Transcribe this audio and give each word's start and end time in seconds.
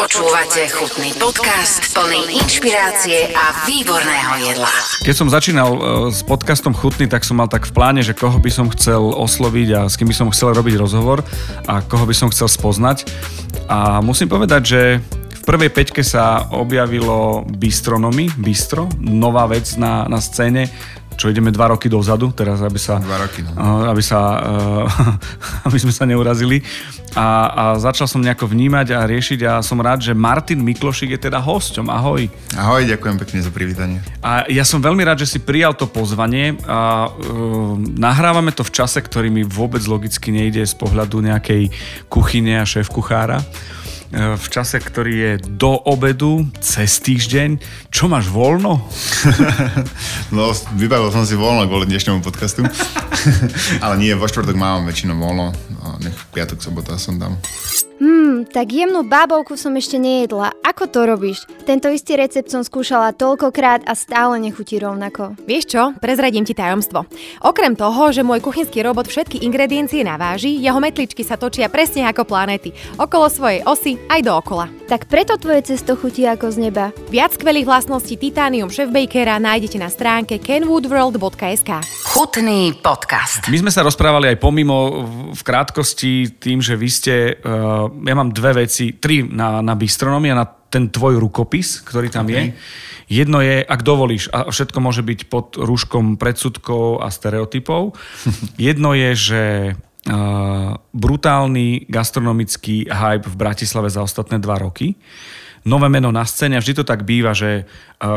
Počúvate 0.00 0.64
chutný 0.72 1.12
podcast 1.20 1.92
plný 1.92 2.40
inšpirácie 2.40 3.36
a 3.36 3.68
výborného 3.68 4.48
jedla. 4.48 4.72
Keď 5.04 5.12
som 5.12 5.28
začínal 5.28 5.68
e, 5.76 5.80
s 6.08 6.24
podcastom 6.24 6.72
Chutný, 6.72 7.04
tak 7.04 7.20
som 7.20 7.36
mal 7.36 7.52
tak 7.52 7.68
v 7.68 7.76
pláne, 7.76 8.00
že 8.00 8.16
koho 8.16 8.40
by 8.40 8.48
som 8.48 8.72
chcel 8.72 8.96
osloviť 8.96 9.68
a 9.76 9.80
s 9.92 10.00
kým 10.00 10.08
by 10.08 10.16
som 10.16 10.32
chcel 10.32 10.56
robiť 10.56 10.80
rozhovor 10.80 11.20
a 11.68 11.84
koho 11.84 12.08
by 12.08 12.16
som 12.16 12.32
chcel 12.32 12.48
spoznať. 12.48 13.12
A 13.68 14.00
musím 14.00 14.32
povedať, 14.32 14.62
že 14.64 14.80
v 15.36 15.42
prvej 15.44 15.68
peťke 15.68 16.00
sa 16.00 16.48
objavilo 16.48 17.44
Bistronomy, 17.60 18.32
Bistro, 18.40 18.88
nová 19.04 19.44
vec 19.52 19.76
na, 19.76 20.08
na 20.08 20.24
scéne, 20.24 20.72
čo 21.20 21.28
ideme 21.28 21.52
dva 21.52 21.76
roky 21.76 21.92
dozadu, 21.92 22.32
teraz 22.32 22.64
aby 22.64 22.80
sa... 22.80 22.96
Dva 22.96 23.20
roky, 23.20 23.44
no. 23.44 23.52
Aby 23.84 24.00
sa, 24.00 24.40
eh, 24.40 25.66
aby 25.68 25.76
sme 25.76 25.92
sa 25.92 26.08
neurazili. 26.08 26.64
A, 27.12 27.26
a 27.52 27.64
začal 27.76 28.08
som 28.08 28.24
nejako 28.24 28.48
vnímať 28.48 28.96
a 28.96 29.04
riešiť 29.04 29.40
a 29.44 29.52
som 29.60 29.76
rád, 29.84 30.00
že 30.00 30.16
Martin 30.16 30.64
Miklošik 30.64 31.12
je 31.12 31.20
teda 31.20 31.36
hosťom. 31.36 31.92
Ahoj. 31.92 32.32
Ahoj, 32.56 32.88
ďakujem 32.88 33.16
pekne 33.20 33.44
za 33.44 33.52
privítanie. 33.52 34.00
A 34.24 34.48
ja 34.48 34.64
som 34.64 34.80
veľmi 34.80 35.04
rád, 35.04 35.20
že 35.20 35.36
si 35.36 35.38
prijal 35.42 35.76
to 35.76 35.90
pozvanie 35.90 36.56
a 36.64 37.10
uh, 37.10 37.74
nahrávame 37.76 38.54
to 38.54 38.62
v 38.62 38.72
čase, 38.72 39.02
ktorý 39.02 39.28
mi 39.28 39.42
vôbec 39.42 39.82
logicky 39.90 40.30
nejde 40.32 40.62
z 40.62 40.74
pohľadu 40.78 41.20
nejakej 41.20 41.74
kuchyne 42.06 42.62
a 42.62 42.64
šéf 42.64 42.88
kuchára. 42.88 43.42
E, 44.10 44.34
v 44.34 44.46
čase, 44.50 44.82
ktorý 44.82 45.14
je 45.14 45.32
do 45.54 45.78
obedu, 45.86 46.50
cez 46.58 46.98
týždeň. 46.98 47.62
Čo 47.94 48.10
máš 48.10 48.26
voľno? 48.26 48.82
no, 50.34 50.50
vybavil 50.74 51.14
som 51.14 51.22
si 51.22 51.38
voľno 51.38 51.70
kvôli 51.70 51.86
dnešnému 51.86 52.18
podcastu. 52.18 52.66
Ale 53.84 53.94
nie, 54.02 54.10
vo 54.18 54.26
štvrtok 54.26 54.58
mám 54.58 54.82
väčšinou 54.90 55.14
voľno. 55.14 55.54
Nech 56.02 56.18
piatok, 56.34 56.58
sobota 56.58 56.98
som 56.98 57.22
tam. 57.22 57.38
Hmm, 58.00 58.48
tak 58.48 58.72
jemnú 58.72 59.04
bábovku 59.04 59.60
som 59.60 59.76
ešte 59.76 60.00
nejedla. 60.00 60.56
Ako 60.64 60.88
to 60.88 61.04
robíš? 61.04 61.44
Tento 61.68 61.92
istý 61.92 62.16
recept 62.16 62.48
som 62.48 62.64
skúšala 62.64 63.12
toľkokrát 63.12 63.84
a 63.84 63.92
stále 63.92 64.40
nechutí 64.40 64.80
rovnako. 64.80 65.36
Vieš 65.44 65.64
čo? 65.68 65.82
Prezradím 66.00 66.48
ti 66.48 66.56
tajomstvo. 66.56 67.04
Okrem 67.44 67.76
toho, 67.76 68.08
že 68.08 68.24
môj 68.24 68.40
kuchynský 68.40 68.80
robot 68.80 69.04
všetky 69.04 69.44
ingrediencie 69.44 70.00
naváži, 70.00 70.56
jeho 70.56 70.80
metličky 70.80 71.20
sa 71.20 71.36
točia 71.36 71.68
presne 71.68 72.08
ako 72.08 72.24
planéty. 72.24 72.72
Okolo 72.96 73.28
svojej 73.28 73.60
osy 73.68 74.00
aj 74.08 74.24
dookola. 74.24 74.72
Tak 74.88 75.04
preto 75.04 75.36
tvoje 75.36 75.68
cesto 75.68 75.92
chutí 75.92 76.24
ako 76.24 76.56
z 76.56 76.72
neba. 76.72 76.96
Viac 77.12 77.36
skvelých 77.36 77.68
vlastností 77.68 78.16
Titanium 78.16 78.72
Chef 78.72 78.88
Bakera 78.88 79.36
nájdete 79.36 79.76
na 79.76 79.92
stránke 79.92 80.40
kenwoodworld.sk. 80.40 81.84
Chutný 82.10 82.72
podcast. 82.80 83.44
My 83.52 83.60
sme 83.60 83.70
sa 83.70 83.84
rozprávali 83.84 84.32
aj 84.32 84.40
pomimo 84.40 85.04
v 85.36 85.42
krátkosti 85.44 86.40
tým, 86.40 86.64
že 86.64 86.74
vy 86.80 86.88
ste 86.88 87.14
uh, 87.38 87.89
ja 88.06 88.14
mám 88.14 88.30
dve 88.30 88.64
veci, 88.64 88.96
tri 88.96 89.22
na, 89.22 89.60
na 89.60 89.74
bistronomii 89.74 90.30
a 90.32 90.40
na 90.42 90.46
ten 90.70 90.86
tvoj 90.86 91.18
rukopis, 91.18 91.82
ktorý 91.82 92.08
tam 92.08 92.30
okay. 92.30 92.54
je. 92.54 93.20
Jedno 93.20 93.42
je, 93.42 93.58
ak 93.66 93.82
dovolíš, 93.82 94.30
a 94.30 94.46
všetko 94.46 94.78
môže 94.78 95.02
byť 95.02 95.26
pod 95.26 95.58
rúškom 95.58 96.14
predsudkov 96.14 97.02
a 97.02 97.10
stereotypov. 97.10 97.98
Jedno 98.70 98.94
je, 98.94 99.10
že 99.18 99.42
uh, 99.74 100.78
brutálny 100.94 101.90
gastronomický 101.90 102.86
hype 102.86 103.26
v 103.26 103.34
Bratislave 103.34 103.90
za 103.90 104.06
ostatné 104.06 104.38
dva 104.38 104.62
roky. 104.62 104.94
Nové 105.66 105.92
meno 105.92 106.08
na 106.08 106.24
scéne 106.24 106.56
a 106.56 106.62
vždy 106.62 106.80
to 106.80 106.84
tak 106.88 107.04
býva, 107.04 107.36
že 107.36 107.68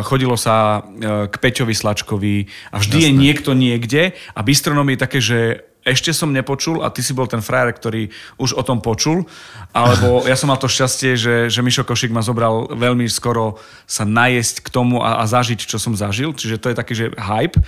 chodilo 0.05 0.37
sa 0.37 0.79
uh, 0.79 1.27
k 1.27 1.35
Peťovi 1.41 1.73
Slačkovi 1.73 2.47
a 2.71 2.79
vždy 2.79 2.97
Jasné. 3.01 3.09
je 3.09 3.11
niekto 3.17 3.51
niekde 3.57 4.03
a 4.13 4.39
bistronomie 4.45 4.95
je 4.95 5.03
také, 5.03 5.19
že 5.19 5.39
ešte 5.83 6.15
som 6.15 6.31
nepočul 6.31 6.79
a 6.79 6.87
ty 6.89 7.03
si 7.03 7.11
bol 7.11 7.27
ten 7.27 7.43
frajer, 7.43 7.75
ktorý 7.75 8.03
už 8.39 8.55
o 8.55 8.63
tom 8.63 8.79
počul, 8.79 9.27
alebo 9.75 10.23
ja 10.29 10.35
som 10.39 10.47
mal 10.47 10.59
to 10.59 10.71
šťastie, 10.71 11.19
že, 11.19 11.35
že 11.51 11.59
Mišo 11.59 11.83
Košik 11.83 12.11
ma 12.11 12.23
zobral 12.23 12.71
veľmi 12.71 13.05
skoro 13.11 13.59
sa 13.83 14.07
najesť 14.07 14.63
k 14.63 14.67
tomu 14.71 15.03
a, 15.03 15.19
a 15.19 15.23
zažiť, 15.27 15.59
čo 15.67 15.77
som 15.77 15.93
zažil, 15.93 16.31
čiže 16.31 16.59
to 16.59 16.71
je 16.71 16.79
taký, 16.79 16.93
že 16.95 17.05
hype. 17.19 17.59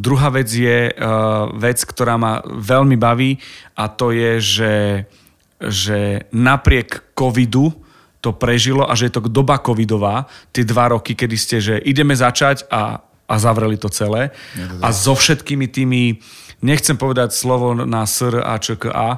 Druhá 0.00 0.32
vec 0.32 0.48
je 0.48 0.88
uh, 0.88 1.52
vec, 1.60 1.78
ktorá 1.84 2.16
ma 2.16 2.40
veľmi 2.44 2.96
baví 2.96 3.36
a 3.76 3.92
to 3.92 4.16
je, 4.16 4.32
že, 4.40 4.74
že 5.60 6.24
napriek 6.32 7.12
covidu 7.12 7.76
to 8.20 8.36
prežilo 8.36 8.84
a 8.84 8.92
že 8.96 9.08
je 9.08 9.16
to 9.16 9.28
doba 9.32 9.56
covidová, 9.60 10.28
tie 10.52 10.64
dva 10.64 10.92
roky, 10.92 11.16
kedy 11.16 11.36
ste, 11.40 11.56
že 11.60 11.74
ideme 11.80 12.12
začať 12.12 12.68
a, 12.68 13.00
a 13.00 13.34
zavreli 13.40 13.80
to 13.80 13.88
celé. 13.88 14.28
A 14.84 14.92
so 14.92 15.16
všetkými 15.16 15.66
tými 15.72 16.20
nechcem 16.60 16.96
povedať 16.96 17.32
slovo 17.32 17.72
na 17.74 18.04
SR 18.04 18.44
a 18.44 18.56
ČKA 18.56 19.10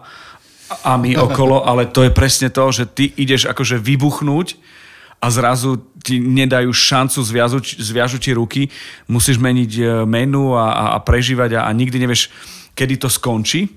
a 0.84 0.92
my 0.96 1.18
okolo, 1.18 1.62
ale 1.68 1.90
to 1.90 2.06
je 2.06 2.12
presne 2.14 2.48
to, 2.48 2.64
že 2.72 2.88
ty 2.88 3.04
ideš 3.18 3.50
akože 3.50 3.76
vybuchnúť 3.78 4.56
a 5.22 5.26
zrazu 5.30 5.78
ti 6.02 6.18
nedajú 6.18 6.74
šancu, 6.74 7.22
zviažu, 7.22 7.62
zviažu 7.62 8.18
ti 8.18 8.34
ruky, 8.34 8.66
musíš 9.06 9.38
meniť 9.38 9.72
e, 9.78 9.82
menu 10.02 10.58
a, 10.58 10.98
a 10.98 10.98
prežívať 10.98 11.62
a, 11.62 11.70
a 11.70 11.70
nikdy 11.70 12.02
nevieš, 12.02 12.26
kedy 12.74 12.98
to 12.98 13.06
skončí. 13.06 13.70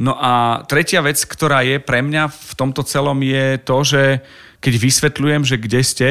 No 0.00 0.16
a 0.16 0.64
tretia 0.64 1.04
vec, 1.04 1.20
ktorá 1.20 1.64
je 1.64 1.80
pre 1.80 2.00
mňa 2.00 2.28
v 2.32 2.52
tomto 2.56 2.84
celom 2.84 3.16
je 3.20 3.60
to, 3.60 3.76
že 3.84 4.02
keď 4.60 4.72
vysvetľujem, 4.76 5.42
že 5.44 5.56
kde 5.60 5.80
ste, 5.84 6.08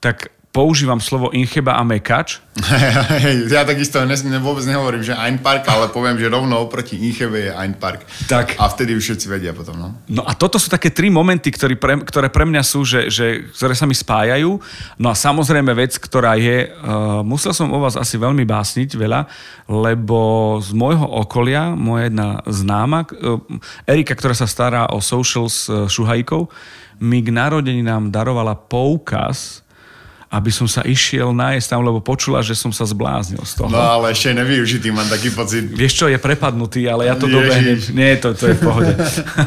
tak 0.00 0.32
používam 0.58 0.98
slovo 0.98 1.30
incheba 1.30 1.78
a 1.78 1.86
mekač. 1.86 2.42
ja 3.54 3.62
takisto 3.62 4.02
ne, 4.02 4.18
vôbec 4.42 4.66
nehovorím, 4.66 5.06
že 5.06 5.14
Ein 5.14 5.38
Park, 5.38 5.70
ale 5.70 5.86
poviem, 5.94 6.18
že 6.18 6.26
rovno 6.26 6.58
oproti 6.58 6.98
Inchebe 6.98 7.46
je 7.46 7.52
Ein 7.54 7.78
Park. 7.78 8.02
Tak. 8.26 8.58
A 8.58 8.66
vtedy 8.66 8.98
už 8.98 9.06
všetci 9.06 9.26
vedia 9.30 9.54
potom. 9.54 9.78
No, 9.78 9.94
no 10.10 10.26
a 10.26 10.34
toto 10.34 10.58
sú 10.58 10.66
také 10.66 10.90
tri 10.90 11.14
momenty, 11.14 11.54
ktoré 11.54 11.78
pre, 11.78 12.02
ktoré 12.02 12.26
pre 12.26 12.42
mňa 12.42 12.66
sú, 12.66 12.82
že, 12.82 13.06
že, 13.06 13.46
ktoré 13.54 13.78
sa 13.78 13.86
mi 13.86 13.94
spájajú. 13.94 14.58
No 14.98 15.06
a 15.06 15.14
samozrejme 15.14 15.70
vec, 15.78 15.94
ktorá 15.94 16.34
je, 16.34 16.66
uh, 16.66 17.22
musel 17.22 17.54
som 17.54 17.70
o 17.70 17.78
vás 17.78 17.94
asi 17.94 18.18
veľmi 18.18 18.42
básniť 18.42 18.98
veľa, 18.98 19.30
lebo 19.70 20.58
z 20.58 20.74
môjho 20.74 21.06
okolia, 21.06 21.78
moja 21.78 22.10
jedna 22.10 22.42
známa, 22.50 23.06
uh, 23.06 23.38
Erika, 23.86 24.18
ktorá 24.18 24.34
sa 24.34 24.50
stará 24.50 24.90
o 24.90 24.98
social 24.98 25.46
s 25.46 25.70
uh, 25.70 25.86
šuhajkou, 25.86 26.50
mi 26.98 27.22
k 27.22 27.30
narodeninám 27.30 28.10
darovala 28.10 28.58
poukaz, 28.58 29.67
aby 30.28 30.52
som 30.52 30.68
sa 30.68 30.84
išiel 30.84 31.32
nájsť 31.32 31.66
tam, 31.72 31.80
lebo 31.80 32.04
počula, 32.04 32.44
že 32.44 32.52
som 32.52 32.68
sa 32.68 32.84
zbláznil 32.84 33.40
z 33.48 33.52
toho. 33.56 33.72
No 33.72 33.80
ale 33.80 34.12
ešte 34.12 34.36
nevyužitý, 34.36 34.92
mám 34.92 35.08
taký 35.08 35.32
pocit. 35.32 35.64
Vieš 35.64 36.04
čo, 36.04 36.06
je 36.12 36.20
prepadnutý, 36.20 36.84
ale 36.84 37.08
ja 37.08 37.16
to 37.16 37.24
dobehnem. 37.24 37.80
Nie, 37.96 38.20
to, 38.20 38.36
to 38.36 38.52
je 38.52 38.56
v 38.56 38.60
pohode. 38.60 38.92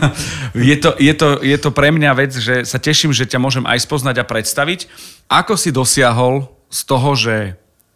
je, 0.74 0.76
to, 0.82 0.98
je, 0.98 1.14
to, 1.14 1.30
je 1.46 1.58
to 1.62 1.70
pre 1.70 1.94
mňa 1.94 2.12
vec, 2.18 2.34
že 2.34 2.66
sa 2.66 2.82
teším, 2.82 3.14
že 3.14 3.30
ťa 3.30 3.38
môžem 3.38 3.62
aj 3.70 3.78
spoznať 3.86 4.26
a 4.26 4.26
predstaviť. 4.26 4.90
Ako 5.30 5.54
si 5.54 5.70
dosiahol 5.70 6.50
z 6.74 6.80
toho, 6.90 7.14
že 7.14 7.36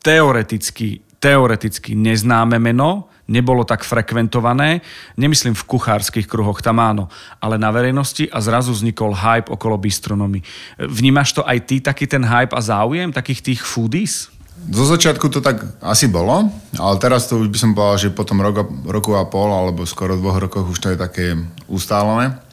teoreticky, 0.05 1.01
teoreticky 1.17 1.97
neznáme 1.97 2.61
meno, 2.61 3.09
nebolo 3.27 3.65
tak 3.65 3.81
frekventované, 3.81 4.81
nemyslím 5.17 5.57
v 5.57 5.67
kuchárskych 5.67 6.29
kruhoch, 6.29 6.61
tam 6.61 6.77
áno, 6.79 7.09
ale 7.41 7.57
na 7.57 7.73
verejnosti 7.73 8.29
a 8.29 8.37
zrazu 8.41 8.71
vznikol 8.71 9.17
hype 9.17 9.49
okolo 9.49 9.77
bistronomy. 9.77 10.45
Vnímaš 10.77 11.37
to 11.37 11.41
aj 11.41 11.57
ty, 11.65 11.81
taký 11.81 12.05
ten 12.05 12.21
hype 12.21 12.53
a 12.53 12.61
záujem 12.61 13.09
takých 13.09 13.41
tých 13.41 13.61
foodies? 13.65 14.29
Zo 14.65 14.87
začiatku 14.87 15.27
to 15.29 15.43
tak 15.43 15.61
asi 15.83 16.07
bolo, 16.07 16.47
ale 16.79 16.95
teraz 16.97 17.27
to 17.27 17.37
už 17.37 17.51
by 17.51 17.57
som 17.59 17.75
povedal, 17.75 18.07
že 18.07 18.15
potom 18.15 18.39
rok, 18.39 18.65
roku 18.87 19.13
a 19.13 19.27
pol 19.27 19.51
alebo 19.51 19.83
skoro 19.83 20.15
dvoch 20.15 20.39
rokoch 20.39 20.71
už 20.71 20.79
to 20.79 20.87
je 20.95 20.97
také 20.97 21.35
ustálené. 21.67 22.44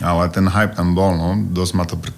Ale 0.00 0.32
ten 0.32 0.48
hype 0.48 0.72
tam 0.72 0.96
bol, 0.96 1.12
no, 1.12 1.36
dosť 1.52 1.72
ma 1.76 1.84
to 1.84 2.00
pre, 2.00 2.12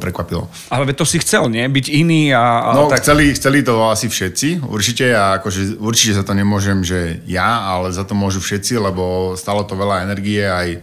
prekvapilo. 0.00 0.48
Ale 0.72 0.88
to 0.96 1.04
si 1.04 1.20
chcel, 1.20 1.52
nie? 1.52 1.68
Byť 1.68 1.86
iný 1.92 2.32
a... 2.32 2.72
a 2.72 2.76
no, 2.76 2.88
tak... 2.88 3.04
chceli, 3.04 3.36
chceli 3.36 3.60
to 3.60 3.76
asi 3.92 4.08
všetci, 4.08 4.64
určite, 4.64 5.12
a 5.12 5.36
akože, 5.40 5.76
určite 5.76 6.16
za 6.16 6.24
to 6.24 6.32
nemôžem, 6.32 6.80
že 6.80 7.20
ja, 7.28 7.76
ale 7.76 7.92
za 7.92 8.08
to 8.08 8.16
môžu 8.16 8.40
všetci, 8.40 8.80
lebo 8.80 9.36
stalo 9.36 9.68
to 9.68 9.76
veľa 9.76 10.08
energie 10.08 10.40
aj 10.42 10.80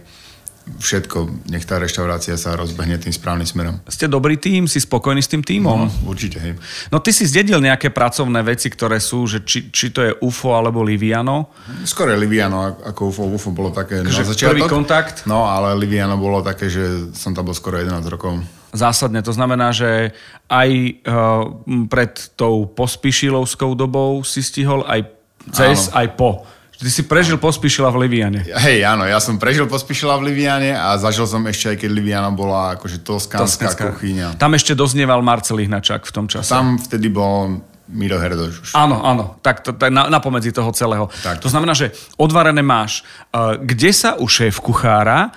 všetko, 0.64 1.48
nech 1.52 1.68
tá 1.68 1.76
reštaurácia 1.76 2.40
sa 2.40 2.56
rozbehne 2.56 2.96
tým 2.96 3.12
správnym 3.12 3.44
smerom. 3.44 3.76
Ste 3.84 4.08
dobrý 4.08 4.40
tým, 4.40 4.64
si 4.64 4.80
spokojný 4.80 5.20
s 5.20 5.28
tým 5.28 5.44
týmom? 5.44 5.88
No, 5.88 6.08
určite, 6.08 6.40
hej. 6.40 6.56
No 6.88 7.04
ty 7.04 7.12
si 7.12 7.28
zdedil 7.28 7.60
nejaké 7.60 7.92
pracovné 7.92 8.40
veci, 8.40 8.72
ktoré 8.72 8.96
sú, 8.96 9.28
že 9.28 9.44
či, 9.44 9.68
či 9.68 9.92
to 9.92 10.00
je 10.00 10.12
UFO 10.24 10.56
alebo 10.56 10.80
Liviano? 10.80 11.52
Skôr 11.84 12.12
je 12.12 12.16
Liviano 12.16 12.80
ako 12.80 13.12
UFO. 13.12 13.22
UFO 13.28 13.50
bolo 13.52 13.70
také 13.76 14.00
že 14.08 14.24
na 14.24 14.24
začiatok. 14.24 14.56
Prvý 14.56 14.64
kontakt? 14.64 15.28
No, 15.28 15.44
ale 15.44 15.76
Liviano 15.76 16.16
bolo 16.16 16.40
také, 16.40 16.72
že 16.72 17.12
som 17.12 17.36
tam 17.36 17.44
bol 17.44 17.56
skoro 17.56 17.76
11 17.76 18.00
rokov. 18.08 18.40
Zásadne, 18.74 19.22
to 19.22 19.30
znamená, 19.30 19.70
že 19.70 20.16
aj 20.48 20.70
uh, 21.06 21.46
pred 21.86 22.34
tou 22.34 22.66
pospíšilovskou 22.66 23.76
dobou 23.78 24.24
si 24.26 24.42
stihol 24.42 24.82
aj 24.88 25.12
cez, 25.52 25.92
Áno. 25.92 26.00
aj 26.00 26.06
po. 26.16 26.30
Ty 26.78 26.90
si 26.90 27.02
prežil 27.06 27.38
Pospíšila 27.38 27.88
v 27.94 28.06
Liviane. 28.06 28.42
Hej, 28.44 28.82
áno, 28.82 29.06
ja 29.06 29.22
som 29.22 29.38
prežil 29.38 29.70
Pospíšila 29.70 30.18
v 30.18 30.32
Liviane 30.32 30.74
a 30.74 30.98
zažil 30.98 31.24
som 31.24 31.42
ešte 31.46 31.74
aj 31.74 31.76
keď 31.82 31.90
Liviana 31.90 32.30
bola 32.34 32.74
akože 32.78 33.02
toskánska, 33.06 33.94
kuchyňa. 33.94 34.34
Tam 34.38 34.52
ešte 34.58 34.74
doznieval 34.74 35.22
Marcel 35.22 35.62
Ihnačák 35.62 36.02
v 36.02 36.12
tom 36.12 36.26
čase. 36.26 36.50
Tam 36.50 36.76
vtedy 36.76 37.10
bol 37.10 37.62
Miro 37.88 38.16
Herdoš. 38.16 38.74
Áno, 38.74 39.04
áno, 39.04 39.38
tak, 39.44 39.60
to, 39.60 39.76
tak 39.76 39.92
na, 39.92 40.08
napomedzi 40.08 40.50
toho 40.50 40.72
celého. 40.72 41.06
Tak. 41.22 41.44
To 41.44 41.48
znamená, 41.52 41.76
že 41.76 41.92
odvarené 42.16 42.64
máš. 42.64 43.04
Uh, 43.30 43.60
kde 43.60 43.92
sa 43.92 44.16
u 44.16 44.26
šéf 44.26 44.58
kuchára 44.58 45.30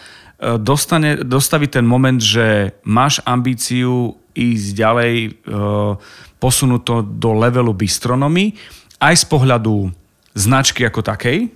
dostane, 0.58 1.18
dostaví 1.26 1.68
ten 1.68 1.86
moment, 1.86 2.22
že 2.22 2.78
máš 2.86 3.18
ambíciu 3.26 4.16
ísť 4.38 4.68
ďalej, 4.78 5.14
e, 5.18 5.30
posunúť 6.38 6.82
to 6.86 6.96
do 7.02 7.34
levelu 7.34 7.74
bistronomy, 7.74 8.54
aj 9.02 9.18
z 9.18 9.26
pohľadu 9.26 9.90
značky 10.38 10.86
ako 10.86 11.02
takej, 11.02 11.50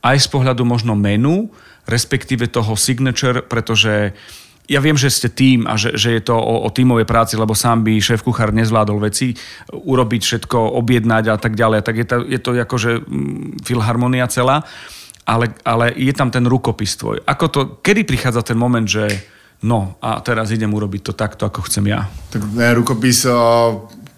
aj 0.00 0.16
z 0.16 0.28
pohľadu 0.32 0.64
možno 0.64 0.96
menu, 0.96 1.52
respektíve 1.84 2.48
toho 2.48 2.72
signature, 2.76 3.44
pretože 3.44 4.16
ja 4.64 4.80
viem, 4.80 4.96
že 4.96 5.12
ste 5.12 5.28
tým 5.28 5.68
a 5.68 5.76
že, 5.76 5.92
že 5.92 6.16
je 6.16 6.22
to 6.24 6.32
o, 6.32 6.64
o 6.64 6.68
tímovej 6.72 7.04
práci, 7.04 7.36
lebo 7.36 7.52
sám 7.52 7.84
by 7.84 8.00
šéf 8.00 8.24
kuchár 8.24 8.48
nezvládol 8.56 8.96
veci, 8.96 9.36
urobiť 9.68 10.20
všetko, 10.24 10.56
objednať 10.80 11.24
a 11.28 11.36
tak 11.36 11.52
ďalej. 11.52 11.84
Tak 11.84 11.94
je 12.00 12.06
to, 12.08 12.16
je 12.24 12.40
to 12.40 12.50
akože 12.56 12.90
filharmonia 13.60 14.24
celá, 14.32 14.64
ale, 15.28 15.52
ale 15.68 15.92
je 15.92 16.12
tam 16.16 16.32
ten 16.32 16.48
rukopis 16.48 16.96
tvoj. 16.96 17.20
Ako 17.28 17.44
to, 17.52 17.60
kedy 17.84 18.08
prichádza 18.08 18.40
ten 18.40 18.56
moment, 18.56 18.88
že 18.88 19.04
no 19.68 20.00
a 20.00 20.24
teraz 20.24 20.48
idem 20.48 20.72
urobiť 20.72 21.00
to 21.00 21.12
takto, 21.12 21.44
ako 21.44 21.68
chcem 21.68 21.84
ja? 21.92 22.08
Tak 22.32 22.40
ne, 22.56 22.72
rukopis, 22.72 23.28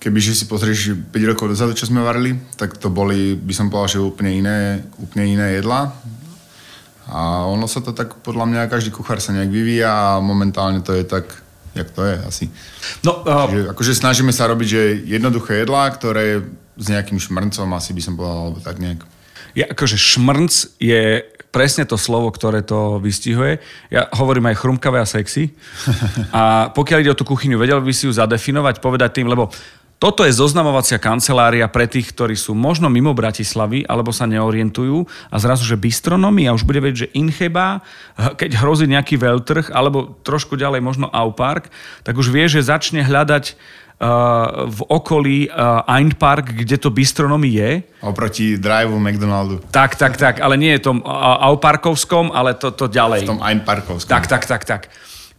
kebyže 0.07 0.39
si 0.39 0.47
pozrieš 0.47 0.95
5 0.95 1.31
rokov 1.35 1.51
dozadu, 1.51 1.75
čo 1.75 1.91
sme 1.91 1.99
varili, 1.99 2.39
tak 2.55 2.79
to 2.79 2.87
boli, 2.95 3.35
by 3.35 3.51
som 3.51 3.67
povedal, 3.67 3.99
že 3.99 4.07
úplne 4.07 4.39
iné, 4.39 4.87
úplne 5.03 5.35
iné 5.35 5.59
jedla 5.59 5.91
a 7.11 7.47
ono 7.47 7.67
sa 7.67 7.83
to 7.83 7.91
tak, 7.91 8.19
podľa 8.23 8.47
mňa, 8.47 8.71
každý 8.71 8.95
kuchár 8.95 9.19
sa 9.19 9.35
nejak 9.35 9.51
vyvíja 9.51 9.91
a 9.91 10.23
momentálne 10.23 10.79
to 10.83 10.95
je 10.95 11.03
tak, 11.03 11.27
jak 11.75 11.91
to 11.91 12.07
je 12.07 12.15
asi. 12.23 12.45
No, 13.03 13.23
uh... 13.27 13.51
Čiže, 13.51 13.75
akože 13.75 13.93
snažíme 13.99 14.31
sa 14.31 14.47
robiť, 14.47 14.69
že 14.71 14.83
jednoduché 15.07 15.67
jedlá, 15.67 15.91
ktoré 15.91 16.43
s 16.79 16.87
nejakým 16.87 17.19
šmrncom 17.19 17.67
asi 17.75 17.91
by 17.91 18.03
som 18.03 18.15
povedal, 18.15 18.51
alebo 18.51 18.59
tak 18.63 18.79
nejak. 18.79 19.03
Ja, 19.59 19.71
akože 19.71 19.99
šmrnc 19.99 20.53
je 20.79 21.27
presne 21.55 21.89
to 21.89 21.97
slovo, 21.97 22.29
ktoré 22.29 22.61
to 22.61 23.01
vystihuje. 23.01 23.65
Ja 23.89 24.13
hovorím 24.13 24.53
aj 24.53 24.61
chrumkavé 24.61 25.01
a 25.01 25.09
sexy. 25.09 25.57
A 26.37 26.69
pokiaľ 26.77 27.01
ide 27.01 27.15
o 27.15 27.17
tú 27.17 27.25
kuchyňu, 27.25 27.57
vedel 27.57 27.81
by 27.81 27.93
si 27.97 28.05
ju 28.05 28.13
zadefinovať, 28.13 28.85
povedať 28.85 29.23
tým, 29.23 29.33
lebo 29.33 29.49
toto 29.97 30.29
je 30.29 30.33
zoznamovacia 30.33 31.01
kancelária 31.01 31.65
pre 31.73 31.89
tých, 31.89 32.13
ktorí 32.13 32.37
sú 32.37 32.53
možno 32.53 32.93
mimo 32.93 33.17
Bratislavy 33.17 33.89
alebo 33.89 34.13
sa 34.13 34.29
neorientujú 34.29 35.09
a 35.33 35.37
zrazu, 35.41 35.65
že 35.65 35.81
bistronomia 35.81 36.53
už 36.53 36.69
bude 36.69 36.85
vedieť, 36.85 37.09
že 37.09 37.13
Incheba, 37.17 37.81
keď 38.37 38.61
hrozí 38.61 38.85
nejaký 38.85 39.17
veľtrh 39.17 39.73
alebo 39.73 40.21
trošku 40.21 40.61
ďalej 40.61 40.85
možno 40.85 41.09
Aupark, 41.09 41.73
tak 42.05 42.21
už 42.21 42.29
vie, 42.29 42.45
že 42.45 42.61
začne 42.61 43.01
hľadať 43.01 43.57
uh, 43.97 44.69
v 44.69 44.81
okolí 44.85 45.39
uh, 45.49 45.89
Park, 46.21 46.53
kde 46.53 46.77
to 46.77 46.93
bistronomy 46.93 47.57
je. 47.57 47.71
Oproti 48.05 48.61
driveu 48.61 49.01
McDonaldu. 49.01 49.65
Tak, 49.73 49.97
tak, 49.97 50.21
tak, 50.21 50.45
ale 50.45 50.61
nie 50.61 50.77
je 50.77 50.93
tom 50.93 51.01
Auparkovskom, 51.09 52.37
ale 52.37 52.53
to, 52.53 52.69
to 52.69 52.85
ďalej. 52.93 53.25
V 53.25 53.33
tom 53.33 53.41
Einparkovskom. 53.41 54.13
Tak, 54.13 54.29
tak, 54.29 54.45
tak, 54.45 54.69
tak. 54.69 54.83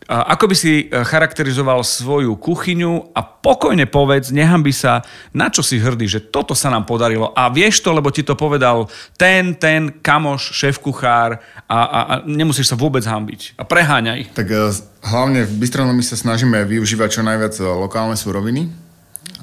Ako 0.08 0.48
by 0.48 0.56
si 0.56 0.88
e, 0.88 1.04
charakterizoval 1.04 1.84
svoju 1.84 2.40
kuchyňu 2.40 3.12
a 3.12 3.20
pokojne 3.28 3.84
povedz, 3.92 4.32
nechám 4.32 4.64
by 4.64 4.72
sa, 4.72 5.04
na 5.36 5.52
čo 5.52 5.60
si 5.60 5.76
hrdý, 5.84 6.08
že 6.08 6.24
toto 6.24 6.56
sa 6.56 6.72
nám 6.72 6.88
podarilo. 6.88 7.36
A 7.36 7.52
vieš 7.52 7.84
to, 7.84 7.92
lebo 7.92 8.08
ti 8.08 8.24
to 8.24 8.40
povedal 8.40 8.88
ten, 9.20 9.60
ten 9.60 9.92
kamoš, 10.00 10.56
šéf-kuchár 10.56 11.44
a, 11.68 11.80
a, 11.84 12.00
a 12.08 12.14
nemusíš 12.24 12.72
sa 12.72 12.80
vôbec 12.80 13.04
hambiť. 13.04 13.60
A 13.60 13.68
preháňaj. 13.68 14.32
Tak 14.32 14.48
e, 14.48 14.72
hlavne 15.04 15.44
v 15.44 15.54
Bistronomi 15.60 16.00
sa 16.00 16.16
snažíme 16.16 16.64
využívať 16.64 17.20
čo 17.20 17.22
najviac 17.28 17.60
e, 17.60 17.68
lokálne 17.68 18.16
suroviny. 18.16 18.72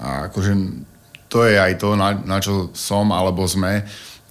A 0.01 0.33
akože 0.33 0.57
to 1.29 1.45
je 1.45 1.61
aj 1.61 1.77
to, 1.77 1.93
na, 1.93 2.17
na 2.25 2.41
čo 2.41 2.73
som 2.73 3.13
alebo 3.13 3.45
sme 3.45 3.85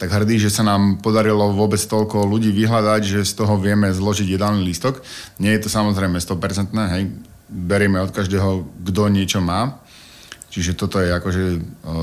tak 0.03 0.19
hrdý, 0.19 0.35
že 0.35 0.51
sa 0.51 0.67
nám 0.67 0.99
podarilo 0.99 1.55
vôbec 1.55 1.79
toľko 1.79 2.27
ľudí 2.27 2.51
vyhľadať, 2.51 3.01
že 3.07 3.19
z 3.23 3.39
toho 3.39 3.55
vieme 3.55 3.87
zložiť 3.87 4.35
jedálny 4.35 4.59
lístok. 4.59 4.99
Nie 5.39 5.55
je 5.55 5.63
to 5.63 5.69
samozrejme 5.71 6.19
100%, 6.19 6.75
hej, 6.75 7.07
berieme 7.47 8.03
od 8.03 8.11
každého, 8.11 8.67
kto 8.83 9.07
niečo 9.07 9.39
má. 9.39 9.79
Čiže 10.51 10.75
toto 10.75 10.99
je 10.99 11.07
akože 11.07 11.43
o, 11.47 11.55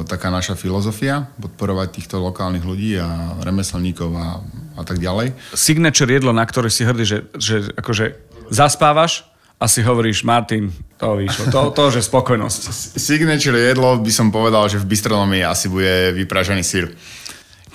taká 0.08 0.32
naša 0.32 0.56
filozofia, 0.56 1.28
podporovať 1.44 2.00
týchto 2.00 2.24
lokálnych 2.24 2.64
ľudí 2.64 2.96
a 2.96 3.36
remeselníkov 3.44 4.10
a, 4.16 4.40
a 4.80 4.82
tak 4.82 4.96
ďalej. 4.96 5.36
Signature 5.52 6.08
jedlo, 6.08 6.32
na 6.32 6.48
ktoré 6.48 6.72
si 6.72 6.88
hrdý, 6.88 7.04
že, 7.04 7.18
že 7.36 7.68
akože 7.76 8.16
zaspávaš 8.48 9.28
a 9.60 9.68
si 9.68 9.84
hovoríš, 9.84 10.24
Martin, 10.24 10.72
to 10.96 11.20
vyšlo, 11.20 11.52
to, 11.52 11.60
to 11.76 12.00
že 12.00 12.08
spokojnosť. 12.08 12.60
Signature 12.96 13.60
jedlo 13.60 14.00
by 14.00 14.08
som 14.08 14.32
povedal, 14.32 14.72
že 14.72 14.80
v 14.80 14.88
bistronomii 14.88 15.44
asi 15.44 15.68
bude 15.68 16.16
vypražený 16.16 16.64
sír. 16.64 16.96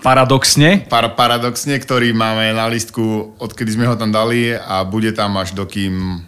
Paradoxne? 0.05 0.85
Par, 0.85 1.17
paradoxne, 1.17 1.81
ktorý 1.81 2.13
máme 2.13 2.53
na 2.53 2.69
listku, 2.69 3.33
odkedy 3.41 3.73
sme 3.73 3.89
ho 3.89 3.97
tam 3.97 4.13
dali 4.13 4.53
a 4.53 4.85
bude 4.85 5.09
tam 5.17 5.33
až 5.41 5.57
dokým, 5.57 6.21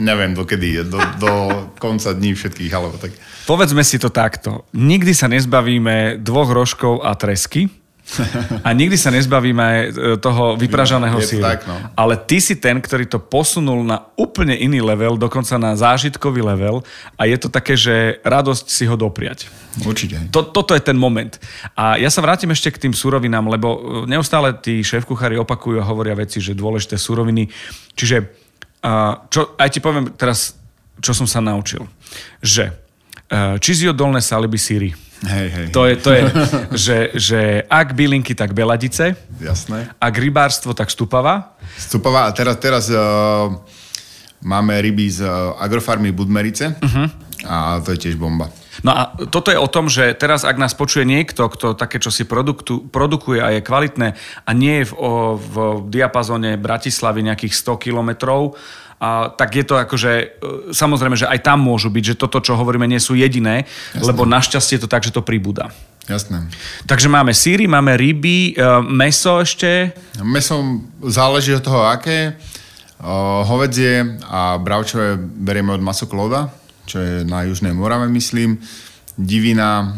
neviem 0.00 0.32
dokedy, 0.32 0.88
do, 0.88 0.96
do 1.20 1.32
konca 1.84 2.16
dní 2.16 2.32
všetkých, 2.32 2.72
alebo 2.72 2.96
tak. 2.96 3.12
Povedzme 3.44 3.84
si 3.84 4.00
to 4.00 4.08
takto. 4.08 4.64
Nikdy 4.72 5.12
sa 5.12 5.28
nezbavíme 5.28 6.16
dvoch 6.24 6.48
rožkov 6.48 7.04
a 7.04 7.12
tresky, 7.12 7.68
a 8.66 8.68
nikdy 8.74 8.96
sa 8.98 9.14
nezbavíme 9.14 9.66
e, 9.66 9.84
toho 10.18 10.58
vypražaného 10.58 11.18
síru. 11.22 11.44
Tak, 11.44 11.66
no. 11.66 11.76
Ale 11.94 12.18
ty 12.18 12.42
si 12.42 12.58
ten, 12.58 12.82
ktorý 12.82 13.06
to 13.06 13.22
posunul 13.22 13.86
na 13.86 14.10
úplne 14.18 14.54
iný 14.56 14.82
level, 14.82 15.16
dokonca 15.16 15.56
na 15.56 15.78
zážitkový 15.78 16.42
level 16.42 16.82
a 17.14 17.22
je 17.26 17.36
to 17.38 17.48
také, 17.48 17.78
že 17.78 18.18
radosť 18.26 18.66
si 18.66 18.84
ho 18.86 18.96
dopriať. 18.98 19.46
Určite. 19.86 20.30
To, 20.34 20.42
toto 20.42 20.74
je 20.74 20.82
ten 20.82 20.98
moment. 20.98 21.30
A 21.78 21.96
ja 21.96 22.10
sa 22.10 22.20
vrátim 22.20 22.50
ešte 22.50 22.74
k 22.74 22.88
tým 22.88 22.94
surovinám, 22.94 23.46
lebo 23.46 23.68
e, 23.68 23.78
neustále 24.10 24.54
tí 24.58 24.82
šéf-kuchári 24.82 25.38
opakujú 25.38 25.78
a 25.78 25.88
hovoria 25.88 26.18
veci, 26.18 26.42
že 26.42 26.58
dôležité 26.58 26.98
suroviny. 26.98 27.46
Čiže 27.94 28.48
čo, 29.28 29.40
aj 29.60 29.68
ti 29.68 29.80
poviem 29.84 30.08
teraz, 30.16 30.56
čo 31.04 31.12
som 31.12 31.28
sa 31.28 31.44
naučil. 31.44 31.84
Že 32.40 32.72
e, 33.28 33.92
dolné 33.92 34.24
saliby 34.24 34.56
síry 34.56 34.90
Hej, 35.20 35.48
hej. 35.52 35.66
To 35.76 35.84
je, 35.84 35.94
to 36.00 36.10
je 36.16 36.22
že, 36.86 36.98
že 37.14 37.40
ak 37.68 37.92
bylinky, 37.92 38.32
tak 38.32 38.56
beladice. 38.56 39.12
Jasné. 39.36 39.92
Ak 40.00 40.14
rybárstvo, 40.16 40.72
tak 40.72 40.88
stupava. 40.88 41.56
Stupava 41.76 42.28
a 42.28 42.30
teraz, 42.32 42.56
teraz 42.56 42.84
uh, 42.88 43.52
máme 44.40 44.80
ryby 44.80 45.12
z 45.12 45.28
uh, 45.28 45.56
agrofarmy 45.60 46.12
Budmerice 46.12 46.72
uh-huh. 46.80 47.06
a 47.44 47.84
to 47.84 47.92
je 47.92 48.08
tiež 48.08 48.16
bomba. 48.16 48.48
No 48.80 48.96
a 48.96 49.12
toto 49.28 49.52
je 49.52 49.60
o 49.60 49.68
tom, 49.68 49.92
že 49.92 50.16
teraz 50.16 50.40
ak 50.40 50.56
nás 50.56 50.72
počuje 50.72 51.04
niekto, 51.04 51.52
kto 51.52 51.76
také 51.76 52.00
čo 52.00 52.08
si 52.08 52.24
produktu, 52.24 52.88
produkuje 52.88 53.44
a 53.44 53.52
je 53.52 53.60
kvalitné 53.60 54.08
a 54.48 54.50
nie 54.56 54.80
je 54.80 54.88
v, 54.88 54.92
o, 54.96 55.10
v 55.36 55.54
diapazóne 55.92 56.56
Bratislavy 56.56 57.20
nejakých 57.28 57.52
100 57.76 57.76
kilometrov, 57.76 58.56
a, 59.00 59.32
tak 59.32 59.56
je 59.56 59.64
to 59.64 59.80
akože, 59.80 60.12
e, 60.12 60.26
samozrejme, 60.76 61.16
že 61.16 61.24
aj 61.24 61.40
tam 61.40 61.64
môžu 61.64 61.88
byť, 61.88 62.04
že 62.12 62.20
toto, 62.20 62.36
čo 62.44 62.52
hovoríme, 62.52 62.84
nie 62.84 63.00
sú 63.00 63.16
jediné, 63.16 63.64
Jasné. 63.96 64.04
lebo 64.04 64.28
našťastie 64.28 64.76
je 64.76 64.84
to 64.84 64.92
tak, 64.92 65.00
že 65.00 65.10
to 65.10 65.24
pribúda. 65.24 65.72
Jasné. 66.04 66.44
Takže 66.84 67.08
máme 67.08 67.32
síry, 67.32 67.64
máme 67.64 67.96
ryby, 67.96 68.52
e, 68.52 68.78
meso 68.84 69.40
ešte. 69.40 69.96
Meso 70.20 70.84
záleží 71.00 71.56
od 71.56 71.64
toho, 71.64 71.88
aké. 71.88 72.36
Hovedzie 73.48 74.20
a 74.28 74.60
bravčové 74.60 75.16
berieme 75.16 75.72
od 75.72 75.80
Masokloda, 75.80 76.52
čo 76.84 77.00
je 77.00 77.24
na 77.24 77.48
Južnej 77.48 77.72
Morave, 77.72 78.12
myslím. 78.12 78.60
Divina, 79.16 79.88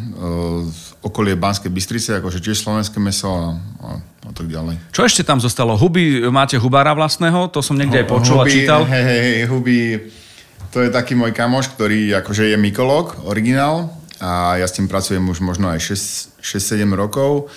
okolie 1.03 1.35
Banskej 1.35 1.75
Bystrice, 1.75 2.23
akože 2.23 2.39
tiež 2.39 2.63
slovenské 2.63 3.03
meso 3.03 3.27
a, 3.27 3.59
a, 4.23 4.31
a 4.31 4.33
tak 4.35 4.47
ďalej. 4.47 4.79
Čo 4.95 5.03
ešte 5.07 5.23
tam 5.27 5.43
zostalo? 5.43 5.75
Huby, 5.75 6.31
máte 6.31 6.55
hubára 6.59 6.95
vlastného? 6.95 7.51
To 7.51 7.61
som 7.61 7.75
niekde 7.75 8.03
aj 8.03 8.09
počul 8.09 8.39
huby, 8.39 8.47
a 8.47 8.55
čítal. 8.55 8.81
Hej, 8.87 9.05
hej, 9.05 9.45
huby, 9.51 9.79
to 10.73 10.81
je 10.81 10.89
taký 10.89 11.13
môj 11.13 11.37
kamoš, 11.37 11.75
ktorý 11.77 12.17
akože 12.25 12.49
je 12.49 12.57
mykolog, 12.57 13.29
originál 13.29 13.93
a 14.23 14.57
ja 14.57 14.65
s 14.65 14.79
tým 14.79 14.89
pracujem 14.89 15.21
už 15.27 15.43
možno 15.45 15.69
aj 15.69 15.83
6-7 16.41 16.87
rokov 16.95 17.51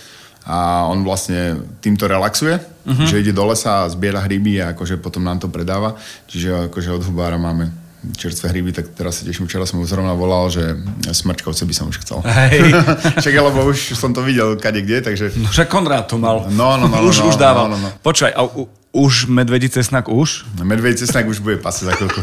a 0.45 0.85
on 0.89 1.01
vlastne 1.01 1.61
týmto 1.81 2.05
relaxuje, 2.05 2.57
uh-huh. 2.57 3.07
že 3.07 3.21
ide 3.21 3.33
do 3.33 3.45
lesa 3.49 3.85
a 3.85 3.89
zbiera 3.89 4.21
hryby 4.21 4.61
a 4.61 4.73
akože 4.75 5.01
potom 5.01 5.25
nám 5.25 5.41
to 5.41 5.49
predáva. 5.49 5.97
Čiže 6.29 6.69
akože 6.69 6.89
od 6.91 7.03
hubára 7.05 7.37
máme 7.37 7.84
čerstvé 8.13 8.53
hryby, 8.53 8.71
tak 8.75 8.93
teraz 8.93 9.21
sa 9.21 9.23
teším, 9.25 9.49
včera 9.49 9.65
som 9.65 9.81
mu 9.81 9.85
zrovna 9.89 10.13
volal, 10.13 10.53
že 10.53 10.77
smrčkovce 11.09 11.65
by 11.65 11.73
som 11.73 11.89
už 11.89 12.05
chcel. 12.05 12.21
Hej. 12.21 12.69
Však, 13.23 13.33
lebo 13.33 13.65
už 13.65 13.97
som 13.97 14.13
to 14.13 14.21
videl 14.21 14.53
kade 14.61 14.85
kde, 14.85 15.01
takže... 15.01 15.33
No 15.41 15.49
však 15.49 15.67
Konrád 15.71 16.05
to 16.05 16.21
mal. 16.21 16.45
No, 16.53 16.77
no, 16.77 16.85
no. 16.85 17.01
už, 17.07 17.25
no, 17.25 17.33
už 17.33 17.35
dával. 17.41 17.71
No, 17.71 17.77
no, 17.79 17.87
no. 17.87 17.89
Počkaj, 18.03 18.31
a 18.31 18.41
u, 18.45 18.69
už 18.95 19.27
medvedí 19.27 19.67
cesnak 19.67 20.07
už? 20.07 20.47
Medvedí 20.63 21.03
cesnak 21.03 21.27
už 21.27 21.43
bude 21.43 21.59
pase 21.59 21.83
za 21.83 21.91
chvíľku. 21.99 22.21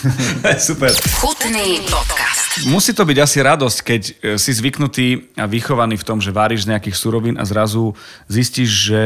Super. 0.58 0.90
Chutný 1.22 1.86
podcast. 1.86 2.66
Musí 2.66 2.90
to 2.90 3.06
byť 3.06 3.18
asi 3.22 3.38
radosť, 3.46 3.78
keď 3.86 4.02
e, 4.02 4.12
si 4.34 4.50
zvyknutý 4.50 5.30
a 5.38 5.46
vychovaný 5.46 6.02
v 6.02 6.06
tom, 6.06 6.18
že 6.18 6.34
váriš 6.34 6.66
z 6.66 6.74
nejakých 6.74 6.98
surovín 6.98 7.38
a 7.38 7.46
zrazu 7.46 7.94
zistíš, 8.26 8.90
že 8.90 9.02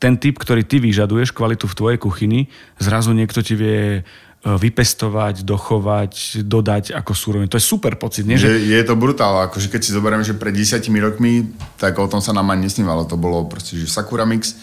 ten 0.00 0.16
typ, 0.16 0.40
ktorý 0.40 0.64
ty 0.64 0.80
vyžaduješ, 0.80 1.36
kvalitu 1.36 1.68
v 1.68 1.76
tvojej 1.76 1.98
kuchyni, 2.00 2.40
zrazu 2.80 3.12
niekto 3.12 3.44
ti 3.44 3.52
vie 3.52 4.00
vypestovať, 4.40 5.44
dochovať, 5.44 6.40
dodať 6.48 6.96
ako 6.96 7.12
súrovinu. 7.12 7.52
To 7.52 7.60
je 7.60 7.64
super 7.64 8.00
pocit, 8.00 8.24
nie? 8.24 8.40
Že... 8.40 8.56
Je, 8.56 8.80
je 8.80 8.84
to 8.88 8.96
brutál, 8.96 9.36
akože 9.44 9.68
keď 9.68 9.80
si 9.84 9.92
zoberieme, 9.92 10.24
že 10.24 10.32
pred 10.32 10.56
desiatimi 10.56 10.96
rokmi, 10.96 11.52
tak 11.76 12.00
o 12.00 12.08
tom 12.08 12.24
sa 12.24 12.32
nám 12.32 12.48
ani 12.48 12.64
nesnívalo. 12.64 13.04
To 13.04 13.20
bolo 13.20 13.44
proste, 13.44 13.76
že 13.76 13.84
Sakura 13.84 14.24
Mix 14.24 14.56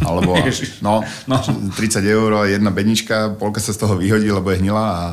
Alebo, 0.00 0.40
no, 0.86 1.04
No. 1.28 1.36
30 1.36 2.00
eur, 2.00 2.48
jedna 2.48 2.72
bednička, 2.72 3.36
polka 3.36 3.60
sa 3.60 3.76
z 3.76 3.84
toho 3.84 4.00
vyhodí, 4.00 4.32
lebo 4.32 4.48
je 4.56 4.64
hnilá 4.64 4.86
a 4.88 5.04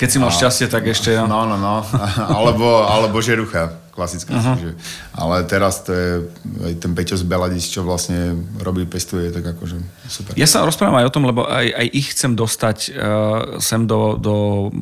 Keď 0.00 0.08
si 0.08 0.18
mal 0.22 0.32
šťastie, 0.32 0.66
tak 0.72 0.88
ešte... 0.88 1.12
No. 1.20 1.28
No, 1.28 1.52
no, 1.52 1.56
no. 1.60 1.76
alebo, 2.38 2.88
alebo 2.88 3.20
žerucha, 3.20 3.76
klasická. 3.98 4.30
Uh-huh. 4.30 4.54
Že, 4.54 4.70
ale 5.18 5.36
teraz 5.50 5.82
to 5.82 5.90
je 5.90 6.30
aj 6.70 6.74
ten 6.78 6.94
Peťo 6.94 7.18
z 7.18 7.26
Beladis, 7.26 7.66
čo 7.66 7.82
vlastne 7.82 8.38
robí, 8.62 8.86
pestuje, 8.86 9.34
tak 9.34 9.58
akože 9.58 9.74
super. 10.06 10.38
Ja 10.38 10.46
sa 10.46 10.62
rozprávam 10.62 11.02
aj 11.02 11.10
o 11.10 11.14
tom, 11.18 11.26
lebo 11.26 11.42
aj, 11.50 11.66
aj 11.66 11.86
ich 11.90 12.14
chcem 12.14 12.38
dostať 12.38 12.78
uh, 12.94 13.58
sem 13.58 13.82
do, 13.90 14.14
do 14.14 14.34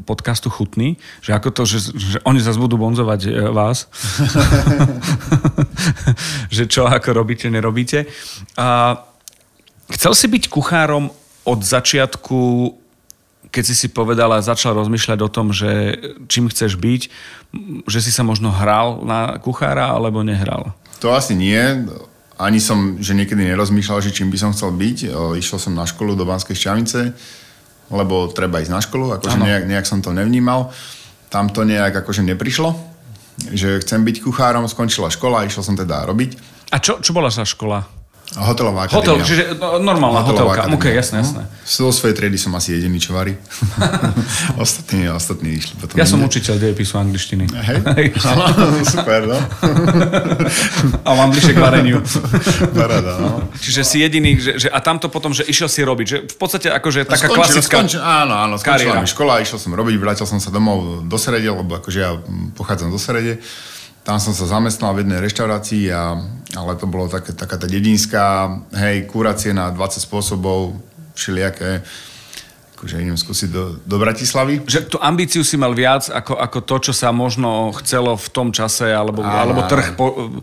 podcastu 0.05 0.53
Chutný, 0.53 1.01
že 1.25 1.33
ako 1.33 1.49
to, 1.57 1.63
že, 1.65 1.97
že 1.97 2.19
oni 2.29 2.45
zase 2.45 2.61
budú 2.61 2.77
bonzovať 2.77 3.21
uh, 3.25 3.33
vás. 3.57 3.89
že 6.57 6.69
čo 6.69 6.85
ako 6.85 7.17
robíte, 7.17 7.49
nerobíte. 7.49 8.05
A 8.61 9.01
chcel 9.97 10.13
si 10.13 10.29
byť 10.29 10.53
kuchárom 10.53 11.09
od 11.47 11.61
začiatku, 11.63 12.39
keď 13.57 13.65
si 13.73 13.73
si 13.73 13.89
povedal 13.89 14.29
a 14.37 14.45
začal 14.45 14.77
rozmýšľať 14.77 15.19
o 15.25 15.33
tom, 15.33 15.49
že 15.57 15.97
čím 16.29 16.53
chceš 16.53 16.77
byť, 16.77 17.03
že 17.89 17.99
si 18.05 18.13
sa 18.13 18.21
možno 18.21 18.53
hral 18.53 19.01
na 19.01 19.41
kuchára 19.41 19.97
alebo 19.97 20.21
nehral? 20.21 20.77
To 21.01 21.17
asi 21.17 21.33
nie. 21.33 21.57
Ani 22.37 22.61
som, 22.61 23.01
že 23.01 23.17
niekedy 23.17 23.49
nerozmýšľal, 23.49 24.05
že 24.05 24.13
čím 24.13 24.29
by 24.29 24.37
som 24.37 24.53
chcel 24.53 24.77
byť. 24.77 25.09
Išiel 25.41 25.57
som 25.57 25.73
na 25.73 25.89
školu 25.89 26.13
do 26.13 26.29
Banskej 26.29 26.53
Šťavnice, 26.53 27.17
lebo 27.89 28.29
treba 28.29 28.61
ísť 28.61 28.73
na 28.77 28.85
školu, 28.85 29.17
akože 29.17 29.41
nejak, 29.41 29.65
nejak 29.65 29.89
som 29.89 30.05
to 30.05 30.13
nevnímal. 30.13 30.69
Tam 31.33 31.49
to 31.49 31.65
nejak 31.65 32.05
akože 32.05 32.29
neprišlo, 32.29 32.77
že 33.57 33.81
chcem 33.81 34.05
byť 34.05 34.21
kuchárom, 34.21 34.69
skončila 34.69 35.09
škola, 35.09 35.49
išiel 35.49 35.65
som 35.65 35.81
teda 35.81 36.05
robiť. 36.05 36.37
A 36.71 36.77
čo, 36.77 37.01
čo 37.01 37.17
bola 37.17 37.33
za 37.33 37.49
škola? 37.49 37.89
Hotelová 38.35 38.91
Hotel, 38.91 39.23
akadémia. 39.23 39.23
čiže 39.23 39.43
no, 39.55 39.79
normálna 39.79 40.27
Hotelová 40.27 40.59
hotelka. 40.59 40.75
akadémia. 40.75 40.83
Ok, 40.83 40.85
jasné, 40.99 41.17
jasné. 41.23 41.43
Zo 41.63 41.95
svojej 41.95 42.15
triedy 42.19 42.35
som 42.37 42.51
asi 42.59 42.75
jediný, 42.75 42.99
čo 42.99 43.15
varí. 43.15 43.39
ostatní, 44.65 45.07
ostatní 45.09 45.57
išli 45.57 45.79
potom. 45.79 45.95
Ja 45.95 46.05
som 46.05 46.19
inde. 46.19 46.29
učiteľ 46.35 46.55
dejepisu 46.59 46.99
angličtiny. 46.99 47.47
Hej? 47.47 47.79
Super, 48.93 49.31
no. 49.31 49.39
A 51.07 51.11
mám 51.15 51.31
bližšie 51.31 51.55
k 51.55 51.61
vareniu. 51.63 52.03
Paráda, 52.75 53.15
no. 53.23 53.47
Čiže 53.63 53.81
si 53.87 54.03
jediný, 54.03 54.37
že, 54.37 54.53
že, 54.59 54.69
a 54.69 54.83
tamto 54.83 55.07
potom, 55.07 55.31
že 55.31 55.47
išiel 55.47 55.71
si 55.71 55.81
robiť, 55.87 56.07
že 56.07 56.19
v 56.27 56.37
podstate 56.37 56.69
akože 56.69 57.07
taká 57.07 57.31
Skončil- 57.31 57.39
klasická... 57.41 57.77
Skončil, 57.79 58.01
áno, 58.03 58.35
áno, 58.37 58.55
skončila 58.59 58.99
kariéra. 58.99 59.07
mi 59.07 59.09
škola, 59.09 59.41
išiel 59.41 59.63
som 59.63 59.73
robiť, 59.73 59.95
vrátil 59.97 60.27
som 60.27 60.43
sa 60.43 60.51
domov 60.51 61.07
do 61.07 61.17
Serede, 61.17 61.49
lebo 61.49 61.79
akože 61.79 61.99
ja 62.03 62.19
pochádzam 62.59 62.91
do 62.91 62.99
Serede. 62.99 63.39
Tam 64.07 64.23
som 64.23 64.31
sa 64.31 64.47
zamestnal 64.47 64.95
v 64.95 65.03
jednej 65.03 65.19
reštaurácii, 65.19 65.91
a, 65.91 66.15
ale 66.55 66.79
to 66.79 66.87
bolo 66.87 67.11
také, 67.11 67.35
taká 67.35 67.59
tá 67.59 67.67
dedinská, 67.67 68.55
hej, 68.79 69.03
kuracie 69.11 69.51
na 69.51 69.75
20 69.75 69.99
spôsobov, 69.99 70.79
všelijaké. 71.19 71.83
Akože 72.77 73.01
idem 73.01 73.17
skúsiť 73.17 73.49
do, 73.49 73.81
do 73.89 73.97
Bratislavy. 73.97 74.61
Že 74.69 74.93
tú 74.93 75.01
ambíciu 75.01 75.41
si 75.41 75.57
mal 75.57 75.73
viac 75.73 76.13
ako, 76.13 76.37
ako 76.37 76.59
to, 76.61 76.77
čo 76.85 76.93
sa 76.93 77.09
možno 77.09 77.73
chcelo 77.81 78.21
v 78.21 78.29
tom 78.29 78.53
čase, 78.53 78.93
alebo, 78.93 79.25
Áno, 79.25 79.33
alebo 79.33 79.65
trh 79.65 79.97
po, 79.97 80.37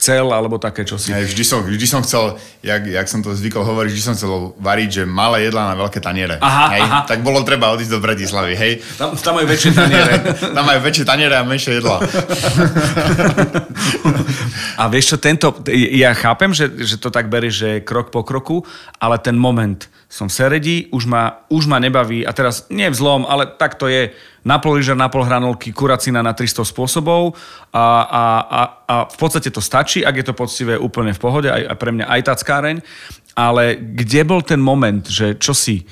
chcel, 0.00 0.32
alebo 0.32 0.56
také 0.56 0.88
čo 0.88 0.96
si. 0.96 1.12
Vždy, 1.12 1.44
som, 1.44 1.60
vždy 1.60 1.84
som 1.84 2.00
chcel, 2.00 2.40
jak, 2.64 2.80
jak 2.80 3.04
som 3.12 3.20
to 3.20 3.36
zvykol 3.36 3.60
hovoriť, 3.60 3.92
vždy 3.92 4.04
som 4.08 4.16
chcel 4.16 4.56
variť, 4.56 4.88
že 4.88 5.02
malé 5.04 5.52
jedlá 5.52 5.68
na 5.68 5.76
veľké 5.76 6.00
taniere. 6.00 6.40
Aha, 6.40 6.66
hej? 6.72 6.80
aha. 6.80 7.04
Tak 7.04 7.20
bolo 7.20 7.44
treba 7.44 7.68
odísť 7.76 7.92
do 7.92 8.00
Bratislavy, 8.00 8.56
hej. 8.56 8.80
Tam, 8.96 9.12
tam 9.12 9.36
majú 9.36 9.44
väčšie 9.52 9.76
taniere. 9.76 10.12
Tam 10.56 10.64
majú 10.64 10.80
väčšie 10.80 11.04
taniere 11.04 11.36
a 11.36 11.44
menšie 11.44 11.76
jedlá. 11.76 12.00
A 14.76 14.92
vieš 14.92 15.16
čo, 15.16 15.16
tento, 15.16 15.48
ja 15.72 16.12
chápem, 16.12 16.52
že, 16.52 16.68
že 16.84 17.00
to 17.00 17.08
tak 17.08 17.32
berieš, 17.32 17.54
že 17.64 17.70
krok 17.80 18.12
po 18.12 18.20
kroku, 18.20 18.60
ale 19.00 19.16
ten 19.16 19.32
moment, 19.32 19.88
som 20.06 20.30
v 20.30 20.36
Seredi, 20.38 20.76
už 20.94 21.10
ma, 21.10 21.42
už 21.50 21.66
ma 21.66 21.82
nebaví, 21.82 22.22
a 22.22 22.30
teraz 22.30 22.70
nie 22.70 22.86
zlom, 22.94 23.26
ale 23.26 23.50
tak 23.50 23.74
to 23.74 23.90
je, 23.90 24.14
na 24.46 24.62
pol 24.62 24.78
lyžer, 24.78 24.94
na 24.94 25.10
pol 25.10 25.26
hranolky, 25.26 25.74
kuracina 25.74 26.22
na 26.22 26.30
300 26.30 26.62
spôsobov 26.62 27.34
a, 27.74 27.86
a, 28.06 28.24
a, 28.46 28.60
a 28.86 28.94
v 29.10 29.16
podstate 29.18 29.50
to 29.50 29.58
stačí, 29.58 30.06
ak 30.06 30.14
je 30.22 30.26
to 30.30 30.38
poctivé 30.38 30.78
úplne 30.78 31.10
v 31.10 31.20
pohode, 31.20 31.50
aj, 31.50 31.74
pre 31.74 31.90
mňa 31.90 32.06
aj 32.06 32.20
tackáreň, 32.22 32.76
ale 33.34 33.74
kde 33.76 34.22
bol 34.22 34.46
ten 34.46 34.62
moment, 34.62 35.02
že 35.02 35.34
čo 35.42 35.50
si, 35.50 35.82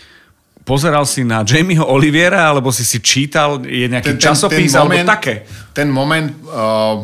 pozeral 0.62 1.10
si 1.10 1.26
na 1.26 1.42
Jamieho 1.42 1.84
Oliviera, 1.84 2.46
alebo 2.46 2.70
si 2.70 2.86
si 2.86 3.02
čítal, 3.02 3.66
je 3.66 3.90
nejaký 3.90 4.14
časopis, 4.14 4.78
alebo 4.78 4.94
také? 5.02 5.42
Ten 5.74 5.90
moment, 5.90 6.30
uh, 6.46 7.02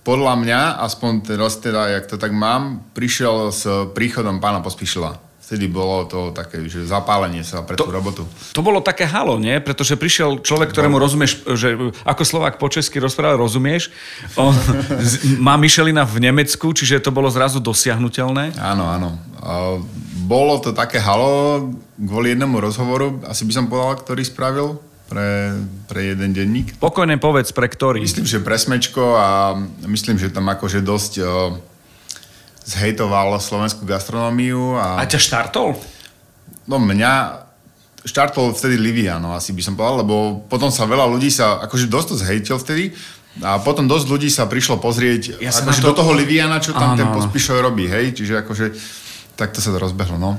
podľa 0.00 0.34
mňa, 0.40 0.60
aspoň 0.80 1.12
teraz 1.20 1.60
teda, 1.60 1.92
jak 1.92 2.08
to 2.08 2.16
tak 2.16 2.32
mám, 2.32 2.88
prišiel 2.96 3.52
s 3.52 3.68
príchodom 3.92 4.40
pána 4.40 4.64
Pospíšila. 4.64 5.27
Vtedy 5.48 5.64
bolo 5.64 6.04
to 6.04 6.28
také, 6.36 6.60
že 6.68 6.84
zapálenie 6.84 7.40
sa 7.40 7.64
pre 7.64 7.72
tú 7.72 7.88
robotu. 7.88 8.28
To 8.52 8.60
bolo 8.60 8.84
také 8.84 9.08
halo, 9.08 9.40
nie? 9.40 9.56
Pretože 9.64 9.96
prišiel 9.96 10.44
človek, 10.44 10.76
ktorému 10.76 11.00
rozumieš, 11.00 11.40
že 11.56 11.72
ako 12.04 12.20
Slovák 12.20 12.60
po 12.60 12.68
česky 12.68 13.00
rozprával, 13.00 13.40
rozumieš. 13.40 13.88
On 14.36 14.52
má 15.40 15.56
Michelina 15.56 16.04
v 16.04 16.20
Nemecku, 16.20 16.76
čiže 16.76 17.00
to 17.00 17.08
bolo 17.08 17.32
zrazu 17.32 17.64
dosiahnutelné. 17.64 18.60
Áno, 18.60 18.92
áno. 18.92 19.16
Bolo 20.28 20.60
to 20.60 20.76
také 20.76 21.00
halo 21.00 21.64
kvôli 21.96 22.36
jednému 22.36 22.60
rozhovoru, 22.60 23.24
asi 23.24 23.48
by 23.48 23.52
som 23.56 23.72
povedal, 23.72 24.04
ktorý 24.04 24.22
spravil 24.28 24.76
pre, 25.08 25.56
pre 25.88 26.12
jeden 26.12 26.36
denník. 26.36 26.76
Pokojne 26.76 27.16
povedz, 27.16 27.56
pre 27.56 27.72
ktorý. 27.72 28.04
Myslím, 28.04 28.28
že 28.28 28.44
pre 28.44 28.60
Smečko 28.60 29.16
a 29.16 29.56
myslím, 29.88 30.20
že 30.20 30.28
tam 30.28 30.44
akože 30.52 30.84
dosť 30.84 31.12
zhejtoval 32.68 33.40
slovenskú 33.40 33.88
gastronómiu 33.88 34.76
a... 34.76 35.00
A 35.00 35.08
ťa 35.08 35.16
štartol? 35.16 35.72
No 36.68 36.76
mňa 36.76 37.44
štartol 38.04 38.52
vtedy 38.52 38.76
Livia, 38.76 39.16
no 39.16 39.32
asi 39.32 39.56
by 39.56 39.62
som 39.64 39.72
povedal, 39.72 40.04
lebo 40.04 40.44
potom 40.52 40.68
sa 40.68 40.84
veľa 40.84 41.08
ľudí 41.08 41.32
sa, 41.32 41.64
akože 41.64 41.88
dosť 41.88 42.06
to 42.12 42.16
zhejtil 42.20 42.56
vtedy 42.60 42.84
a 43.40 43.56
potom 43.56 43.88
dosť 43.88 44.06
ľudí 44.08 44.28
sa 44.28 44.44
prišlo 44.44 44.76
pozrieť 44.80 45.40
Ja 45.40 45.48
akože 45.48 45.80
to- 45.80 45.88
do 45.92 45.94
toho 46.04 46.12
Liviana, 46.12 46.60
čo 46.60 46.76
tam 46.76 46.92
Áno, 46.92 46.98
ten 47.00 47.08
áno. 47.08 47.16
pospíšov 47.16 47.64
robí, 47.64 47.88
hej, 47.88 48.12
čiže 48.12 48.44
akože 48.44 48.66
takto 49.32 49.64
sa 49.64 49.72
to 49.72 49.78
rozbehlo, 49.80 50.20
no. 50.20 50.36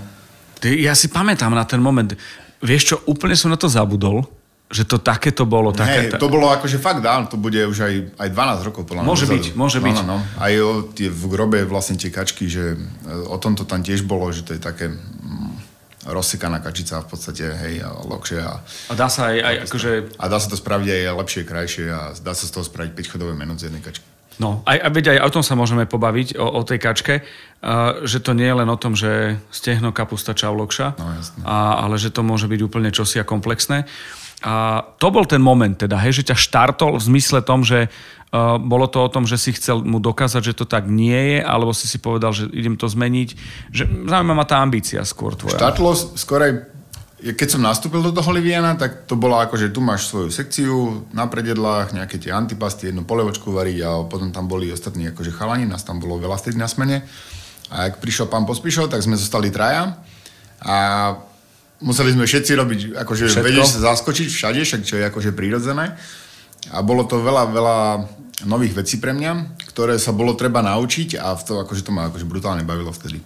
Ty, 0.60 0.70
ja 0.76 0.94
si 0.94 1.08
pamätám 1.10 1.56
na 1.56 1.64
ten 1.64 1.80
moment. 1.80 2.12
Vieš 2.60 2.84
čo, 2.84 2.96
úplne 3.08 3.34
som 3.40 3.48
na 3.48 3.56
to 3.56 3.72
zabudol, 3.72 4.28
že 4.70 4.86
to 4.86 5.02
takéto 5.02 5.50
bolo. 5.50 5.74
Také, 5.74 6.14
Hej, 6.14 6.22
to 6.22 6.30
bolo 6.30 6.54
akože 6.54 6.78
fakt 6.78 7.02
dávno, 7.02 7.26
to 7.26 7.42
bude 7.42 7.58
už 7.58 7.78
aj, 7.90 7.94
aj 8.22 8.30
12 8.30 8.70
rokov 8.70 8.86
podľa 8.86 9.02
mňa. 9.02 9.10
Môže 9.10 9.26
byť, 9.26 9.44
môže 9.58 9.80
no, 9.82 9.86
byť. 9.90 9.98
No, 10.06 10.06
no. 10.06 10.18
Aj 10.38 10.54
o, 10.62 10.86
tie, 10.94 11.10
v 11.10 11.24
grobe 11.26 11.66
vlastne 11.66 11.98
tie 11.98 12.14
kačky, 12.14 12.46
že 12.46 12.78
e, 12.78 12.78
o 13.10 13.38
tomto 13.42 13.66
tam 13.66 13.82
tiež 13.82 14.06
bolo, 14.06 14.30
že 14.30 14.46
to 14.46 14.54
je 14.54 14.62
také 14.62 14.94
mm, 14.94 16.06
rozsekaná 16.06 16.62
kačica 16.62 17.02
v 17.02 17.08
podstate, 17.10 17.50
hej, 17.50 17.82
a 17.82 17.98
lokšie 17.98 18.40
a, 18.46 18.62
A 18.62 18.94
dá 18.94 19.10
sa 19.10 19.34
aj, 19.34 19.38
aj 19.42 19.56
akože... 19.66 19.92
a 20.22 20.26
dá 20.30 20.38
sa 20.38 20.48
to 20.54 20.58
spraviť 20.62 20.88
aj 20.88 21.18
lepšie, 21.18 21.42
krajšie 21.50 21.86
a 21.90 22.02
dá 22.22 22.38
sa 22.38 22.46
z 22.46 22.52
toho 22.54 22.62
spraviť 22.62 22.94
5-chodové 22.94 23.34
meno 23.34 23.58
z 23.58 23.74
jednej 23.74 23.82
kačky. 23.82 24.06
No, 24.40 24.64
aj, 24.64 24.78
a 24.80 24.88
veď 24.88 25.20
aj 25.20 25.28
o 25.28 25.34
tom 25.36 25.44
sa 25.44 25.60
môžeme 25.60 25.84
pobaviť, 25.84 26.40
o, 26.40 26.48
o 26.48 26.62
tej 26.64 26.80
kačke, 26.80 27.16
uh, 27.20 28.08
že 28.08 28.24
to 28.24 28.32
nie 28.32 28.48
je 28.48 28.56
len 28.56 28.70
o 28.72 28.80
tom, 28.80 28.96
že 28.96 29.36
stehno, 29.52 29.92
kapusta, 29.92 30.32
čavlokša, 30.32 30.96
No, 30.96 31.06
a, 31.44 31.84
ale 31.84 32.00
že 32.00 32.08
to 32.08 32.24
môže 32.24 32.48
byť 32.48 32.60
úplne 32.64 32.88
čosi 32.96 33.20
a 33.20 33.28
komplexné. 33.28 33.84
A 34.40 34.88
to 34.96 35.12
bol 35.12 35.28
ten 35.28 35.44
moment 35.44 35.76
teda, 35.76 36.00
hej, 36.00 36.24
že 36.24 36.32
ťa 36.32 36.38
štartol 36.40 36.96
v 36.96 37.04
zmysle 37.12 37.44
tom, 37.44 37.68
že 37.68 37.92
uh, 37.92 38.56
bolo 38.56 38.88
to 38.88 39.04
o 39.04 39.12
tom, 39.12 39.28
že 39.28 39.36
si 39.36 39.52
chcel 39.52 39.84
mu 39.84 40.00
dokázať, 40.00 40.54
že 40.54 40.54
to 40.56 40.64
tak 40.64 40.88
nie 40.88 41.36
je, 41.36 41.38
alebo 41.44 41.76
si 41.76 41.92
si 41.92 42.00
povedal, 42.00 42.32
že 42.32 42.48
idem 42.56 42.80
to 42.80 42.88
zmeniť. 42.88 43.30
Že 43.76 43.84
zaujíma 44.08 44.32
ma 44.32 44.48
tá 44.48 44.64
ambícia 44.64 45.04
skôr 45.04 45.36
tvoja. 45.36 45.60
Štartlo 45.60 45.92
skorej, 46.16 46.72
keď 47.20 47.48
som 47.52 47.60
nastúpil 47.60 48.00
do 48.00 48.16
toho 48.16 48.32
Liviana, 48.32 48.80
tak 48.80 49.04
to 49.04 49.20
bolo 49.20 49.36
ako, 49.36 49.60
že 49.60 49.76
tu 49.76 49.84
máš 49.84 50.08
svoju 50.08 50.32
sekciu 50.32 51.04
na 51.12 51.28
predjedlách, 51.28 51.92
nejaké 51.92 52.16
tie 52.16 52.32
antipasty, 52.32 52.96
jednu 52.96 53.04
polievočku 53.04 53.52
variť 53.52 53.78
a 53.84 53.90
potom 54.08 54.32
tam 54.32 54.48
boli 54.48 54.72
ostatní 54.72 55.12
akože 55.12 55.36
chalani, 55.36 55.68
nás 55.68 55.84
tam 55.84 56.00
bolo 56.00 56.16
veľa 56.16 56.40
vtedy 56.40 56.56
na 56.56 56.72
smene. 56.72 57.04
A 57.76 57.92
ak 57.92 58.00
prišiel 58.00 58.32
pán 58.32 58.48
Pospišov, 58.48 58.88
tak 58.88 59.04
sme 59.04 59.20
zostali 59.20 59.52
traja 59.52 60.00
a 60.64 60.78
museli 61.84 62.16
sme 62.16 62.26
všetci 62.28 62.52
robiť, 62.56 62.80
akože 63.00 63.26
Všetko? 63.32 63.46
vedieť 63.46 63.68
sa 63.68 63.80
zaskočiť 63.94 64.28
všade, 64.28 64.60
však 64.64 64.82
čo 64.84 64.96
je 65.00 65.04
akože 65.08 65.32
prírodzené. 65.36 65.96
A 66.76 66.84
bolo 66.84 67.08
to 67.08 67.24
veľa, 67.24 67.44
veľa 67.50 67.78
nových 68.48 68.84
vecí 68.84 69.00
pre 69.00 69.16
mňa, 69.16 69.60
ktoré 69.72 69.96
sa 70.00 70.12
bolo 70.16 70.36
treba 70.36 70.64
naučiť 70.64 71.20
a 71.20 71.36
v 71.36 71.42
to, 71.44 71.54
akože 71.64 71.82
to 71.88 71.92
ma 71.92 72.08
akože 72.12 72.28
brutálne 72.28 72.64
bavilo 72.68 72.92
vtedy. 72.92 73.20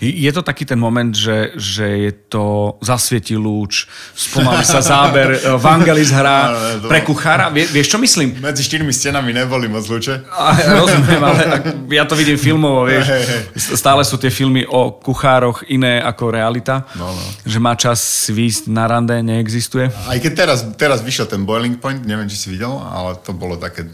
Je 0.00 0.30
to 0.32 0.40
taký 0.40 0.64
ten 0.64 0.78
moment, 0.78 1.12
že, 1.12 1.52
že 1.58 1.86
je 2.08 2.12
to 2.32 2.76
zasvietí 2.80 3.36
lúč, 3.36 3.84
spomalí 4.14 4.64
sa 4.64 4.80
záber, 4.80 5.36
Vangelis 5.64 6.08
hrá 6.08 6.54
pre 6.86 7.02
kuchára. 7.02 7.50
Vie, 7.50 7.68
vieš, 7.68 7.92
čo 7.92 7.98
myslím? 8.00 8.40
Medzi 8.40 8.62
štyrmi 8.64 8.92
stenami 8.94 9.34
neboli 9.34 9.68
moc 9.68 9.84
ľuče. 9.84 10.30
A, 10.32 10.56
rozumiem, 10.80 11.22
ale 11.22 11.40
ak- 11.44 11.66
ja 11.92 12.04
to 12.08 12.14
vidím 12.16 12.38
filmovo, 12.40 12.86
vieš. 12.90 13.10
Stále 13.54 14.06
sú 14.06 14.16
tie 14.16 14.32
filmy 14.32 14.64
o 14.64 14.94
kuchároch 14.94 15.66
iné 15.68 16.00
ako 16.00 16.32
realita. 16.32 16.88
No, 16.96 17.12
no. 17.12 17.22
Že 17.44 17.58
má 17.60 17.72
čas 17.74 18.00
výjsť 18.30 18.70
na 18.70 18.86
rande, 18.86 19.18
neexistuje. 19.20 19.90
Aj 20.08 20.18
keď 20.18 20.32
teraz, 20.32 20.58
teraz 20.78 21.02
vyšiel 21.02 21.26
ten 21.26 21.42
Boiling 21.44 21.76
Point, 21.76 22.06
neviem, 22.06 22.30
či 22.30 22.36
si 22.36 22.48
videl, 22.48 22.70
ale 22.70 23.18
to 23.20 23.34
bolo 23.34 23.58
také... 23.58 23.86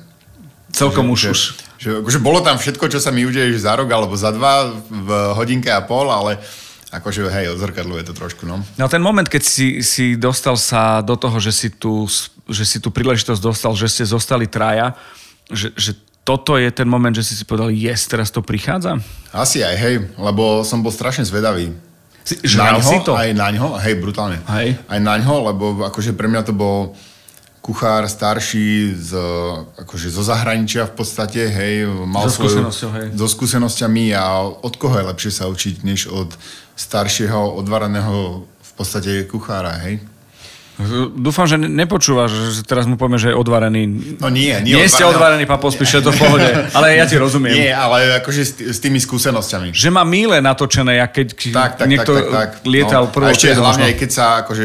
Celkom 0.68 1.08
už, 1.10 1.18
že, 1.18 1.30
už. 1.32 1.40
Že, 1.78 2.02
akože 2.02 2.18
bolo 2.18 2.42
tam 2.42 2.58
všetko, 2.58 2.90
čo 2.90 2.98
sa 2.98 3.14
mi 3.14 3.22
udeje 3.22 3.54
za 3.54 3.78
rok 3.78 3.86
alebo 3.86 4.18
za 4.18 4.34
dva 4.34 4.66
v 4.90 5.10
hodinke 5.38 5.70
a 5.70 5.78
pol, 5.86 6.10
ale 6.10 6.42
akože 6.90 7.30
hej, 7.30 7.54
odzrkadluje 7.54 8.02
to 8.10 8.12
trošku, 8.16 8.48
no. 8.48 8.64
No 8.74 8.90
ten 8.90 8.98
moment, 8.98 9.28
keď 9.28 9.42
si, 9.46 9.84
si 9.86 10.18
dostal 10.18 10.58
sa 10.58 11.04
do 11.04 11.14
toho, 11.14 11.38
že 11.38 11.52
si 11.54 11.68
tu, 11.70 12.10
že 12.48 12.64
si 12.66 12.82
tu 12.82 12.90
príležitosť 12.90 13.38
dostal, 13.38 13.72
že 13.78 13.86
ste 13.86 14.04
zostali 14.08 14.50
traja, 14.50 14.96
že, 15.52 15.70
že 15.78 15.92
toto 16.24 16.60
je 16.60 16.68
ten 16.68 16.84
moment, 16.84 17.14
že 17.14 17.24
si 17.24 17.32
si 17.38 17.44
povedal, 17.48 17.72
yes, 17.72 18.04
teraz 18.04 18.28
to 18.28 18.44
prichádza? 18.44 19.00
Asi 19.32 19.64
aj, 19.64 19.76
hej, 19.80 19.94
lebo 20.20 20.60
som 20.60 20.84
bol 20.84 20.92
strašne 20.92 21.24
zvedavý. 21.24 21.72
Si, 22.20 22.36
žral 22.44 22.80
ňo, 22.80 22.84
si 22.84 22.96
to? 23.00 23.16
Aj 23.16 23.32
na 23.32 23.48
ňo, 23.48 23.80
hej, 23.80 23.96
brutálne. 23.96 24.36
Hej. 24.44 24.76
Aj 24.84 25.00
na 25.00 25.16
ňo, 25.16 25.48
lebo 25.48 25.88
akože 25.88 26.12
pre 26.12 26.28
mňa 26.28 26.42
to 26.44 26.52
bol 26.52 26.92
kuchár 27.68 28.08
starší 28.08 28.96
z, 28.96 29.12
akože 29.84 30.08
zo 30.08 30.24
zahraničia 30.24 30.88
v 30.88 30.94
podstate, 30.96 31.52
hej, 31.52 31.84
mal 32.08 32.24
So 32.32 32.40
skúsenosťou, 32.40 32.90
hej. 32.96 33.06
so 33.12 33.28
skúsenosťami 33.28 34.16
a 34.16 34.40
od 34.40 34.74
koho 34.80 34.96
je 34.96 35.04
lepšie 35.04 35.32
sa 35.36 35.52
učiť, 35.52 35.84
než 35.84 36.08
od 36.08 36.32
staršieho, 36.80 37.60
odvaraného 37.60 38.48
v 38.48 38.72
podstate 38.72 39.28
kuchára, 39.28 39.84
hej. 39.84 40.00
Dúfam, 41.18 41.44
že 41.44 41.58
ne- 41.58 41.66
nepočúvaš, 41.66 42.54
že 42.54 42.62
teraz 42.62 42.86
mu 42.86 42.94
povieme, 42.94 43.18
že 43.18 43.34
je 43.34 43.36
odvarený. 43.36 43.82
No 44.22 44.30
nie, 44.30 44.54
nie 44.62 44.78
Nie 44.78 44.86
ste 44.86 45.02
odvarený, 45.02 45.42
pán 45.42 45.58
Pospíš, 45.58 45.98
je 45.98 46.02
to 46.06 46.14
v 46.14 46.18
pohode. 46.22 46.46
Ale 46.78 46.94
ja 46.94 47.04
ti 47.04 47.18
rozumiem. 47.18 47.50
Nie, 47.50 47.74
ale 47.74 48.22
akože 48.22 48.70
s, 48.70 48.78
tými 48.78 49.02
skúsenosťami. 49.02 49.74
Že 49.74 49.90
má 49.90 50.06
míle 50.06 50.38
natočené, 50.38 51.02
jak 51.02 51.10
keď 51.18 51.28
Tak, 51.50 51.72
tak, 51.82 51.86
niekto 51.90 52.14
tak, 52.14 52.24
tak, 52.30 52.30
tak. 52.30 52.50
lietal 52.62 53.04
no, 53.04 53.12
prvou 53.12 53.26
A 53.26 53.34
ešte 53.34 53.58
hlavne, 53.58 53.90
aj 53.90 53.96
keď 53.98 54.10
sa 54.14 54.24
akože 54.46 54.64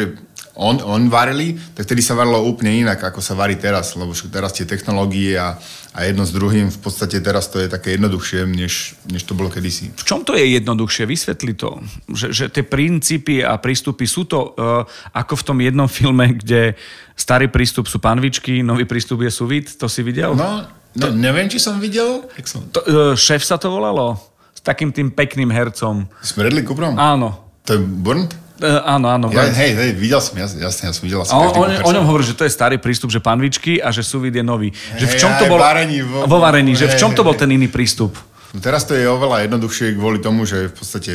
on, 0.53 0.77
on 0.85 1.09
varili, 1.09 1.57
tak 1.73 1.89
vtedy 1.89 2.05
sa 2.05 2.13
varilo 2.13 2.45
úplne 2.45 2.85
inak, 2.85 3.01
ako 3.01 3.25
sa 3.25 3.33
varí 3.33 3.57
teraz, 3.57 3.97
lebo 3.97 4.13
teraz 4.13 4.53
tie 4.53 4.69
technológie 4.69 5.33
a, 5.33 5.57
a 5.97 5.99
jedno 6.05 6.21
s 6.21 6.29
druhým, 6.29 6.69
v 6.69 6.79
podstate 6.79 7.17
teraz 7.25 7.49
to 7.49 7.57
je 7.57 7.65
také 7.65 7.97
jednoduchšie, 7.97 8.45
než, 8.45 8.93
než 9.09 9.25
to 9.25 9.33
bolo 9.33 9.49
kedysi. 9.49 9.89
V 9.97 10.05
čom 10.05 10.21
to 10.21 10.37
je 10.37 10.45
jednoduchšie? 10.61 11.09
Vysvetli 11.09 11.57
to. 11.57 11.81
Že, 12.05 12.27
že 12.29 12.45
tie 12.53 12.61
princípy 12.61 13.41
a 13.41 13.57
prístupy 13.57 14.05
sú 14.05 14.29
to 14.29 14.53
uh, 14.53 14.85
ako 15.17 15.41
v 15.41 15.43
tom 15.43 15.57
jednom 15.57 15.89
filme, 15.89 16.37
kde 16.37 16.77
starý 17.17 17.49
prístup 17.49 17.89
sú 17.89 17.97
panvičky, 17.97 18.61
nový 18.61 18.85
prístup 18.85 19.25
je 19.25 19.33
suvid. 19.33 19.73
To 19.81 19.89
si 19.89 20.05
videl? 20.05 20.37
No, 20.37 20.69
no 20.93 21.05
neviem, 21.09 21.49
či 21.49 21.57
som 21.57 21.81
videl. 21.81 22.29
Som... 22.45 22.69
To, 22.69 22.79
uh, 22.85 23.13
šéf 23.17 23.41
sa 23.41 23.57
to 23.57 23.73
volalo? 23.73 24.21
S 24.53 24.61
takým 24.61 24.93
tým 24.93 25.09
pekným 25.09 25.49
hercom. 25.49 26.05
S 26.21 26.37
Bradley 26.37 26.61
Cooperom? 26.61 26.93
Áno. 26.93 27.57
To 27.65 27.73
je 27.73 27.81
Burnt? 27.81 28.43
Uh, 28.63 28.79
áno, 28.87 29.11
áno. 29.11 29.25
Ja, 29.27 29.43
hej, 29.51 29.75
hej, 29.75 29.91
videl 29.99 30.23
som, 30.23 30.39
jasne, 30.39 30.63
jasne, 30.63 30.87
ja 30.87 30.95
som 30.95 31.03
videl 31.03 31.19
A 31.19 31.35
on, 31.35 31.51
on, 31.51 31.67
o 31.67 31.83
som- 31.83 31.95
ňom 31.99 32.05
hovorí, 32.07 32.23
že 32.23 32.31
to 32.31 32.47
je 32.47 32.51
starý 32.55 32.79
prístup, 32.79 33.11
že 33.11 33.19
panvičky 33.19 33.83
a 33.83 33.91
že 33.91 34.07
suvid 34.07 34.31
je 34.31 34.39
nový. 34.39 34.71
Že 34.95 35.05
v 35.11 35.15
čom 35.19 35.31
to 35.35 35.51
bol... 35.51 35.59
varení 35.59 35.99
vo- 35.99 36.23
vo 36.23 36.39
varení, 36.39 36.71
že 36.71 36.87
v 36.87 36.95
čom 36.95 37.11
to 37.11 37.27
bol 37.27 37.35
ten 37.35 37.51
iný 37.51 37.67
prístup? 37.67 38.15
No 38.55 38.63
teraz 38.63 38.87
to 38.87 38.95
je 38.95 39.03
oveľa 39.03 39.51
jednoduchšie 39.51 39.99
kvôli 39.99 40.23
tomu, 40.23 40.47
že 40.47 40.71
v 40.71 40.75
podstate 40.79 41.13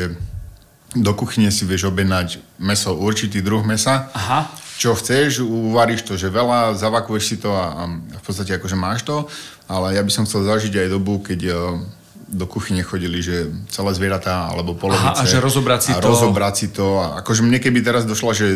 do 0.93 1.13
kuchyne 1.17 1.49
si 1.49 1.65
vieš 1.65 1.89
objednať 1.89 2.45
meso, 2.61 2.93
určitý 2.93 3.41
druh 3.41 3.65
mesa. 3.65 4.13
Aha. 4.13 4.53
Čo 4.79 4.95
chceš, 4.95 5.43
uvaríš 5.43 6.07
to, 6.07 6.15
že 6.21 6.31
veľa, 6.31 6.77
zavakuješ 6.77 7.25
si 7.25 7.37
to 7.41 7.51
a, 7.51 7.75
a 7.75 7.83
v 7.97 8.23
podstate 8.23 8.55
akože 8.61 8.77
máš 8.79 9.03
to, 9.09 9.27
ale 9.67 9.97
ja 9.97 10.03
by 10.05 10.13
som 10.13 10.29
chcel 10.29 10.47
zažiť 10.47 10.85
aj 10.85 10.89
dobu, 10.93 11.19
keď 11.19 11.41
e, 11.49 11.53
do 12.29 12.45
kuchyne 12.45 12.85
chodili, 12.85 13.25
že 13.25 13.49
celé 13.73 13.91
zvieratá 13.97 14.53
alebo 14.53 14.77
polovice. 14.77 15.17
Aha, 15.17 15.25
a 15.25 15.29
že 15.29 15.41
rozobrať 15.41 15.81
si 15.81 15.93
a 15.97 16.01
to. 16.01 16.13
rozobrať 16.13 16.55
si 16.55 16.67
to. 16.69 17.01
A 17.01 17.25
akože 17.25 17.41
mne 17.41 17.57
keby 17.59 17.81
teraz 17.81 18.05
došla, 18.05 18.37
že 18.37 18.47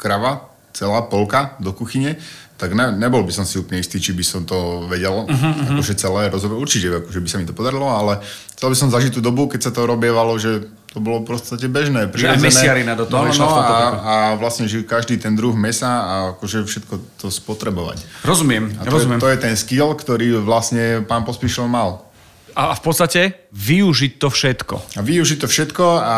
krava, 0.00 0.48
celá 0.72 1.04
polka 1.04 1.60
do 1.60 1.76
kuchyne, 1.76 2.16
tak 2.58 2.74
ne, 2.74 2.90
nebol 2.90 3.22
by 3.22 3.30
som 3.30 3.46
si 3.46 3.60
úplne 3.62 3.78
istý, 3.78 4.02
či 4.02 4.10
by 4.10 4.24
som 4.26 4.42
to 4.42 4.82
vedel, 4.90 5.30
uh-huh, 5.30 5.78
akože 5.78 5.94
celé 5.94 6.26
rozobrať. 6.26 6.58
Určite, 6.58 6.86
akože 7.06 7.20
by 7.22 7.28
sa 7.30 7.36
mi 7.38 7.46
to 7.46 7.54
podarilo, 7.54 7.86
ale 7.86 8.18
chcel 8.58 8.74
by 8.74 8.76
som 8.76 8.88
zažiť 8.90 9.14
tú 9.14 9.20
dobu, 9.22 9.46
keď 9.46 9.70
sa 9.70 9.70
to 9.70 9.86
robievalo, 9.86 10.34
že 10.42 10.66
to 10.90 10.98
bolo 10.98 11.22
v 11.22 11.36
podstate 11.36 11.68
bežné, 11.70 12.10
Že 12.10 12.34
aj 12.34 12.42
mesiarina 12.42 12.98
do 12.98 13.06
toho 13.06 13.22
no, 13.22 13.30
no, 13.30 13.30
v 13.30 13.38
tomto 13.38 13.62
a, 13.62 13.68
prípade. 13.68 13.98
a 14.02 14.14
vlastne, 14.40 14.64
že 14.66 14.82
každý 14.82 15.20
ten 15.20 15.36
druh 15.38 15.54
mesa 15.54 15.86
a 15.86 16.14
akože 16.34 16.66
všetko 16.66 16.94
to 17.20 17.26
spotrebovať. 17.30 18.26
Rozumiem, 18.26 18.74
A 18.80 18.88
to, 18.88 18.90
rozumiem. 18.90 19.20
Je, 19.20 19.22
to 19.22 19.30
je 19.30 19.38
ten 19.38 19.54
skill, 19.54 19.94
ktorý 19.94 20.42
vlastne 20.42 21.04
pán 21.06 21.22
Pospíšil 21.28 21.68
mal. 21.70 22.07
A 22.58 22.74
v 22.74 22.82
podstate 22.82 23.46
využiť 23.54 24.18
to 24.18 24.34
všetko. 24.34 24.98
A 24.98 25.00
využiť 25.06 25.38
to 25.38 25.46
všetko 25.46 25.86
a 26.02 26.16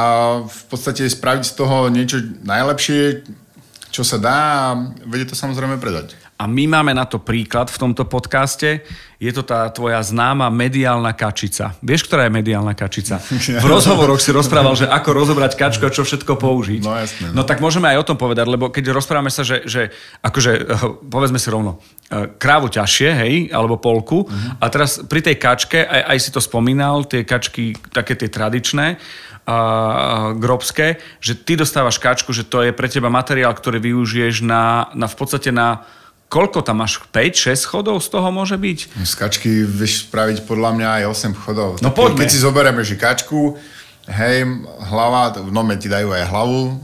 v 0.48 0.62
podstate 0.72 1.04
spraviť 1.04 1.44
z 1.44 1.52
toho 1.52 1.92
niečo 1.92 2.16
najlepšie, 2.48 3.28
čo 3.92 4.00
sa 4.00 4.16
dá 4.16 4.38
a 4.40 4.64
vedieť 5.04 5.36
to 5.36 5.36
samozrejme 5.36 5.76
predať. 5.76 6.16
A 6.40 6.48
my 6.48 6.64
máme 6.64 6.96
na 6.96 7.04
to 7.04 7.20
príklad 7.20 7.68
v 7.68 7.76
tomto 7.76 8.08
podcaste. 8.08 8.80
Je 9.20 9.28
to 9.28 9.44
tá 9.44 9.68
tvoja 9.68 10.00
známa 10.00 10.48
mediálna 10.48 11.12
kačica. 11.12 11.76
Vieš, 11.84 12.08
ktorá 12.08 12.24
je 12.24 12.32
mediálna 12.32 12.72
kačica? 12.72 13.20
V 13.60 13.68
rozhovoroch 13.68 14.16
si 14.16 14.32
rozprával, 14.32 14.72
že 14.72 14.88
ako 14.88 15.12
rozobrať 15.12 15.52
kačku 15.60 15.84
a 15.84 15.92
čo 15.92 16.00
všetko 16.00 16.40
použiť. 16.40 16.80
No, 16.80 16.96
jasné, 16.96 17.28
No 17.36 17.44
no. 17.44 17.48
tak 17.48 17.60
môžeme 17.60 17.92
aj 17.92 18.00
o 18.00 18.08
tom 18.08 18.16
povedať, 18.16 18.48
lebo 18.48 18.72
keď 18.72 18.88
rozprávame 18.88 19.28
sa, 19.28 19.44
že, 19.44 19.68
že 19.68 19.92
akože, 20.24 20.52
eh, 20.56 20.64
povedzme 21.12 21.36
si 21.36 21.52
rovno, 21.52 21.76
eh, 22.08 22.32
krávu 22.40 22.72
ťažšie, 22.72 23.08
hej, 23.20 23.34
alebo 23.52 23.76
polku. 23.76 24.24
A 24.56 24.64
teraz 24.72 25.04
pri 25.04 25.20
tej 25.20 25.36
kačke, 25.36 25.84
aj, 25.84 26.16
aj 26.16 26.18
si 26.24 26.30
to 26.32 26.40
spomínal, 26.40 27.04
tie 27.04 27.28
kačky, 27.28 27.76
také 27.92 28.16
tie 28.16 28.32
tradičné, 28.32 28.96
a 29.50 29.56
grobské, 30.36 31.00
že 31.18 31.34
ty 31.34 31.58
dostávaš 31.58 31.98
kačku, 31.98 32.30
že 32.30 32.46
to 32.46 32.62
je 32.62 32.70
pre 32.70 32.86
teba 32.86 33.10
materiál, 33.10 33.50
ktorý 33.50 33.82
využiješ 33.82 34.46
na, 34.46 34.92
na 34.94 35.10
v 35.10 35.16
podstate 35.16 35.50
na 35.50 35.82
Koľko 36.30 36.62
tam 36.62 36.86
máš? 36.86 37.02
5, 37.10 37.58
6 37.58 37.66
chodov 37.66 37.98
z 37.98 38.08
toho 38.14 38.30
môže 38.30 38.54
byť? 38.54 39.02
Z 39.02 39.12
kačky 39.18 39.66
vieš 39.66 40.06
spraviť 40.06 40.46
podľa 40.46 40.78
mňa 40.78 40.88
aj 41.02 41.04
8 41.26 41.42
chodov. 41.42 41.82
No 41.82 41.90
poďme. 41.90 42.22
Keď 42.22 42.28
si 42.30 42.38
zoberieme, 42.38 42.86
že 42.86 42.94
kačku, 42.94 43.58
hej, 44.06 44.46
hlava, 44.94 45.34
v 45.42 45.50
nome 45.50 45.74
ti 45.74 45.90
dajú 45.90 46.14
aj 46.14 46.30
hlavu, 46.30 46.78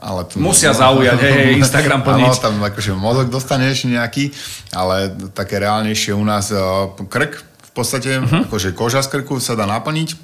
ale 0.00 0.24
tu... 0.24 0.40
Musia 0.40 0.72
zaujať, 0.72 1.18
hej, 1.20 1.32
hej, 1.36 1.52
Instagram 1.60 2.00
plniť. 2.08 2.24
Áno, 2.24 2.40
tam 2.40 2.54
akože 2.64 2.96
mozog 2.96 3.28
dostaneš 3.28 3.84
nejaký, 3.84 4.32
ale 4.72 5.12
také 5.36 5.60
reálnejšie 5.60 6.16
u 6.16 6.24
nás 6.24 6.48
uh, 6.56 6.88
krk 6.96 7.44
v 7.44 7.70
podstate, 7.76 8.16
uh-huh. 8.16 8.48
akože 8.48 8.72
koža 8.72 9.04
z 9.04 9.12
krku 9.12 9.36
sa 9.44 9.52
dá 9.52 9.68
naplniť, 9.68 10.16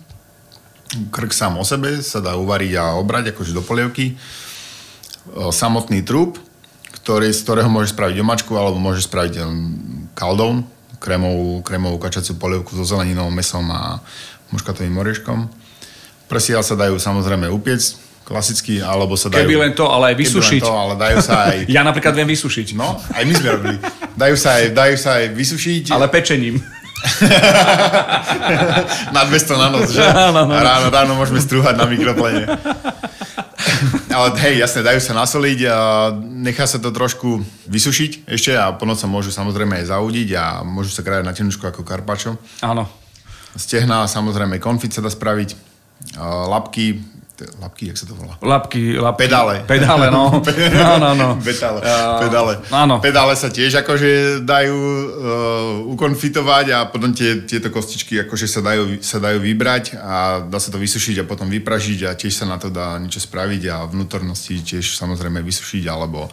krk 1.13 1.37
sám 1.37 1.61
o 1.61 1.65
sebe 1.69 2.01
sa 2.01 2.25
dá 2.25 2.41
uvariť 2.41 2.73
a 2.81 2.97
obrať 2.97 3.37
akože 3.37 3.53
do 3.53 3.61
polievky, 3.61 4.17
Uh, 5.23 5.55
samotný 5.55 6.03
trup, 6.03 6.35
ktorý, 7.03 7.35
z 7.35 7.43
ktorého 7.43 7.67
môžeš 7.67 7.99
spraviť 7.99 8.17
omačku 8.23 8.55
alebo 8.55 8.79
môžeš 8.79 9.11
spraviť 9.11 9.35
um, 9.43 9.75
kaldón, 10.15 10.63
krémovú, 11.03 11.67
krémovú 11.67 11.99
kačaciu 11.99 12.39
polievku 12.39 12.79
so 12.79 12.87
zeleninou, 12.87 13.27
mesom 13.35 13.67
a 13.75 13.99
muškatovým 14.55 14.95
orieškom. 14.95 15.51
Prsia 16.31 16.63
sa 16.63 16.79
dajú 16.79 16.97
samozrejme 16.97 17.51
upiec, 17.51 17.99
klasicky, 18.23 18.79
alebo 18.79 19.19
sa 19.19 19.29
dajú... 19.29 19.43
Keby 19.43 19.57
len 19.59 19.73
to, 19.75 19.91
ale 19.91 20.13
aj 20.13 20.15
Keby 20.15 20.23
len 20.23 20.31
vysušiť. 20.31 20.61
To, 20.63 20.73
ale 20.73 20.95
dajú 20.95 21.19
sa 21.19 21.35
aj... 21.51 21.57
Ja 21.77 21.83
napríklad 21.83 22.15
viem 22.15 22.31
vysušiť. 22.31 22.79
No, 22.79 22.97
aj 22.97 23.23
my 23.27 23.33
sme 23.35 23.49
robili. 23.51 23.77
Dajú 24.15 24.37
sa 24.39 24.63
aj, 24.63 24.65
dajú 24.73 24.97
sa 24.97 25.11
aj 25.21 25.25
vysušiť. 25.35 25.85
Ale 25.91 26.07
pečením. 26.09 26.63
Na 29.15 29.27
200 29.27 29.59
na 29.59 29.75
noc, 29.75 29.91
že? 29.91 30.07
Áno, 30.31 30.47
ráno, 30.47 30.87
ráno 30.87 31.19
môžeme 31.19 31.43
strúhať 31.43 31.75
na 31.75 31.91
mikroplene. 31.91 32.47
Ale 34.17 34.29
hej, 34.47 34.63
jasne, 34.63 34.87
dajú 34.87 35.01
sa 35.03 35.13
nasoliť 35.17 35.59
a 35.69 35.79
nechá 36.21 36.65
sa 36.69 36.79
to 36.79 36.91
trošku 36.93 37.43
vysušiť 37.69 38.29
ešte 38.29 38.53
a 38.55 38.73
po 38.75 38.87
sa 38.93 39.09
môžu 39.09 39.33
samozrejme 39.33 39.83
aj 39.83 39.91
zaudiť 39.91 40.29
a 40.37 40.45
môžu 40.63 40.93
sa 40.93 41.05
krájať 41.05 41.25
na 41.27 41.35
tenučku 41.35 41.65
ako 41.65 41.83
karpačo. 41.87 42.37
Áno. 42.63 42.87
Stehná, 43.53 44.09
samozrejme, 44.09 44.57
konfit 44.63 44.97
sa 44.97 45.05
dá 45.05 45.13
spraviť. 45.13 45.57
A 46.17 46.49
Lapky, 47.59 47.91
jak 47.91 47.99
sa 47.99 48.07
to 48.07 48.15
volá? 48.15 48.39
Lapky, 48.39 49.01
lapky. 49.01 49.27
Pedále. 49.27 49.65
Pedále, 49.71 50.07
no. 50.13 50.43
No, 50.73 50.91
no, 51.01 51.11
no. 51.17 51.29
Pedále. 51.41 51.81
Pedále. 52.21 52.53
Áno. 52.71 53.01
Pedále 53.01 53.35
sa 53.35 53.49
tiež 53.49 53.83
akože 53.83 54.45
dajú 54.45 54.79
uh, 54.79 55.93
ukonfitovať 55.97 56.67
a 56.77 56.79
potom 56.87 57.11
tie, 57.11 57.43
tieto 57.43 57.73
kostičky 57.73 58.23
akože 58.29 58.47
sa 58.47 58.61
dajú, 58.63 59.01
sa 59.03 59.19
dajú 59.19 59.43
vybrať 59.43 59.97
a 59.99 60.45
dá 60.47 60.59
sa 60.61 60.71
to 60.71 60.79
vysušiť 60.79 61.25
a 61.25 61.29
potom 61.29 61.51
vypražiť 61.51 62.01
a 62.07 62.15
tiež 62.15 62.33
sa 62.37 62.47
na 62.47 62.61
to 62.61 62.71
dá 62.71 63.01
niečo 63.01 63.19
spraviť 63.19 63.63
a 63.73 63.77
vnútornosti 63.89 64.63
tiež 64.63 64.95
samozrejme 64.95 65.41
vysušiť 65.43 65.85
alebo 65.89 66.31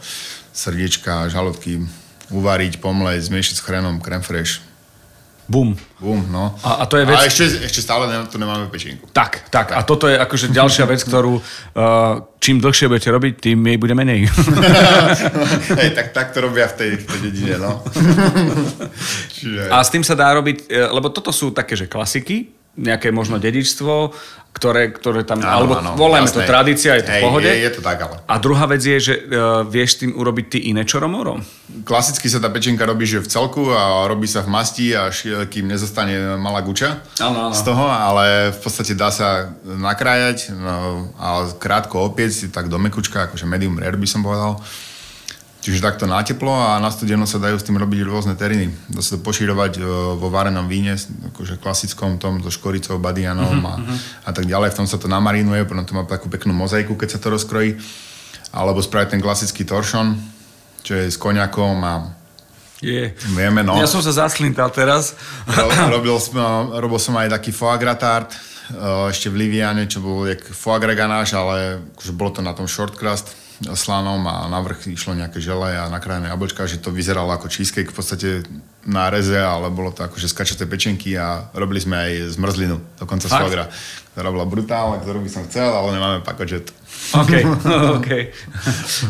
srdiečka, 0.52 1.32
žalúdky 1.32 1.82
uvariť, 2.30 2.78
pomleť, 2.78 3.26
zmiešať 3.26 3.54
s 3.58 3.64
chrenom, 3.64 3.98
creme 3.98 4.22
fresh. 4.22 4.69
Bum. 5.50 5.74
Bum, 5.98 6.22
no. 6.30 6.54
A- 6.62 6.80
a 6.80 6.84
to 6.86 6.94
je 6.94 7.04
vec- 7.04 7.18
A 7.18 7.26
ešte, 7.26 7.66
ešte 7.66 7.82
stále 7.82 8.06
ne- 8.06 8.22
tu 8.30 8.38
nemáme 8.38 8.70
pečenku. 8.70 9.10
Tak, 9.10 9.50
tak. 9.50 9.74
A 9.74 9.82
toto 9.82 10.06
je 10.06 10.14
akože 10.14 10.46
ďalšia 10.48 10.86
vec, 10.86 11.02
ktorú 11.02 11.36
uh, 11.36 11.42
čím 12.44 12.62
dlhšie 12.62 12.86
budete 12.86 13.10
robiť, 13.10 13.32
tým 13.42 13.58
jej 13.58 13.74
bude 13.74 13.92
menej. 13.92 14.30
Hej, 15.82 15.90
tak, 15.90 16.14
tak 16.14 16.26
to 16.30 16.40
robia 16.40 16.70
v 16.70 16.74
tej, 16.78 16.90
v 16.96 17.04
tej 17.04 17.18
dedine, 17.20 17.54
no. 17.58 17.82
Čiže... 19.34 19.68
A 19.68 19.82
s 19.82 19.90
tým 19.90 20.06
sa 20.06 20.14
dá 20.14 20.30
robiť, 20.32 20.70
e, 20.70 20.86
lebo 20.86 21.10
toto 21.10 21.34
sú 21.34 21.50
také, 21.50 21.74
že 21.74 21.90
klasiky, 21.90 22.59
nejaké 22.78 23.10
možno 23.10 23.42
dedičstvo, 23.42 24.14
ktoré, 24.50 24.90
ktoré 24.90 25.22
tam, 25.22 25.38
Áno, 25.40 25.46
alebo 25.46 25.72
áno, 25.78 25.90
volajme 25.94 26.26
jasné. 26.26 26.42
to 26.42 26.50
tradícia, 26.50 26.90
je 26.98 27.04
to 27.06 27.12
v 27.14 27.22
pohode. 27.22 27.46
Je, 27.46 27.62
je 27.64 27.70
to 27.70 27.80
tak, 27.86 28.02
ale. 28.02 28.18
A 28.26 28.34
druhá 28.42 28.66
vec 28.66 28.82
je, 28.82 28.98
že 28.98 29.14
uh, 29.14 29.62
vieš 29.62 30.02
tým 30.02 30.10
urobiť 30.10 30.46
ty 30.50 30.58
iné 30.74 30.82
čoromorom. 30.82 31.38
Klasicky 31.86 32.26
sa 32.26 32.42
tá 32.42 32.50
pečenka 32.50 32.82
robí, 32.82 33.06
že 33.06 33.22
v 33.22 33.30
celku 33.30 33.70
a 33.70 34.10
robí 34.10 34.26
sa 34.26 34.42
v 34.42 34.50
masti, 34.50 34.90
až 34.90 35.46
kým 35.46 35.70
nezostane 35.70 36.34
malá 36.34 36.66
guča 36.66 36.98
Áno, 37.22 37.50
áno. 37.50 37.54
z 37.54 37.62
toho, 37.62 37.86
ale 37.86 38.50
v 38.50 38.58
podstate 38.58 38.98
dá 38.98 39.14
sa 39.14 39.54
nakrájať 39.62 40.50
no, 40.50 41.08
a 41.14 41.46
krátko 41.54 42.02
opiec, 42.02 42.34
tak 42.50 42.66
do 42.66 42.76
mekučka, 42.82 43.30
akože 43.30 43.46
medium 43.46 43.78
rare 43.78 43.96
by 43.96 44.08
som 44.10 44.26
povedal. 44.26 44.58
Čiže 45.60 45.84
takto 45.84 46.08
na 46.08 46.24
teplo 46.24 46.56
a 46.56 46.80
na 46.80 46.88
studeno 46.88 47.28
sa 47.28 47.36
dajú 47.36 47.60
s 47.60 47.66
tým 47.68 47.76
robiť 47.76 48.08
rôzne 48.08 48.32
teriny. 48.32 48.72
Dá 48.88 49.04
sa 49.04 49.20
to 49.20 49.20
pošírovať 49.20 49.76
e, 49.76 49.80
vo 50.16 50.32
varenom 50.32 50.64
víne, 50.64 50.96
akože 50.96 51.60
klasickom 51.60 52.16
tom, 52.16 52.40
so 52.40 52.48
škoricou, 52.48 52.96
badianom 52.96 53.60
a, 53.68 53.76
a 54.24 54.30
tak 54.32 54.48
ďalej. 54.48 54.72
V 54.72 54.78
tom 54.80 54.88
sa 54.88 54.96
to 54.96 55.04
namarinuje, 55.04 55.68
potom 55.68 55.84
to 55.84 55.92
má 55.92 56.08
takú 56.08 56.32
peknú 56.32 56.56
mozaiku, 56.56 56.96
keď 56.96 57.08
sa 57.12 57.18
to 57.20 57.36
rozkrojí. 57.36 57.76
Alebo 58.56 58.80
spraviť 58.80 59.12
ten 59.12 59.20
klasický 59.20 59.68
toršon, 59.68 60.16
čo 60.80 60.96
je 60.96 61.12
s 61.12 61.20
koniakom 61.20 61.76
a 61.84 62.08
Je. 62.80 63.12
vieme, 63.36 63.60
no. 63.60 63.76
Ja 63.76 63.84
som 63.84 64.00
sa 64.00 64.16
zaslintal 64.16 64.72
teraz. 64.72 65.12
Ro- 65.44 65.92
robil, 66.00 66.16
som, 66.16 66.72
robil 66.72 66.96
som 66.96 67.20
aj 67.20 67.36
taký 67.36 67.52
foie 67.52 67.76
eh, 67.76 68.24
ešte 69.12 69.28
v 69.28 69.36
Liviane, 69.36 69.84
čo 69.84 70.00
bol 70.00 70.24
jak 70.24 70.40
foie 70.40 70.80
gras 70.80 71.36
ale 71.36 71.84
akože 71.92 72.12
bolo 72.16 72.30
to 72.32 72.40
na 72.40 72.56
tom 72.56 72.64
short 72.64 72.96
slanom 73.76 74.24
a 74.24 74.48
na 74.48 74.58
vrch 74.64 74.88
išlo 74.96 75.12
nejaké 75.12 75.36
žele 75.36 75.76
a 75.76 75.92
nakrájené 75.92 76.32
jablčka, 76.32 76.64
že 76.64 76.80
to 76.80 76.88
vyzeralo 76.88 77.28
ako 77.36 77.52
cheesecake 77.52 77.92
v 77.92 77.96
podstate 77.96 78.28
na 78.88 79.12
reze, 79.12 79.36
ale 79.36 79.68
bolo 79.68 79.92
to 79.92 80.00
akože 80.00 80.32
skačaté 80.32 80.64
pečenky 80.64 81.12
a 81.20 81.52
robili 81.52 81.80
sme 81.80 81.96
aj 82.00 82.40
zmrzlinu, 82.40 82.80
dokonca 82.96 83.28
Fakt? 83.28 83.52
gras, 83.52 83.68
ktorá 84.16 84.28
bola 84.32 84.48
brutálna, 84.48 85.04
ktorú 85.04 85.20
by 85.20 85.30
som 85.30 85.44
chcel, 85.44 85.68
ale 85.68 85.92
nemáme 85.92 86.18
pakožet. 86.24 86.72
OK, 87.12 87.32
OK. 88.00 88.10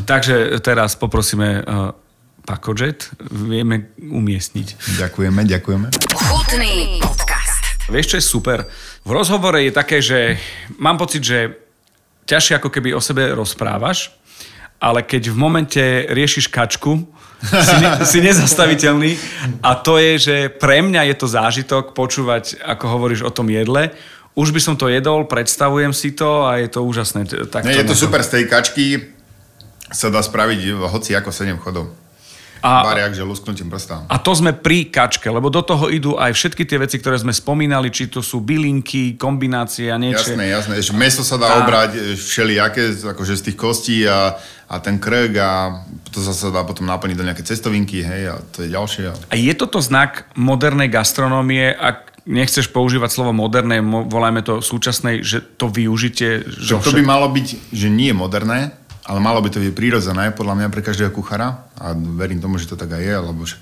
Takže 0.02 0.58
teraz 0.58 0.98
poprosíme 0.98 1.62
uh, 1.62 1.94
Pakojet, 2.40 3.12
vieme 3.30 3.94
umiestniť. 4.00 4.98
Ďakujeme, 4.98 5.46
ďakujeme. 5.46 5.86
Chutný 6.18 6.98
podcast. 6.98 7.62
Vieš, 7.86 8.06
čo 8.10 8.16
je 8.18 8.24
super? 8.24 8.58
V 9.06 9.10
rozhovore 9.14 9.60
je 9.62 9.70
také, 9.70 10.02
že 10.02 10.34
mám 10.80 10.98
pocit, 10.98 11.22
že 11.22 11.54
ťažšie 12.26 12.58
ako 12.58 12.70
keby 12.74 12.90
o 12.96 13.00
sebe 13.02 13.30
rozprávaš, 13.38 14.14
ale 14.80 15.04
keď 15.04 15.30
v 15.30 15.36
momente 15.36 15.82
riešiš 16.08 16.48
kačku, 16.48 17.04
si, 17.40 17.76
ne, 17.80 17.88
si 18.04 18.18
nezastaviteľný 18.20 19.16
a 19.64 19.76
to 19.76 19.96
je, 19.96 20.12
že 20.20 20.36
pre 20.52 20.84
mňa 20.84 21.08
je 21.12 21.16
to 21.16 21.26
zážitok 21.28 21.96
počúvať, 21.96 22.60
ako 22.60 22.84
hovoríš 22.88 23.24
o 23.24 23.32
tom 23.32 23.48
jedle. 23.48 23.92
Už 24.36 24.52
by 24.52 24.60
som 24.60 24.74
to 24.76 24.88
jedol, 24.88 25.24
predstavujem 25.24 25.92
si 25.92 26.12
to 26.12 26.48
a 26.48 26.60
je 26.60 26.68
to 26.68 26.84
úžasné. 26.84 27.28
Tak 27.48 27.64
Nie, 27.64 27.84
je 27.84 27.92
to 27.92 27.96
super, 27.96 28.24
z 28.24 28.40
tej 28.40 28.44
kačky 28.48 28.86
sa 29.90 30.08
dá 30.08 30.22
spraviť 30.22 30.80
hoci 30.86 31.16
ako 31.16 31.30
7 31.32 31.58
chodov. 31.58 31.90
A- 32.60 32.84
A... 32.84 32.86
Bariak, 32.86 33.12
že 33.12 33.24
lusknutím 33.24 33.66
prsta. 33.66 34.04
A 34.04 34.16
to 34.16 34.32
sme 34.32 34.52
pri 34.52 34.86
kačke, 34.86 35.26
lebo 35.26 35.48
do 35.48 35.60
toho 35.60 35.88
idú 35.88 36.14
aj 36.14 36.30
všetky 36.30 36.64
tie 36.64 36.76
veci, 36.76 36.96
ktoré 36.96 37.16
sme 37.16 37.32
spomínali, 37.32 37.88
či 37.88 38.06
to 38.06 38.20
sú 38.20 38.38
bylinky, 38.38 39.16
kombinácie 39.16 39.88
a 39.88 39.96
niečo. 39.96 40.32
Jasné, 40.32 40.44
jasné. 40.46 40.74
Že 40.78 40.92
meso 40.94 41.22
sa 41.22 41.34
dá 41.34 41.48
Tá. 41.48 41.56
obrať 41.60 41.90
e, 41.92 42.00
všelijaké, 42.14 42.82
akože 43.10 43.34
z 43.34 43.42
tých 43.42 43.56
kostí 43.56 43.98
a, 44.04 44.36
a 44.66 44.74
ten 44.78 44.96
krk 44.96 45.32
a 45.34 45.82
to 46.08 46.20
sa 46.20 46.48
dá 46.48 46.62
potom 46.62 46.84
naplniť 46.84 47.16
do 47.16 47.24
nejaké 47.24 47.42
cestovinky, 47.42 48.04
hej, 48.04 48.22
a 48.28 48.36
to 48.50 48.62
je 48.62 48.68
ďalšie. 48.68 49.04
A... 49.08 49.14
A 49.30 49.34
je 49.34 49.52
toto 49.52 49.80
znak 49.80 50.28
modernej 50.34 50.86
gastronómie, 50.86 51.70
ak 51.70 52.06
nechceš 52.28 52.68
používať 52.68 53.10
slovo 53.10 53.32
moderné, 53.32 53.80
mo- 53.80 54.04
volajme 54.04 54.44
to 54.44 54.60
súčasnej, 54.60 55.24
že 55.24 55.40
to 55.40 55.66
využite... 55.66 56.44
Že 56.46 56.72
To, 56.84 56.92
to 56.92 56.98
by 57.00 57.02
malo 57.02 57.26
byť, 57.32 57.72
že 57.72 57.88
nie 57.88 58.12
moderné, 58.12 58.76
ale 59.04 59.18
malo 59.18 59.40
by 59.40 59.48
to 59.48 59.58
byť 59.60 59.72
prírodzené, 59.72 60.30
podľa 60.36 60.54
mňa 60.60 60.68
pre 60.68 60.84
každého 60.84 61.08
kuchára 61.08 61.64
a 61.80 61.96
verím 61.96 62.38
tomu, 62.38 62.60
že 62.60 62.68
to 62.68 62.76
tak 62.76 62.92
aj 62.92 63.02
je, 63.02 63.14
lebo 63.16 63.40
však 63.48 63.60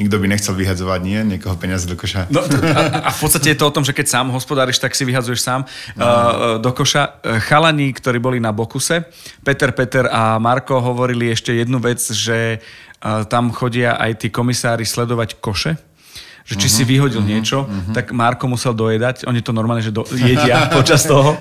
nikto 0.00 0.16
by 0.16 0.26
nechcel 0.26 0.54
vyhadzovať, 0.56 1.00
nie, 1.04 1.20
niekoho 1.36 1.56
peniaze 1.60 1.84
do 1.84 1.92
koša. 1.92 2.26
No, 2.32 2.40
a, 2.40 3.08
a 3.08 3.10
v 3.12 3.18
podstate 3.20 3.52
je 3.52 3.58
to 3.60 3.68
o 3.68 3.74
tom, 3.74 3.84
že 3.84 3.92
keď 3.92 4.06
sám 4.08 4.32
hospodáriš, 4.32 4.80
tak 4.80 4.96
si 4.96 5.04
vyhadzuješ 5.04 5.40
sám 5.44 5.68
no. 5.94 6.04
uh, 6.04 6.56
do 6.62 6.70
koša. 6.72 7.20
Eh, 7.20 7.40
Chalani, 7.44 7.92
ktorí 7.92 8.16
boli 8.16 8.38
na 8.40 8.54
Bokuse, 8.54 9.04
Peter, 9.44 9.76
Peter 9.76 10.08
a 10.08 10.40
Marko 10.40 10.80
hovorili 10.80 11.28
ešte 11.32 11.52
jednu 11.52 11.78
vec, 11.78 12.00
že 12.00 12.58
uh, 12.58 13.28
tam 13.28 13.52
chodia 13.52 13.98
aj 14.00 14.24
tí 14.24 14.28
komisári 14.32 14.88
sledovať 14.88 15.36
koše 15.42 15.87
že 16.48 16.56
či 16.56 16.68
si 16.72 16.82
vyhodil 16.88 17.20
niečo, 17.20 17.68
tak 17.92 18.08
Marko 18.16 18.48
musel 18.48 18.72
dojedať. 18.72 19.28
Oni 19.28 19.44
to 19.44 19.52
normálne, 19.52 19.84
že 19.84 19.92
do, 19.92 20.08
jedia 20.16 20.64
počas 20.78 21.04
toho. 21.04 21.36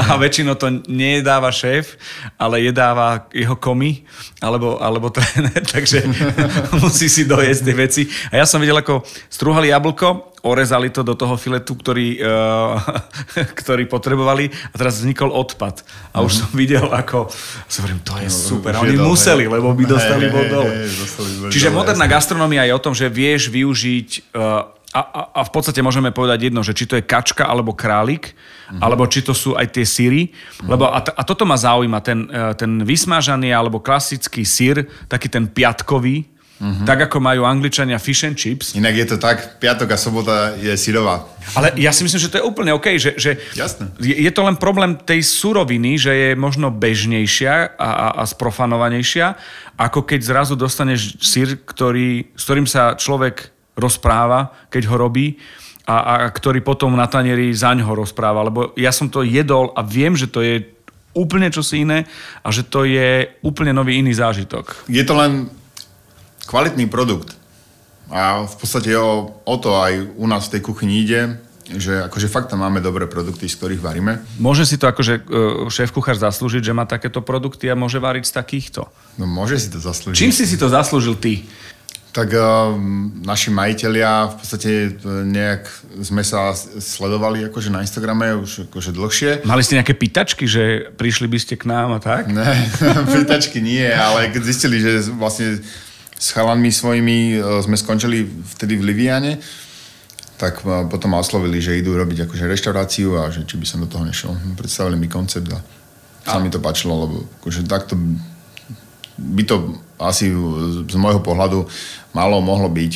A 0.00 0.16
väčšinou 0.16 0.56
to 0.56 0.72
nejedáva 0.88 1.52
šéf, 1.52 2.00
ale 2.40 2.64
jedáva 2.64 3.28
jeho 3.28 3.60
komi 3.60 4.08
alebo, 4.40 4.80
alebo 4.80 5.12
tréner, 5.12 5.60
takže 5.74 6.00
musí 6.82 7.12
si 7.12 7.28
dojesť 7.28 7.60
tie 7.60 7.74
veci. 7.76 8.02
A 8.32 8.40
ja 8.40 8.48
som 8.48 8.56
videl, 8.56 8.80
ako 8.80 9.04
strúhali 9.28 9.68
jablko, 9.68 10.37
orezali 10.40 10.88
to 10.88 11.02
do 11.02 11.12
toho 11.12 11.34
filetu, 11.34 11.74
ktorý, 11.74 12.18
uh, 12.18 12.78
ktorý 13.60 13.84
potrebovali 13.84 14.46
a 14.70 14.74
teraz 14.74 14.98
vznikol 14.98 15.30
odpad. 15.30 15.82
A 16.10 16.22
už 16.22 16.32
som 16.40 16.50
videl, 16.52 16.84
ako... 16.84 17.26
Som 17.66 17.84
hovorím, 17.84 18.00
to 18.00 18.14
je 18.18 18.28
super. 18.28 18.72
A 18.72 18.80
už 18.80 18.84
oni 18.84 18.96
dole. 18.96 19.08
museli, 19.08 19.44
lebo 19.44 19.72
by 19.72 19.84
dostali 19.84 20.24
Hej, 20.26 20.32
bod 20.32 20.44
hej, 20.44 20.52
dole. 20.52 20.70
hej, 20.70 20.90
dostali 20.94 21.28
Čiže 21.48 21.68
dole, 21.68 21.76
moderná 21.76 22.04
jasné. 22.04 22.14
gastronomia 22.14 22.62
je 22.64 22.72
o 22.72 22.82
tom, 22.82 22.94
že 22.94 23.06
vieš 23.06 23.48
využiť 23.48 24.08
uh, 24.32 24.70
a, 24.88 25.00
a, 25.04 25.20
a 25.36 25.40
v 25.44 25.50
podstate 25.52 25.84
môžeme 25.84 26.08
povedať 26.08 26.48
jedno, 26.48 26.64
že 26.64 26.72
či 26.72 26.88
to 26.88 26.96
je 26.96 27.04
kačka 27.04 27.44
alebo 27.44 27.72
králik, 27.72 28.32
Mhm. 28.68 28.84
alebo 28.84 29.08
či 29.08 29.24
to 29.24 29.32
sú 29.32 29.56
aj 29.56 29.64
tie 29.72 29.88
síry. 29.88 30.28
Lebo 30.60 30.92
a, 30.92 31.00
t- 31.00 31.08
a 31.08 31.24
toto 31.24 31.48
ma 31.48 31.56
zaujíma, 31.56 32.04
ten, 32.04 32.28
uh, 32.28 32.52
ten 32.52 32.84
vysmažaný 32.84 33.48
alebo 33.48 33.80
klasický 33.80 34.44
sír, 34.44 34.84
taký 35.08 35.32
ten 35.32 35.48
piatkový, 35.48 36.28
Mhm. 36.58 36.90
tak 36.90 37.06
ako 37.06 37.22
majú 37.22 37.46
Angličania 37.46 38.02
fish 38.02 38.26
and 38.26 38.34
chips. 38.34 38.74
Inak 38.74 38.98
je 38.98 39.06
to 39.14 39.16
tak, 39.22 39.62
piatok 39.62 39.94
a 39.94 39.98
sobota 39.98 40.58
je 40.58 40.74
syrová. 40.74 41.22
Ale 41.54 41.70
ja 41.78 41.94
si 41.94 42.02
myslím, 42.02 42.18
že 42.18 42.30
to 42.34 42.42
je 42.42 42.44
úplne 42.44 42.74
OK, 42.74 42.98
že, 42.98 43.14
že 43.14 43.38
Jasné. 43.54 43.94
je, 44.02 44.10
je 44.10 44.32
to 44.34 44.42
len 44.42 44.58
problém 44.58 44.98
tej 44.98 45.22
suroviny, 45.22 45.94
že 45.94 46.10
je 46.10 46.30
možno 46.34 46.74
bežnejšia 46.74 47.78
a, 47.78 47.90
a, 47.94 48.06
a 48.18 48.22
sprofanovanejšia, 48.26 49.38
ako 49.78 50.02
keď 50.02 50.20
zrazu 50.26 50.58
dostaneš 50.58 51.22
sír, 51.22 51.62
ktorý, 51.62 52.34
s 52.34 52.42
ktorým 52.42 52.66
sa 52.66 52.98
človek 52.98 53.54
rozpráva, 53.78 54.50
keď 54.66 54.90
ho 54.90 54.98
robí 54.98 55.38
a, 55.86 56.26
a 56.26 56.34
ktorý 56.34 56.58
potom 56.66 56.98
na 56.98 57.06
tanieri 57.06 57.54
zaň 57.54 57.86
ho 57.86 57.94
rozpráva. 57.94 58.42
Lebo 58.42 58.74
ja 58.74 58.90
som 58.90 59.06
to 59.06 59.22
jedol 59.22 59.70
a 59.78 59.86
viem, 59.86 60.18
že 60.18 60.26
to 60.26 60.42
je 60.42 60.66
úplne 61.16 61.48
čosi 61.54 61.86
iné 61.86 62.04
a 62.42 62.50
že 62.50 62.66
to 62.66 62.82
je 62.82 63.30
úplne 63.46 63.70
nový 63.72 64.02
iný 64.02 64.12
zážitok. 64.14 64.86
Je 64.90 65.06
to 65.06 65.14
len 65.16 65.48
kvalitný 66.48 66.88
produkt. 66.88 67.36
A 68.08 68.48
v 68.48 68.56
podstate 68.56 68.96
o, 68.96 69.36
o 69.44 69.56
to 69.60 69.76
aj 69.76 70.16
u 70.16 70.24
nás 70.24 70.48
v 70.48 70.56
tej 70.56 70.62
kuchyni 70.64 71.04
ide, 71.04 71.36
že 71.76 72.08
akože 72.08 72.32
fakt 72.32 72.48
tam 72.48 72.64
máme 72.64 72.80
dobré 72.80 73.04
produkty, 73.04 73.44
z 73.44 73.60
ktorých 73.60 73.84
varíme. 73.84 74.24
Môže 74.40 74.64
si 74.64 74.80
to 74.80 74.88
akože 74.88 75.20
e, 75.20 75.22
šéf-kuchár 75.68 76.16
zaslúžiť, 76.16 76.64
že 76.64 76.72
má 76.72 76.88
takéto 76.88 77.20
produkty 77.20 77.68
a 77.68 77.76
môže 77.76 78.00
variť 78.00 78.32
z 78.32 78.32
takýchto. 78.40 78.88
No 79.20 79.28
môže 79.28 79.60
si 79.60 79.68
to 79.68 79.76
zaslúžiť. 79.76 80.16
Čím 80.16 80.32
si 80.32 80.48
si 80.48 80.56
to 80.56 80.72
zaslúžil 80.72 81.20
ty? 81.20 81.44
Tak 82.08 82.32
uh, 82.32 82.72
naši 83.20 83.52
majiteľia 83.52 84.32
v 84.32 84.34
podstate 84.40 84.70
e, 84.72 84.90
nejak 85.28 85.68
sme 86.00 86.24
sa 86.24 86.56
sledovali 86.80 87.44
akože 87.52 87.68
na 87.68 87.84
Instagrame 87.84 88.32
už 88.32 88.72
akože 88.72 88.96
dlhšie. 88.96 89.30
Mali 89.44 89.60
ste 89.60 89.76
nejaké 89.76 89.92
pýtačky, 89.92 90.48
že 90.48 90.88
prišli 90.96 91.28
by 91.28 91.38
ste 91.38 91.60
k 91.60 91.68
nám 91.68 91.92
a 91.92 92.00
tak? 92.00 92.32
Ne, 92.32 92.64
prítačky 93.12 93.60
nie, 93.60 93.84
ale 93.84 94.32
keď 94.32 94.40
zistili, 94.40 94.80
že 94.80 95.12
vlastne 95.12 95.60
s 96.18 96.34
chalanmi 96.34 96.74
svojimi 96.74 97.38
e, 97.38 97.62
sme 97.62 97.78
skončili 97.78 98.26
vtedy 98.58 98.74
v 98.74 98.86
Liviane, 98.90 99.32
tak 100.34 100.66
e, 100.66 100.90
potom 100.90 101.14
ma 101.14 101.22
oslovili, 101.22 101.62
že 101.62 101.78
idú 101.78 101.94
robiť 101.94 102.26
akože 102.26 102.50
reštauráciu 102.50 103.22
a 103.22 103.30
že 103.30 103.46
či 103.46 103.54
by 103.54 103.66
som 103.66 103.86
do 103.86 103.88
toho 103.88 104.02
nešiel. 104.02 104.34
Predstavili 104.58 104.98
mi 104.98 105.06
koncept 105.06 105.48
a 105.54 105.62
sa 106.28 106.42
mi 106.42 106.50
to 106.50 106.58
páčilo, 106.60 107.08
lebo 107.08 107.16
akože 107.40 107.64
takto 107.64 107.96
by 109.18 109.42
to 109.46 109.78
asi 109.98 110.30
z 110.86 110.96
môjho 110.98 111.22
pohľadu 111.24 111.66
malo 112.14 112.38
mohlo 112.38 112.70
byť 112.70 112.92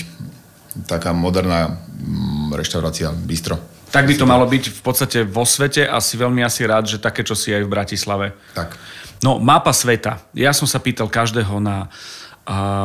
taká 0.87 1.11
moderná 1.17 1.73
mm, 1.73 2.55
reštaurácia 2.55 3.11
bistro. 3.15 3.59
Tak 3.93 4.09
by 4.09 4.15
to 4.17 4.25
malo 4.25 4.49
byť 4.49 4.65
v 4.73 4.81
podstate 4.81 5.19
vo 5.29 5.45
svete 5.45 5.85
a 5.85 6.01
si 6.01 6.17
veľmi 6.17 6.41
asi 6.41 6.65
rád, 6.65 6.89
že 6.89 6.97
také 6.97 7.21
čo 7.21 7.37
si 7.37 7.53
aj 7.53 7.61
v 7.61 7.73
Bratislave. 7.73 8.27
Tak. 8.57 8.81
No, 9.21 9.37
mapa 9.37 9.71
sveta. 9.71 10.25
Ja 10.33 10.57
som 10.57 10.65
sa 10.65 10.81
pýtal 10.81 11.13
každého 11.13 11.61
na 11.61 11.93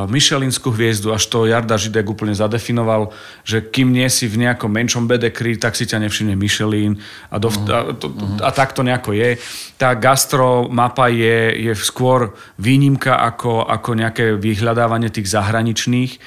Michelinskú 0.06 0.70
hviezdu, 0.70 1.10
až 1.10 1.26
to 1.34 1.50
Jarda 1.50 1.82
Židek 1.82 2.06
úplne 2.06 2.30
zadefinoval, 2.38 3.10
že 3.42 3.66
kým 3.66 3.90
nie 3.90 4.06
si 4.06 4.30
v 4.30 4.46
nejakom 4.46 4.70
menšom 4.70 5.10
bedekri, 5.10 5.58
tak 5.58 5.74
si 5.74 5.90
ťa 5.90 6.06
nevšimne 6.06 6.38
Michelin 6.38 7.02
a, 7.34 7.42
do, 7.42 7.50
a, 7.50 7.90
to, 7.98 8.14
a 8.38 8.50
tak 8.54 8.78
to 8.78 8.86
nejako 8.86 9.18
je. 9.18 9.42
Tá 9.82 9.98
gastro 9.98 10.70
mapa 10.70 11.10
je, 11.10 11.58
je 11.58 11.74
skôr 11.74 12.38
výnimka 12.62 13.18
ako, 13.18 13.66
ako 13.66 13.90
nejaké 13.98 14.38
vyhľadávanie 14.38 15.10
tých 15.10 15.34
zahraničných, 15.34 16.22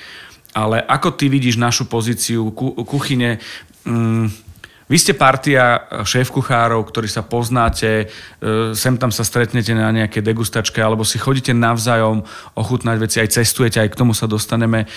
ale 0.58 0.82
ako 0.82 1.14
ty 1.14 1.30
vidíš 1.30 1.54
našu 1.54 1.86
pozíciu 1.86 2.50
ku, 2.50 2.74
kuchyne, 2.82 3.38
mm, 3.86 4.49
Vy 4.90 4.98
ste 4.98 5.14
partia 5.14 5.86
šéf-kuchárov, 6.02 6.82
ktorí 6.82 7.06
sa 7.06 7.22
poznáte, 7.22 8.10
e, 8.10 8.74
sem 8.74 8.98
tam 8.98 9.14
sa 9.14 9.22
stretnete 9.22 9.70
na 9.70 9.94
nejaké 9.94 10.18
degustačke, 10.18 10.82
alebo 10.82 11.06
si 11.06 11.22
chodíte 11.22 11.54
navzájom 11.54 12.26
ochutnať 12.58 12.96
veci, 12.98 13.16
aj 13.22 13.38
cestujete, 13.38 13.78
aj 13.78 13.94
k 13.94 13.98
tomu 14.02 14.18
sa 14.18 14.26
dostaneme. 14.26 14.90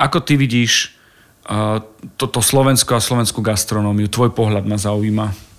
Ako 0.00 0.24
ty 0.24 0.40
vidíš 0.40 0.96
toto 2.16 2.40
Slovensko 2.40 2.96
a 2.96 3.04
slovenskú 3.04 3.44
gastronómiu? 3.44 4.08
Tvoj 4.08 4.32
pohľad 4.32 4.64
ma 4.64 4.80
zaujíma 4.80 5.52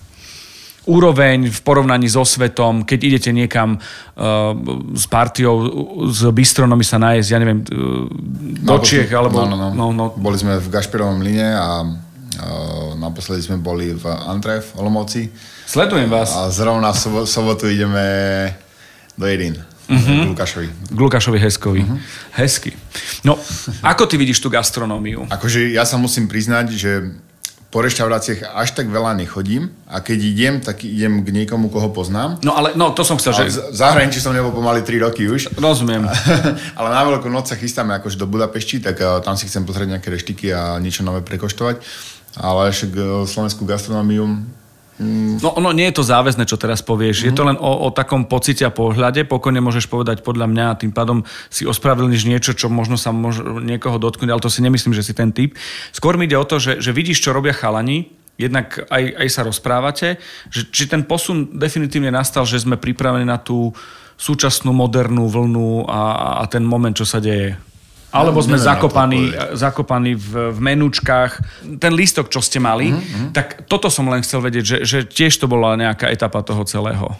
úroveň 0.86 1.50
v 1.50 1.60
porovnaní 1.66 2.06
so 2.06 2.22
svetom, 2.22 2.86
keď 2.86 2.98
idete 3.02 3.30
niekam 3.34 3.74
uh, 3.74 4.54
s 4.94 5.04
partiou, 5.10 5.66
s 6.08 6.22
bistronomi 6.30 6.86
sa 6.86 7.02
nájsť, 7.02 7.28
ja 7.28 7.38
neviem, 7.42 7.60
uh, 7.66 8.06
do 8.62 8.78
no, 8.78 8.82
Čiech, 8.86 9.10
alebo... 9.10 9.42
No, 9.42 9.50
no, 9.50 9.56
no. 9.58 9.68
No, 9.74 9.86
no. 9.90 10.06
Boli 10.14 10.38
sme 10.38 10.62
v 10.62 10.68
Gašperovom 10.70 11.18
line 11.26 11.58
a 11.58 11.82
naposledy 12.96 13.42
sme 13.42 13.56
boli 13.60 13.92
v 13.92 14.04
Antre 14.06 14.60
v 14.60 14.70
Olomouci. 14.80 15.28
Sledujem 15.66 16.10
vás. 16.10 16.32
A 16.34 16.50
zrovna 16.50 16.92
v 16.92 16.98
sobo- 16.98 17.26
sobotu 17.26 17.66
ideme 17.68 18.02
do 19.18 19.26
Jedín. 19.26 19.58
Uh-huh. 19.86 20.34
Lukášovi. 20.34 20.68
K 20.90 20.98
Lukášovi 20.98 21.38
Heskovi. 21.38 21.80
Uh-huh. 21.86 21.98
Hezky. 22.34 22.74
No, 23.22 23.38
ako 23.86 24.10
ty 24.10 24.18
vidíš 24.18 24.42
tú 24.42 24.50
gastronómiu? 24.50 25.30
Akože 25.30 25.70
ja 25.70 25.86
sa 25.86 25.94
musím 25.94 26.26
priznať, 26.26 26.66
že 26.74 26.90
po 27.66 27.82
reštauráciách 27.82 28.56
až 28.56 28.78
tak 28.78 28.88
veľa 28.88 29.18
nechodím 29.18 29.68
a 29.90 30.00
keď 30.00 30.18
idem, 30.22 30.54
tak 30.62 30.86
idem 30.86 31.20
k 31.26 31.28
niekomu, 31.28 31.68
koho 31.68 31.90
poznám. 31.90 32.40
No 32.40 32.54
ale 32.54 32.72
no, 32.72 32.94
to 32.94 33.04
som 33.04 33.18
chcel, 33.18 33.36
že... 33.36 33.52
V 33.52 33.76
zahraničí 33.76 34.22
som 34.22 34.32
nebol 34.32 34.54
pomaly 34.54 34.80
3 34.86 35.02
roky 35.02 35.28
už. 35.28 35.52
Rozumiem. 35.58 36.08
ale 36.78 36.88
na 36.88 37.02
veľkú 37.04 37.26
noc 37.28 37.50
sa 37.50 37.58
chystáme 37.58 37.92
akože 38.00 38.16
do 38.16 38.30
Budapešti, 38.30 38.80
tak 38.80 38.96
uh, 39.02 39.18
tam 39.20 39.34
si 39.36 39.50
chcem 39.50 39.66
pozrieť 39.66 39.98
nejaké 39.98 40.08
reštiky 40.08 40.56
a 40.56 40.78
niečo 40.78 41.04
nové 41.04 41.20
prekoštovať. 41.26 41.82
Ale 42.36 42.68
však 42.68 42.90
uh, 42.92 43.24
slovenskú 43.24 43.64
gastronómiu 43.64 44.44
Mm. 44.96 45.44
No, 45.44 45.52
no 45.60 45.76
nie 45.76 45.92
je 45.92 46.00
to 46.00 46.08
záväzné, 46.08 46.48
čo 46.48 46.56
teraz 46.56 46.80
povieš. 46.80 47.20
Mm. 47.20 47.24
Je 47.28 47.32
to 47.36 47.42
len 47.44 47.56
o, 47.60 47.72
o 47.84 47.88
takom 47.92 48.24
pocite 48.24 48.64
a 48.64 48.72
pohľade. 48.72 49.28
Pokojne 49.28 49.60
môžeš 49.60 49.92
povedať 49.92 50.24
podľa 50.24 50.48
mňa 50.48 50.64
a 50.72 50.78
tým 50.80 50.92
pádom 50.92 51.20
si 51.52 51.68
ospravedlníš 51.68 52.24
niečo, 52.24 52.56
čo 52.56 52.72
možno 52.72 52.96
sa 52.96 53.12
môže 53.12 53.44
niekoho 53.44 54.00
dotknúť, 54.00 54.32
ale 54.32 54.40
to 54.40 54.48
si 54.48 54.64
nemyslím, 54.64 54.96
že 54.96 55.04
si 55.04 55.12
ten 55.12 55.36
typ. 55.36 55.52
Skôr 55.92 56.16
mi 56.16 56.24
ide 56.24 56.40
o 56.40 56.48
to, 56.48 56.56
že, 56.56 56.80
že 56.80 56.96
vidíš, 56.96 57.20
čo 57.20 57.36
robia 57.36 57.52
chalani, 57.52 58.08
jednak 58.40 58.88
aj, 58.88 59.04
aj 59.20 59.28
sa 59.28 59.44
rozprávate, 59.44 60.16
že, 60.48 60.68
či 60.72 60.88
ten 60.88 61.04
posun 61.04 61.56
definitívne 61.56 62.08
nastal, 62.08 62.48
že 62.48 62.60
sme 62.60 62.80
pripravení 62.80 63.28
na 63.28 63.36
tú 63.36 63.76
súčasnú 64.16 64.72
modernú 64.72 65.28
vlnu 65.28 65.84
a, 65.92 66.00
a 66.40 66.44
ten 66.48 66.64
moment, 66.64 66.96
čo 66.96 67.04
sa 67.04 67.20
deje. 67.20 67.60
Alebo 68.16 68.40
sme 68.40 68.56
zakopaní, 68.56 69.36
zakopaní 69.52 70.16
v, 70.16 70.56
v 70.56 70.58
menúčkach. 70.58 71.36
Ten 71.76 71.92
lístok, 71.92 72.32
čo 72.32 72.40
ste 72.40 72.56
mali, 72.56 72.96
mm-hmm. 72.96 73.36
tak 73.36 73.68
toto 73.68 73.92
som 73.92 74.08
len 74.08 74.24
chcel 74.24 74.40
vedieť, 74.40 74.64
že, 74.64 74.78
že 74.88 74.98
tiež 75.04 75.36
to 75.36 75.44
bola 75.44 75.76
nejaká 75.76 76.08
etapa 76.08 76.40
toho 76.40 76.64
celého. 76.64 77.12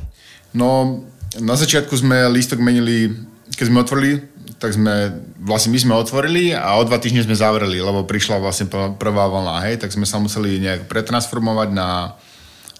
No, 0.56 1.04
na 1.36 1.52
začiatku 1.52 1.92
sme 1.92 2.26
lístok 2.32 2.64
menili, 2.64 3.12
keď 3.52 3.64
sme 3.68 3.84
otvorili, 3.84 4.14
tak 4.56 4.72
sme, 4.72 5.12
vlastne 5.36 5.68
my 5.68 5.78
sme 5.80 5.94
otvorili 6.00 6.56
a 6.56 6.80
o 6.80 6.82
dva 6.88 6.96
týždne 6.96 7.20
sme 7.28 7.36
zavreli, 7.36 7.76
lebo 7.76 8.08
prišla 8.08 8.40
vlastne 8.40 8.72
prvá 8.96 9.28
vlna, 9.28 9.68
hej, 9.68 9.84
tak 9.84 9.92
sme 9.92 10.08
sa 10.08 10.16
museli 10.16 10.56
nejak 10.64 10.88
pretransformovať 10.88 11.76
na, 11.76 12.16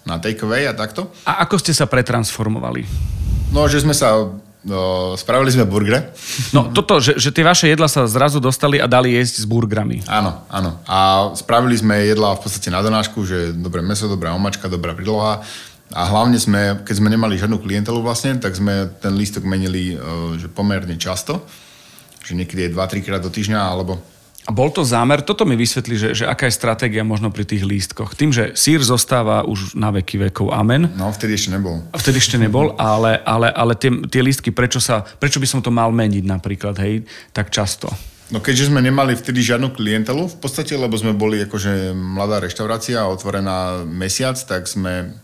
na 0.01 0.17
takeaway 0.17 0.65
a 0.65 0.73
takto. 0.73 1.13
A 1.29 1.45
ako 1.45 1.61
ste 1.61 1.77
sa 1.77 1.85
pretransformovali? 1.85 2.81
No, 3.53 3.69
že 3.69 3.85
sme 3.85 3.93
sa 3.93 4.25
No, 4.67 5.15
spravili 5.15 5.47
sme 5.55 5.63
burgery. 5.63 6.11
No 6.51 6.67
toto, 6.75 6.99
že, 6.99 7.15
že 7.15 7.31
tie 7.31 7.47
vaše 7.47 7.71
jedla 7.71 7.87
sa 7.87 8.03
zrazu 8.03 8.43
dostali 8.43 8.83
a 8.83 8.85
dali 8.85 9.15
jesť 9.15 9.41
s 9.41 9.45
burgerami. 9.47 10.03
Áno, 10.11 10.43
áno. 10.51 10.83
A 10.83 11.31
spravili 11.39 11.79
sme 11.79 12.03
jedla 12.03 12.35
v 12.35 12.43
podstate 12.43 12.67
na 12.67 12.83
donášku, 12.83 13.23
že 13.23 13.55
dobré 13.55 13.79
meso, 13.79 14.11
dobrá 14.11 14.35
omačka, 14.35 14.67
dobrá 14.67 14.91
príloha. 14.91 15.39
A 15.95 16.03
hlavne 16.03 16.35
sme, 16.35 16.83
keď 16.83 16.95
sme 16.99 17.07
nemali 17.07 17.39
žiadnu 17.39 17.63
klientelu 17.63 18.03
vlastne, 18.03 18.35
tak 18.43 18.59
sme 18.59 18.91
ten 18.99 19.15
lístok 19.15 19.47
menili 19.47 19.95
e, 19.95 20.35
že 20.35 20.51
pomerne 20.51 20.99
často. 20.99 21.47
Že 22.27 22.43
niekedy 22.43 22.67
je 22.67 22.75
2-3 22.75 23.07
krát 23.07 23.23
do 23.23 23.31
týždňa, 23.31 23.55
alebo 23.55 24.03
bol 24.47 24.71
to 24.71 24.87
zámer, 24.87 25.19
toto 25.19 25.43
mi 25.43 25.59
vysvetlí, 25.59 25.95
že, 25.99 26.09
že 26.15 26.25
aká 26.25 26.47
je 26.47 26.55
stratégia 26.55 27.03
možno 27.03 27.27
pri 27.31 27.43
tých 27.43 27.67
lístkoch. 27.67 28.15
Tým, 28.15 28.31
že 28.31 28.55
sír 28.55 28.79
zostáva 28.79 29.43
už 29.43 29.75
na 29.75 29.91
veky 29.91 30.31
vekov, 30.31 30.55
amen. 30.55 30.87
No, 30.95 31.11
vtedy 31.11 31.35
ešte 31.35 31.51
nebol. 31.51 31.83
A 31.91 31.97
vtedy 31.99 32.17
ešte 32.23 32.39
nebol, 32.39 32.71
ale, 32.79 33.19
ale, 33.27 33.51
ale 33.51 33.75
tie, 33.75 33.91
tie 34.07 34.23
lístky, 34.23 34.55
prečo, 34.55 34.79
sa, 34.79 35.03
prečo 35.03 35.43
by 35.43 35.47
som 35.47 35.59
to 35.59 35.67
mal 35.67 35.91
meniť 35.91 36.23
napríklad, 36.23 36.79
hej, 36.79 37.03
tak 37.35 37.51
často? 37.51 37.91
No 38.27 38.43
keďže 38.43 38.67
sme 38.67 38.83
nemali 38.83 39.15
vtedy 39.15 39.39
žiadnu 39.39 39.71
klientelu 39.71 40.27
v 40.27 40.37
podstate, 40.39 40.75
lebo 40.75 40.99
sme 40.99 41.15
boli 41.15 41.47
akože 41.47 41.95
mladá 41.95 42.43
reštaurácia 42.43 43.07
otvorená 43.07 43.87
mesiac, 43.87 44.35
tak 44.35 44.67
sme 44.67 45.15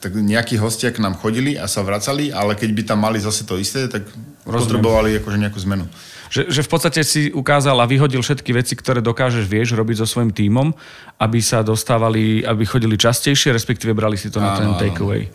tak 0.00 0.16
nejakí 0.16 0.56
hostia 0.56 0.88
k 0.88 1.04
nám 1.04 1.20
chodili 1.20 1.60
a 1.60 1.68
sa 1.68 1.84
vracali, 1.84 2.32
ale 2.32 2.56
keď 2.56 2.70
by 2.72 2.82
tam 2.88 3.04
mali 3.04 3.20
zase 3.20 3.44
to 3.44 3.60
isté, 3.60 3.84
tak 3.84 4.08
Rozumiem. 4.48 4.56
potrebovali 4.56 5.10
akože 5.20 5.36
nejakú 5.36 5.60
zmenu. 5.68 5.84
Že, 6.30 6.46
že 6.46 6.60
v 6.62 6.70
podstate 6.70 7.00
si 7.02 7.34
ukázal 7.34 7.74
a 7.74 7.90
vyhodil 7.90 8.22
všetky 8.22 8.54
veci, 8.54 8.78
ktoré 8.78 9.02
dokážeš, 9.02 9.50
vieš, 9.50 9.74
robiť 9.74 9.98
so 9.98 10.06
svojím 10.06 10.30
tímom, 10.30 10.70
aby 11.18 11.42
sa 11.42 11.66
dostávali, 11.66 12.46
aby 12.46 12.62
chodili 12.62 12.94
častejšie, 12.94 13.50
respektíve 13.50 13.90
brali 13.98 14.14
si 14.14 14.30
to 14.30 14.38
áno, 14.38 14.46
na 14.46 14.52
ten 14.54 14.70
takeaway. 14.78 15.26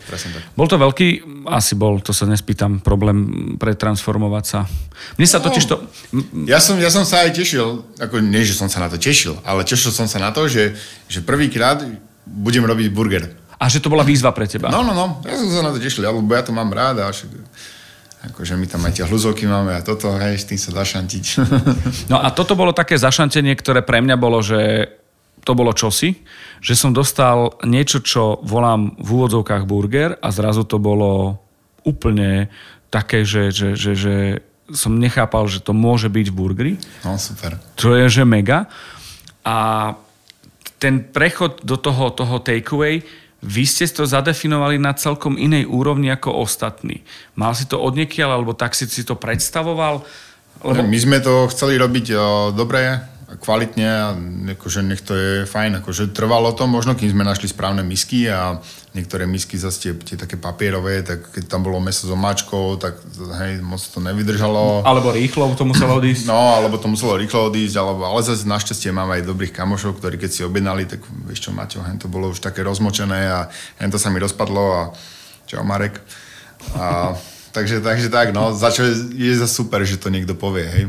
Bol 0.56 0.64
to 0.64 0.80
veľký, 0.80 1.08
asi 1.52 1.76
bol, 1.76 2.00
to 2.00 2.16
sa 2.16 2.24
nespýtam, 2.24 2.80
problém 2.80 3.54
pretransformovať 3.60 4.44
sa. 4.48 4.64
Mne 5.20 5.28
sa 5.28 5.36
no, 5.36 5.52
totiž 5.52 5.64
to... 5.68 5.84
Ja 6.48 6.64
som, 6.64 6.80
ja 6.80 6.88
som 6.88 7.04
sa 7.04 7.28
aj 7.28 7.36
tešil, 7.36 7.84
ako 8.00 8.24
nie, 8.24 8.40
že 8.40 8.56
som 8.56 8.72
sa 8.72 8.80
na 8.80 8.88
to 8.88 8.96
tešil, 8.96 9.36
ale 9.44 9.68
tešil 9.68 9.92
som 9.92 10.08
sa 10.08 10.16
na 10.16 10.32
to, 10.32 10.48
že, 10.48 10.72
že 11.12 11.20
prvýkrát 11.20 11.84
budem 12.24 12.64
robiť 12.64 12.88
burger. 12.88 13.36
A 13.60 13.68
že 13.68 13.84
to 13.84 13.92
bola 13.92 14.00
výzva 14.00 14.32
pre 14.32 14.48
teba. 14.48 14.72
No, 14.72 14.80
no, 14.80 14.96
no. 14.96 15.20
Ja 15.28 15.36
som 15.36 15.48
sa 15.52 15.60
na 15.60 15.76
to 15.76 15.80
tešil, 15.80 16.08
lebo 16.08 16.24
ja 16.32 16.40
to 16.40 16.56
mám 16.56 16.72
rád 16.72 17.04
a 17.04 17.12
však 17.12 17.28
Akože 18.24 18.56
my 18.56 18.66
tam 18.66 18.82
aj 18.88 18.96
tie 18.96 19.04
hľuzovky 19.04 19.44
máme 19.44 19.76
a 19.76 19.84
toto, 19.84 20.10
hej, 20.16 20.40
s 20.40 20.48
tým 20.48 20.58
sa 20.58 20.72
zašantiť. 20.72 21.24
No 22.12 22.22
a 22.22 22.32
toto 22.32 22.56
bolo 22.56 22.72
také 22.72 22.96
zašantenie, 22.96 23.52
ktoré 23.58 23.82
pre 23.84 24.00
mňa 24.00 24.16
bolo, 24.16 24.40
že 24.40 24.88
to 25.46 25.54
bolo 25.54 25.70
čosi, 25.70 26.26
že 26.58 26.74
som 26.74 26.90
dostal 26.90 27.54
niečo, 27.62 28.02
čo 28.02 28.42
volám 28.42 28.98
v 28.98 29.08
úvodzovkách 29.14 29.62
burger 29.62 30.18
a 30.18 30.28
zrazu 30.34 30.66
to 30.66 30.82
bolo 30.82 31.38
úplne 31.86 32.50
také, 32.90 33.22
že, 33.22 33.54
že, 33.54 33.78
že, 33.78 33.92
že 33.94 34.14
som 34.74 34.98
nechápal, 34.98 35.46
že 35.46 35.62
to 35.62 35.70
môže 35.70 36.10
byť 36.10 36.26
v 36.32 36.34
burgeri. 36.34 36.72
No, 37.06 37.14
super. 37.14 37.62
Čo 37.78 37.94
je, 37.94 38.10
že 38.10 38.24
mega. 38.26 38.66
A 39.46 39.94
ten 40.82 41.06
prechod 41.06 41.62
do 41.62 41.78
toho, 41.78 42.10
toho 42.10 42.42
takeaway, 42.42 43.06
vy 43.46 43.64
ste 43.64 43.86
to 43.86 44.02
zadefinovali 44.02 44.76
na 44.76 44.90
celkom 44.92 45.38
inej 45.38 45.70
úrovni 45.70 46.10
ako 46.10 46.42
ostatní. 46.42 47.06
Mal 47.38 47.54
si 47.54 47.64
to 47.70 47.78
odniekiaľ, 47.78 48.42
alebo 48.42 48.58
tak 48.58 48.74
si 48.74 48.90
si 48.90 49.06
to 49.06 49.14
predstavoval? 49.14 50.02
Lebo... 50.66 50.82
My 50.82 50.98
sme 50.98 51.18
to 51.22 51.46
chceli 51.54 51.78
robiť 51.78 52.06
o, 52.18 52.50
dobre, 52.50 52.98
kvalitne 53.38 53.88
a 53.88 54.16
akože 54.56 54.80
nech 54.82 55.04
to 55.04 55.12
je 55.14 55.32
fajn. 55.46 55.80
Akože 55.84 56.10
trvalo 56.10 56.52
to 56.56 56.66
možno, 56.66 56.96
kým 56.96 57.12
sme 57.12 57.22
našli 57.22 57.48
správne 57.48 57.84
misky 57.84 58.26
a 58.26 58.58
niektoré 58.96 59.28
misky 59.28 59.60
zase 59.60 59.78
tie, 59.78 59.92
tie 59.92 60.16
také 60.16 60.40
papierové, 60.40 61.04
tak 61.04 61.28
keď 61.32 61.44
tam 61.52 61.60
bolo 61.68 61.76
meso 61.78 62.08
s 62.08 62.10
omáčkou, 62.10 62.80
tak 62.80 62.96
hej, 63.44 63.60
moc 63.60 63.78
to 63.78 64.00
nevydržalo. 64.00 64.80
Alebo 64.88 65.12
rýchlo 65.12 65.52
to 65.52 65.68
muselo 65.68 66.00
odísť. 66.00 66.24
No, 66.24 66.56
alebo 66.56 66.80
to 66.80 66.88
muselo 66.88 67.20
rýchlo 67.20 67.52
odísť, 67.52 67.76
alebo, 67.76 68.08
ale 68.08 68.24
zase 68.24 68.48
našťastie 68.48 68.90
máme 68.96 69.20
aj 69.20 69.28
dobrých 69.28 69.52
kamošov, 69.52 70.00
ktorí 70.00 70.16
keď 70.16 70.30
si 70.32 70.40
objednali, 70.48 70.88
tak 70.88 71.04
vieš 71.28 71.46
čo, 71.46 71.50
Maťo, 71.52 71.84
hen 71.84 72.00
to 72.00 72.08
bolo 72.08 72.32
už 72.32 72.40
také 72.40 72.64
rozmočené 72.64 73.28
a 73.28 73.52
hen 73.76 73.92
to 73.92 74.00
sa 74.00 74.08
mi 74.08 74.16
rozpadlo 74.16 74.64
a 74.72 74.82
čau 75.44 75.60
Marek. 75.60 76.00
A, 76.72 77.12
takže, 77.52 77.84
takže 77.84 78.08
tak, 78.08 78.32
no, 78.32 78.56
začo 78.56 78.80
je, 78.82 78.94
je 79.12 79.34
za 79.36 79.46
super, 79.46 79.84
že 79.84 80.00
to 80.00 80.08
niekto 80.08 80.32
povie, 80.32 80.64
hej. 80.64 80.84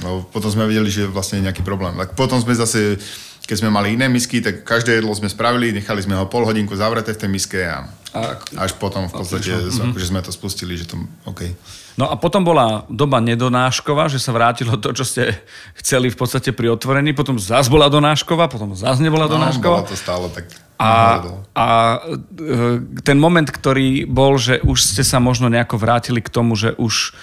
No, 0.00 0.24
potom 0.24 0.48
sme 0.48 0.64
vedeli, 0.64 0.88
že 0.88 1.04
vlastne 1.04 1.42
je 1.42 1.46
nejaký 1.50 1.60
problém. 1.60 1.92
Tak 1.94 2.16
potom 2.16 2.40
sme 2.40 2.56
zase, 2.56 2.96
keď 3.44 3.56
sme 3.60 3.68
mali 3.68 3.92
iné 3.92 4.08
misky, 4.08 4.40
tak 4.40 4.64
každé 4.64 4.98
jedlo 5.02 5.12
sme 5.12 5.28
spravili, 5.28 5.76
nechali 5.76 6.00
sme 6.00 6.16
ho 6.16 6.24
pol 6.24 6.48
hodinku 6.48 6.72
zavreté 6.72 7.12
v 7.12 7.20
tej 7.20 7.30
miske 7.30 7.60
a, 7.60 7.86
a 8.16 8.20
až 8.56 8.78
potom 8.80 9.06
v 9.06 9.14
podstate, 9.14 9.52
mm-hmm. 9.52 9.92
že 9.94 10.06
sme 10.08 10.24
to 10.24 10.32
spustili, 10.32 10.74
že 10.74 10.88
to 10.88 10.96
OK. 11.28 11.52
No 12.00 12.08
a 12.08 12.16
potom 12.16 12.40
bola 12.40 12.88
doba 12.88 13.20
nedonášková, 13.20 14.08
že 14.08 14.16
sa 14.16 14.32
vrátilo 14.32 14.80
to, 14.80 14.96
čo 14.96 15.04
ste 15.04 15.36
chceli 15.76 16.08
v 16.08 16.16
podstate 16.16 16.48
pri 16.56 16.72
otvorení, 16.72 17.12
potom 17.12 17.36
zás 17.36 17.68
bola 17.68 17.92
donášková, 17.92 18.48
potom 18.48 18.72
zás 18.72 18.96
nebola 18.96 19.28
no, 19.28 19.36
donášková. 19.36 19.84
to 19.84 19.92
stále 19.92 20.32
tak 20.32 20.48
a, 20.82 21.22
a 21.54 21.66
e, 22.02 23.00
ten 23.06 23.18
moment, 23.18 23.46
ktorý 23.46 24.02
bol, 24.10 24.34
že 24.34 24.58
už 24.66 24.82
ste 24.82 25.06
sa 25.06 25.22
možno 25.22 25.46
nejako 25.46 25.78
vrátili 25.78 26.18
k 26.18 26.32
tomu, 26.32 26.58
že 26.58 26.74
už 26.74 27.14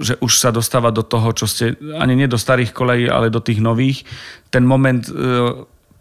že 0.00 0.16
už 0.16 0.32
sa 0.40 0.48
dostáva 0.48 0.88
do 0.88 1.04
toho, 1.04 1.28
čo 1.36 1.44
ste, 1.44 1.76
ani 2.00 2.16
nie 2.16 2.28
do 2.30 2.40
starých 2.40 2.72
kolejí, 2.72 3.04
ale 3.04 3.28
do 3.28 3.40
tých 3.40 3.60
nových. 3.60 4.08
Ten 4.48 4.64
moment, 4.64 5.04
eh, 5.04 5.12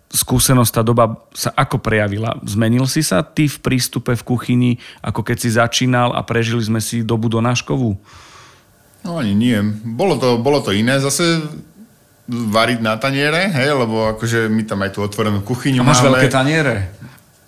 skúsenosť, 0.10 0.72
tá 0.72 0.82
doba 0.82 1.20
sa 1.36 1.54
ako 1.54 1.78
prejavila? 1.84 2.40
Zmenil 2.42 2.88
si 2.90 3.06
sa 3.06 3.22
ty 3.22 3.46
v 3.46 3.60
prístupe 3.62 4.16
v 4.18 4.24
kuchyni, 4.26 4.72
ako 5.06 5.22
keď 5.22 5.38
si 5.38 5.50
začínal 5.54 6.16
a 6.16 6.26
prežili 6.26 6.64
sme 6.64 6.82
si 6.82 7.06
dobu 7.06 7.30
do 7.30 7.44
náškovú? 7.44 7.94
No 9.06 9.22
ani 9.22 9.36
nie. 9.38 9.56
Bolo 9.86 10.18
to, 10.18 10.42
bolo 10.42 10.60
to 10.64 10.74
iné. 10.74 11.00
Zase 11.00 11.44
variť 12.30 12.80
na 12.82 12.94
taniere, 12.98 13.50
hej, 13.50 13.74
lebo 13.74 14.14
akože 14.14 14.50
my 14.54 14.64
tam 14.66 14.86
aj 14.86 14.92
tú 14.94 15.00
otvorenú 15.02 15.42
kuchyňu 15.42 15.82
A 15.82 15.88
máš 15.88 16.06
máme. 16.06 16.14
veľké 16.14 16.28
taniere. 16.30 16.94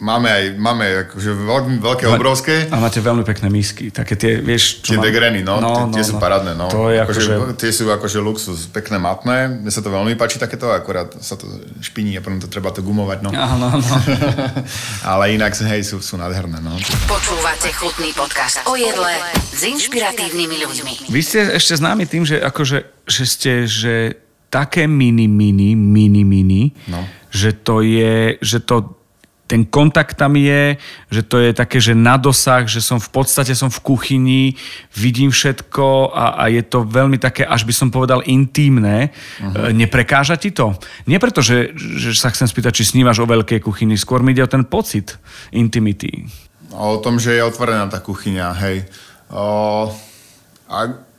Máme 0.01 0.27
aj, 0.27 0.43
máme 0.57 0.85
akože 1.05 1.29
veľké, 1.37 1.69
veľké, 1.77 2.03
Ma- 2.03 2.17
obrovské. 2.17 2.55
A 2.67 2.81
máte 2.81 2.97
veľmi 2.97 3.21
pekné 3.21 3.47
misky. 3.47 3.93
Také 3.93 4.17
tie, 4.17 4.41
vieš... 4.41 4.81
Tie 4.81 4.97
mám- 4.97 5.05
degreny, 5.05 5.45
no, 5.45 5.61
no, 5.61 5.93
tie, 5.93 6.01
tie 6.01 6.09
sú 6.09 6.17
parádne, 6.17 6.57
no. 6.57 6.65
To 6.67 6.89
je 6.89 6.97
akože, 6.97 7.21
akože... 7.21 7.53
Tie 7.55 7.69
sú 7.69 7.85
akože 7.85 8.17
luxus, 8.17 8.65
pekné, 8.65 8.97
matné. 8.97 9.61
Mne 9.61 9.69
sa 9.69 9.77
to 9.77 9.87
veľmi 9.87 10.17
páči 10.17 10.41
takéto, 10.41 10.73
akorát 10.73 11.13
sa 11.15 11.37
to 11.37 11.45
špiní 11.79 12.17
a 12.17 12.25
potom 12.25 12.41
to 12.41 12.49
treba 12.49 12.73
to 12.73 12.81
gumovať, 12.81 13.21
no. 13.21 13.29
Áno, 13.29 13.77
áno. 13.77 13.85
Ale 15.11 15.31
inak, 15.31 15.53
hej, 15.55 15.85
sú, 15.85 16.01
sú 16.01 16.17
nádherné, 16.17 16.57
no. 16.57 16.73
Počúvate 17.05 17.69
chutný 17.71 18.09
podcast 18.11 18.65
o 18.65 18.73
jedle 18.73 19.13
s 19.37 19.61
inšpiratívnymi 19.61 20.57
ľuďmi. 20.59 20.93
Vy 21.07 21.21
ste 21.21 21.45
ešte 21.51 21.77
známi 21.77 22.09
tým, 22.09 22.25
že 22.25 22.41
akože, 22.41 23.05
že 23.05 23.23
ste, 23.23 23.51
že 23.63 23.93
také 24.49 24.89
mini, 24.89 25.29
mini, 25.29 25.77
mini, 25.77 26.25
mini, 26.25 26.73
No. 26.89 27.05
že 27.29 27.53
to 27.53 27.79
je, 27.79 28.41
že 28.41 28.59
to 28.59 28.97
ten 29.51 29.67
kontakt 29.67 30.15
tam 30.15 30.39
je, 30.39 30.79
že 31.11 31.27
to 31.27 31.43
je 31.43 31.51
také, 31.51 31.83
že 31.83 31.91
na 31.91 32.15
dosah, 32.15 32.63
že 32.63 32.79
som 32.79 33.03
v 33.03 33.11
podstate 33.11 33.51
som 33.51 33.67
v 33.67 33.83
kuchyni, 33.83 34.55
vidím 34.95 35.27
všetko 35.27 36.15
a, 36.15 36.39
a 36.39 36.43
je 36.47 36.63
to 36.63 36.87
veľmi 36.87 37.19
také, 37.19 37.43
až 37.43 37.67
by 37.67 37.73
som 37.75 37.91
povedal, 37.91 38.23
intímne. 38.23 39.11
Uh-huh. 39.43 39.75
Neprekáža 39.75 40.39
ti 40.39 40.55
to? 40.55 40.71
Nie 41.03 41.19
preto, 41.19 41.43
že, 41.43 41.75
že 41.75 42.15
sa 42.15 42.31
chcem 42.31 42.47
spýtať, 42.47 42.79
či 42.79 42.95
snívaš 42.95 43.19
o 43.19 43.27
veľkej 43.27 43.59
kuchyni, 43.59 43.99
skôr 43.99 44.23
mi 44.23 44.31
ide 44.31 44.47
o 44.47 44.47
ten 44.47 44.63
pocit 44.63 45.19
intimity. 45.51 46.31
A 46.71 46.95
o 46.95 47.03
tom, 47.03 47.19
že 47.19 47.35
je 47.35 47.43
otvorená 47.43 47.91
tá 47.91 47.99
kuchyňa, 47.99 48.55
hej. 48.63 48.87
O, 49.27 49.91
a 50.71 50.77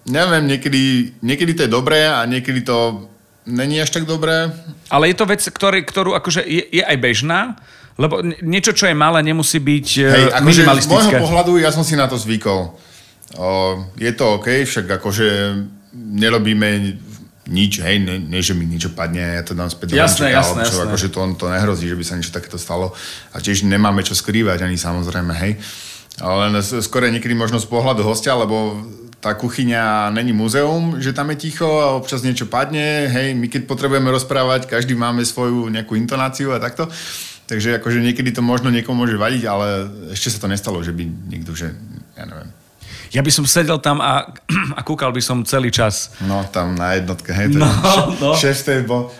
neviem, 0.09 0.49
niekedy, 0.49 1.12
niekedy 1.21 1.53
to 1.53 1.62
je 1.68 1.77
dobré 1.77 2.09
a 2.09 2.25
niekedy 2.25 2.64
to 2.64 3.05
není 3.45 3.77
až 3.77 3.92
tak 3.92 4.09
dobré. 4.09 4.49
Ale 4.88 5.12
je 5.12 5.16
to 5.21 5.29
vec, 5.29 5.45
ktorý, 5.45 5.85
ktorú 5.85 6.16
akože 6.16 6.40
je, 6.49 6.81
je 6.81 6.83
aj 6.83 6.97
bežná, 6.97 7.61
lebo 7.96 8.24
nie- 8.24 8.40
niečo, 8.40 8.72
čo 8.72 8.88
je 8.88 8.94
malé, 8.96 9.20
nemusí 9.20 9.59
byť 9.59 9.87
Hej, 9.98 10.09
Hej, 10.09 10.24
akože 10.33 10.33
z 10.33 10.42
môjho 10.42 10.48
minimalistické. 10.48 11.16
pohľadu 11.20 11.52
ja 11.61 11.70
som 11.72 11.85
si 11.85 11.94
na 11.96 12.07
to 12.09 12.16
zvykol. 12.16 12.72
O, 13.37 13.48
je 13.96 14.12
to 14.12 14.37
OK, 14.37 14.64
však 14.64 15.00
akože 15.00 15.28
nerobíme 15.92 17.00
nič, 17.42 17.83
hej, 17.83 17.98
ne, 17.98 18.22
ne 18.22 18.38
že 18.38 18.55
mi 18.55 18.68
niečo 18.70 18.94
padne, 18.94 19.18
ja 19.18 19.42
to 19.42 19.52
dám 19.52 19.66
späť 19.66 19.92
do 19.92 19.98
Jasné, 19.98 20.31
hrnčeka, 20.31 20.38
jasné, 20.38 20.62
čo, 20.62 20.74
jasné. 20.78 20.85
akože 20.87 21.09
to, 21.11 21.20
to 21.35 21.46
nehrozí, 21.50 21.85
že 21.90 21.98
by 21.98 22.05
sa 22.07 22.14
niečo 22.14 22.31
takéto 22.31 22.55
stalo. 22.55 22.94
A 23.35 23.42
tiež 23.42 23.66
nemáme 23.66 24.00
čo 24.07 24.14
skrývať 24.14 24.62
ani 24.62 24.78
samozrejme, 24.78 25.35
hej. 25.42 25.52
Ale 26.22 26.55
skôr 26.62 27.09
niekedy 27.09 27.35
možno 27.35 27.59
z 27.59 27.66
pohľadu 27.66 28.05
hostia, 28.05 28.37
lebo 28.37 28.78
tá 29.18 29.35
kuchyňa 29.35 30.11
není 30.14 30.31
muzeum, 30.35 30.98
že 30.98 31.14
tam 31.14 31.31
je 31.35 31.46
ticho 31.46 31.66
a 31.66 31.94
občas 31.94 32.26
niečo 32.26 32.46
padne, 32.46 33.07
hej, 33.07 33.35
my 33.38 33.46
keď 33.48 33.70
potrebujeme 33.70 34.11
rozprávať, 34.11 34.66
každý 34.66 34.94
máme 34.98 35.22
svoju 35.22 35.66
nejakú 35.70 35.94
intonáciu 35.94 36.52
a 36.55 36.62
takto. 36.62 36.87
Takže 37.53 37.85
akože 37.85 38.01
niekedy 38.01 38.33
to 38.33 38.41
možno 38.41 38.73
niekomu 38.73 39.05
môže 39.05 39.21
vadiť, 39.21 39.45
ale 39.45 39.85
ešte 40.17 40.33
sa 40.33 40.41
to 40.41 40.49
nestalo, 40.49 40.81
že 40.81 40.97
by 40.97 41.05
niekto, 41.05 41.53
že 41.53 41.77
ja 42.17 42.25
neviem. 42.25 42.49
Ja 43.12 43.21
by 43.21 43.29
som 43.29 43.45
sedel 43.45 43.77
tam 43.77 44.01
a, 44.01 44.33
a 44.79 44.81
kúkal 44.81 45.12
by 45.12 45.21
som 45.21 45.45
celý 45.45 45.69
čas. 45.69 46.17
No, 46.25 46.49
tam 46.49 46.73
na 46.73 46.97
jednotke, 46.97 47.29
hej, 47.37 47.53
to 47.53 47.61
No, 47.61 47.69
no. 48.17 48.31
šéf. 48.33 48.65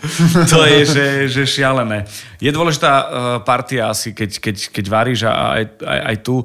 To 0.53 0.65
je, 0.65 0.81
že, 0.89 1.07
že 1.29 1.43
šialené. 1.45 2.09
Je 2.41 2.49
dôležitá 2.49 2.93
uh, 2.97 3.05
partia 3.45 3.93
asi, 3.93 4.17
keď, 4.17 4.41
keď, 4.41 4.57
keď 4.81 4.85
varíš 4.89 5.29
a 5.29 5.61
aj, 5.61 5.65
aj, 5.85 6.01
aj 6.09 6.17
tu 6.25 6.41
um, 6.41 6.45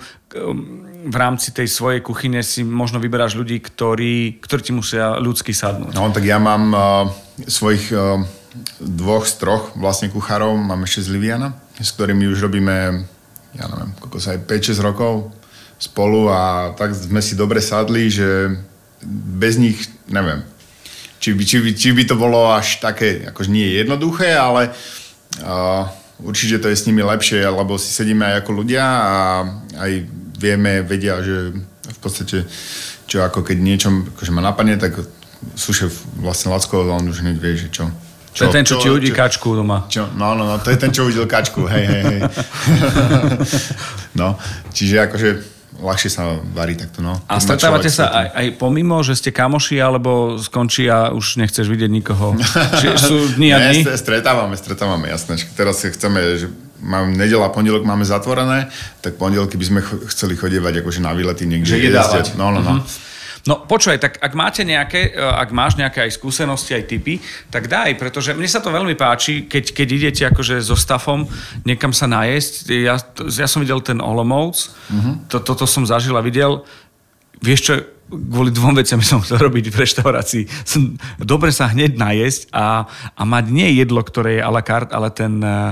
v 1.08 1.15
rámci 1.15 1.56
tej 1.56 1.71
svojej 1.71 2.04
kuchyne 2.04 2.43
si 2.43 2.67
možno 2.67 3.00
vyberáš 3.00 3.39
ľudí, 3.39 3.63
ktorí, 3.63 4.43
ktorí 4.43 4.60
ti 4.60 4.73
musia 4.76 5.15
ľudsky 5.15 5.56
sadnúť. 5.56 5.95
No, 5.95 6.12
tak 6.12 6.28
ja 6.28 6.36
mám 6.36 6.63
uh, 6.76 7.08
svojich 7.47 7.95
uh, 7.95 8.19
dvoch 8.84 9.23
z 9.23 9.34
troch 9.39 9.63
vlastne 9.80 10.12
kuchárov, 10.12 10.52
mám 10.60 10.84
ešte 10.84 11.08
z 11.08 11.15
Liviana, 11.15 11.56
s 11.77 11.89
ktorými 11.93 12.25
už 12.33 12.49
robíme, 12.49 13.05
ja 13.53 13.65
neviem, 13.69 13.91
koľko 14.01 14.17
sa 14.17 14.33
aj 14.33 14.49
5-6 14.49 14.81
rokov 14.81 15.29
spolu 15.77 16.29
a 16.33 16.73
tak 16.73 16.97
sme 16.97 17.21
si 17.21 17.37
dobre 17.37 17.61
sadli, 17.61 18.09
že 18.09 18.57
bez 19.05 19.61
nich, 19.61 19.77
neviem, 20.09 20.41
či 21.21 21.37
by, 21.37 21.43
či, 21.45 21.57
by, 21.61 21.69
či 21.77 21.89
by 21.93 22.03
to 22.09 22.15
bolo 22.17 22.49
až 22.49 22.81
také, 22.81 23.29
akože 23.29 23.49
nie 23.53 23.77
jednoduché, 23.77 24.33
ale 24.33 24.73
uh, 25.45 25.85
určite 26.21 26.57
to 26.61 26.69
je 26.73 26.77
s 26.77 26.85
nimi 26.89 27.05
lepšie, 27.05 27.45
lebo 27.45 27.77
si 27.77 27.93
sedíme 27.93 28.25
aj 28.25 28.35
ako 28.41 28.51
ľudia 28.57 28.85
a 28.85 29.13
aj 29.77 29.91
vieme, 30.37 30.81
vedia, 30.81 31.21
že 31.21 31.53
v 31.87 31.99
podstate, 32.01 32.45
čo 33.05 33.21
ako 33.21 33.45
keď 33.45 33.57
niečo 33.57 33.89
akože 34.17 34.33
ma 34.33 34.41
napadne, 34.41 34.77
tak 34.77 34.97
sušef 35.53 36.21
vlastne 36.21 36.49
Lacko, 36.49 36.89
on 36.89 37.09
už 37.09 37.21
hneď 37.21 37.37
vie, 37.37 37.53
že 37.57 37.69
čo. 37.69 37.89
To 38.38 38.43
je 38.45 38.54
ten, 38.54 38.63
čo, 38.63 38.78
ti 38.78 38.88
udí 38.88 39.10
kačku 39.10 39.58
doma. 39.58 39.89
Čo? 39.89 40.08
No, 40.13 40.38
no, 40.38 40.45
no, 40.45 40.56
to 40.62 40.69
je 40.69 40.78
ten, 40.78 40.93
čo 40.93 41.10
udil 41.10 41.26
kačku, 41.26 41.65
hej, 41.65 41.86
hej, 41.89 42.04
hej. 42.06 42.21
no, 44.19 44.38
čiže 44.71 45.10
akože 45.10 45.30
ľahšie 45.78 46.10
sa 46.10 46.41
varí 46.58 46.73
takto, 46.73 47.06
no. 47.06 47.13
A 47.30 47.38
stretávate 47.38 47.89
sa 47.93 48.10
aj, 48.10 48.28
aj 48.34 48.47
pomimo, 48.58 48.97
že 49.06 49.13
ste 49.13 49.30
kamoši, 49.30 49.78
alebo 49.78 50.41
skončí 50.41 50.89
a 50.89 51.13
už 51.13 51.38
nechceš 51.38 51.69
vidieť 51.69 51.89
nikoho? 51.91 52.34
Či 52.82 52.88
sú 52.97 53.38
dni 53.38 53.54
a 53.54 53.58
dni? 53.62 53.86
Ne, 53.86 53.93
st- 53.93 54.02
stretávame, 54.02 54.58
stretávame, 54.58 55.06
jasné. 55.13 55.38
Teraz 55.54 55.86
chceme, 55.86 56.41
že 56.41 56.50
mám 56.82 57.13
nedela, 57.13 57.50
pondelok 57.54 57.86
máme 57.86 58.06
zatvorené, 58.06 58.73
tak 59.06 59.21
pondelky 59.21 59.54
by 59.58 59.65
sme 59.65 59.80
ch- 59.86 60.02
chceli 60.10 60.34
chodievať 60.34 60.82
akože 60.82 61.00
na 61.02 61.13
výlety 61.13 61.45
niekde. 61.45 61.78
Že 61.78 61.93
jedávať. 61.93 62.26
No, 62.38 62.50
no, 62.50 62.62
no. 62.62 62.82
No 63.47 63.63
počúvaj, 63.63 63.99
tak 64.03 64.13
ak 64.19 64.33
máte 64.36 64.67
nejaké, 64.67 65.15
e, 65.15 65.23
ak 65.23 65.55
máš 65.55 65.79
nejaké 65.79 66.03
aj 66.03 66.19
skúsenosti, 66.19 66.75
aj 66.75 66.83
typy, 66.91 67.23
tak 67.47 67.71
daj, 67.71 67.95
pretože 67.95 68.36
mne 68.36 68.45
sa 68.51 68.60
to 68.60 68.75
veľmi 68.75 68.99
páči, 68.99 69.47
keď, 69.47 69.71
keď 69.71 69.88
idete 69.88 70.23
akože 70.27 70.60
so 70.60 70.75
stafom 70.75 71.23
niekam 71.63 71.95
sa 71.95 72.12
najesť. 72.12 72.53
Ja, 72.75 72.99
ja 73.23 73.47
som 73.47 73.63
videl 73.63 73.79
ten 73.79 74.03
Olomouc, 74.03 74.67
uh-huh. 74.91 75.31
to, 75.31 75.39
toto 75.39 75.63
som 75.63 75.88
zažil 75.88 76.13
a 76.19 76.21
videl. 76.21 76.67
Vieš 77.39 77.62
čo, 77.63 77.73
kvôli 78.12 78.51
dvom 78.51 78.75
veciam 78.75 78.99
som 79.07 79.23
chcel 79.23 79.39
robiť 79.39 79.71
v 79.71 79.79
reštaurácii. 79.79 80.43
Som, 80.67 80.99
dobre 81.23 81.55
sa 81.55 81.71
hneď 81.71 81.95
najesť 81.95 82.51
a, 82.51 82.83
a 83.15 83.21
mať 83.23 83.45
nie 83.47 83.79
jedlo, 83.79 84.03
ktoré 84.03 84.39
je 84.39 84.43
a 84.43 84.51
la 84.51 84.63
carte, 84.63 84.91
ale 84.91 85.07
ten 85.15 85.39
uh, 85.39 85.71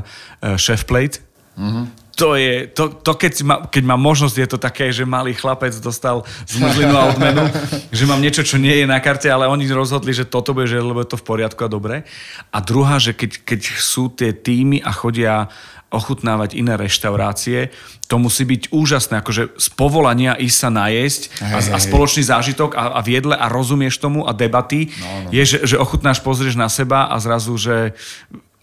chef 0.56 0.88
plate. 0.88 1.20
Uh-huh. 1.60 1.92
To 2.16 2.40
je, 2.40 2.72
to, 2.72 2.96
to 2.96 3.12
keď, 3.20 3.34
ma, 3.44 3.56
keď 3.68 3.84
mám 3.84 4.00
možnosť, 4.00 4.36
je 4.40 4.48
to 4.48 4.60
také, 4.60 4.88
že 4.96 5.04
malý 5.04 5.36
chlapec 5.36 5.76
dostal 5.84 6.24
zmrzlinu 6.48 6.96
a 6.96 7.12
odmenu, 7.12 7.44
že 7.92 8.08
mám 8.08 8.24
niečo, 8.24 8.40
čo 8.40 8.56
nie 8.56 8.72
je 8.72 8.86
na 8.88 9.04
karte, 9.04 9.28
ale 9.28 9.52
oni 9.52 9.68
rozhodli, 9.68 10.16
že 10.16 10.24
toto 10.24 10.56
bude, 10.56 10.72
že 10.72 10.80
lebo 10.80 11.04
je 11.04 11.12
to 11.12 11.20
v 11.20 11.28
poriadku 11.28 11.68
a 11.68 11.70
dobre. 11.70 12.08
A 12.56 12.64
druhá, 12.64 13.04
že 13.04 13.12
keď, 13.12 13.44
keď 13.44 13.60
sú 13.84 14.08
tie 14.08 14.32
týmy 14.32 14.80
a 14.80 14.96
chodia 14.96 15.52
ochutnávať 15.96 16.60
iné 16.60 16.76
reštaurácie, 16.76 17.72
to 18.06 18.20
musí 18.20 18.44
byť 18.44 18.70
úžasné, 18.70 19.24
akože 19.24 19.58
z 19.58 19.68
povolania 19.74 20.38
ísť 20.38 20.58
sa 20.58 20.70
najesť 20.70 21.22
a, 21.42 21.58
a 21.58 21.78
spoločný 21.80 22.22
zážitok 22.28 22.76
a, 22.76 22.98
a 22.98 23.00
v 23.02 23.18
jedle 23.18 23.36
a 23.38 23.48
rozumieš 23.50 23.98
tomu 23.98 24.28
a 24.28 24.36
debaty 24.36 24.92
no, 25.00 25.08
no. 25.26 25.30
je, 25.32 25.44
že, 25.48 25.58
že 25.64 25.76
ochutnáš, 25.80 26.22
pozrieš 26.22 26.60
na 26.60 26.70
seba 26.70 27.10
a 27.10 27.16
zrazu, 27.18 27.56
že 27.58 27.96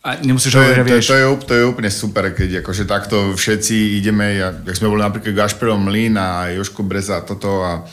a 0.02 0.18
nemusíš 0.18 0.52
To 0.52 0.58
hovoriť, 0.58 0.74
je, 0.74 0.82
to, 0.82 0.94
vieš. 0.98 1.06
to, 1.06 1.14
je, 1.14 1.26
to 1.46 1.54
je 1.54 1.64
úplne 1.64 1.90
super, 1.94 2.24
keď 2.34 2.66
akože 2.66 2.84
takto 2.90 3.38
všetci 3.38 4.02
ideme, 4.02 4.34
ja, 4.34 4.50
jak 4.50 4.74
sme 4.74 4.90
boli 4.90 4.98
napríklad 4.98 5.30
Gašperom 5.30 5.86
Mlín 5.86 6.18
a 6.18 6.50
Joško 6.50 6.82
Breza 6.82 7.22
a 7.22 7.26
toto 7.26 7.62
a, 7.62 7.86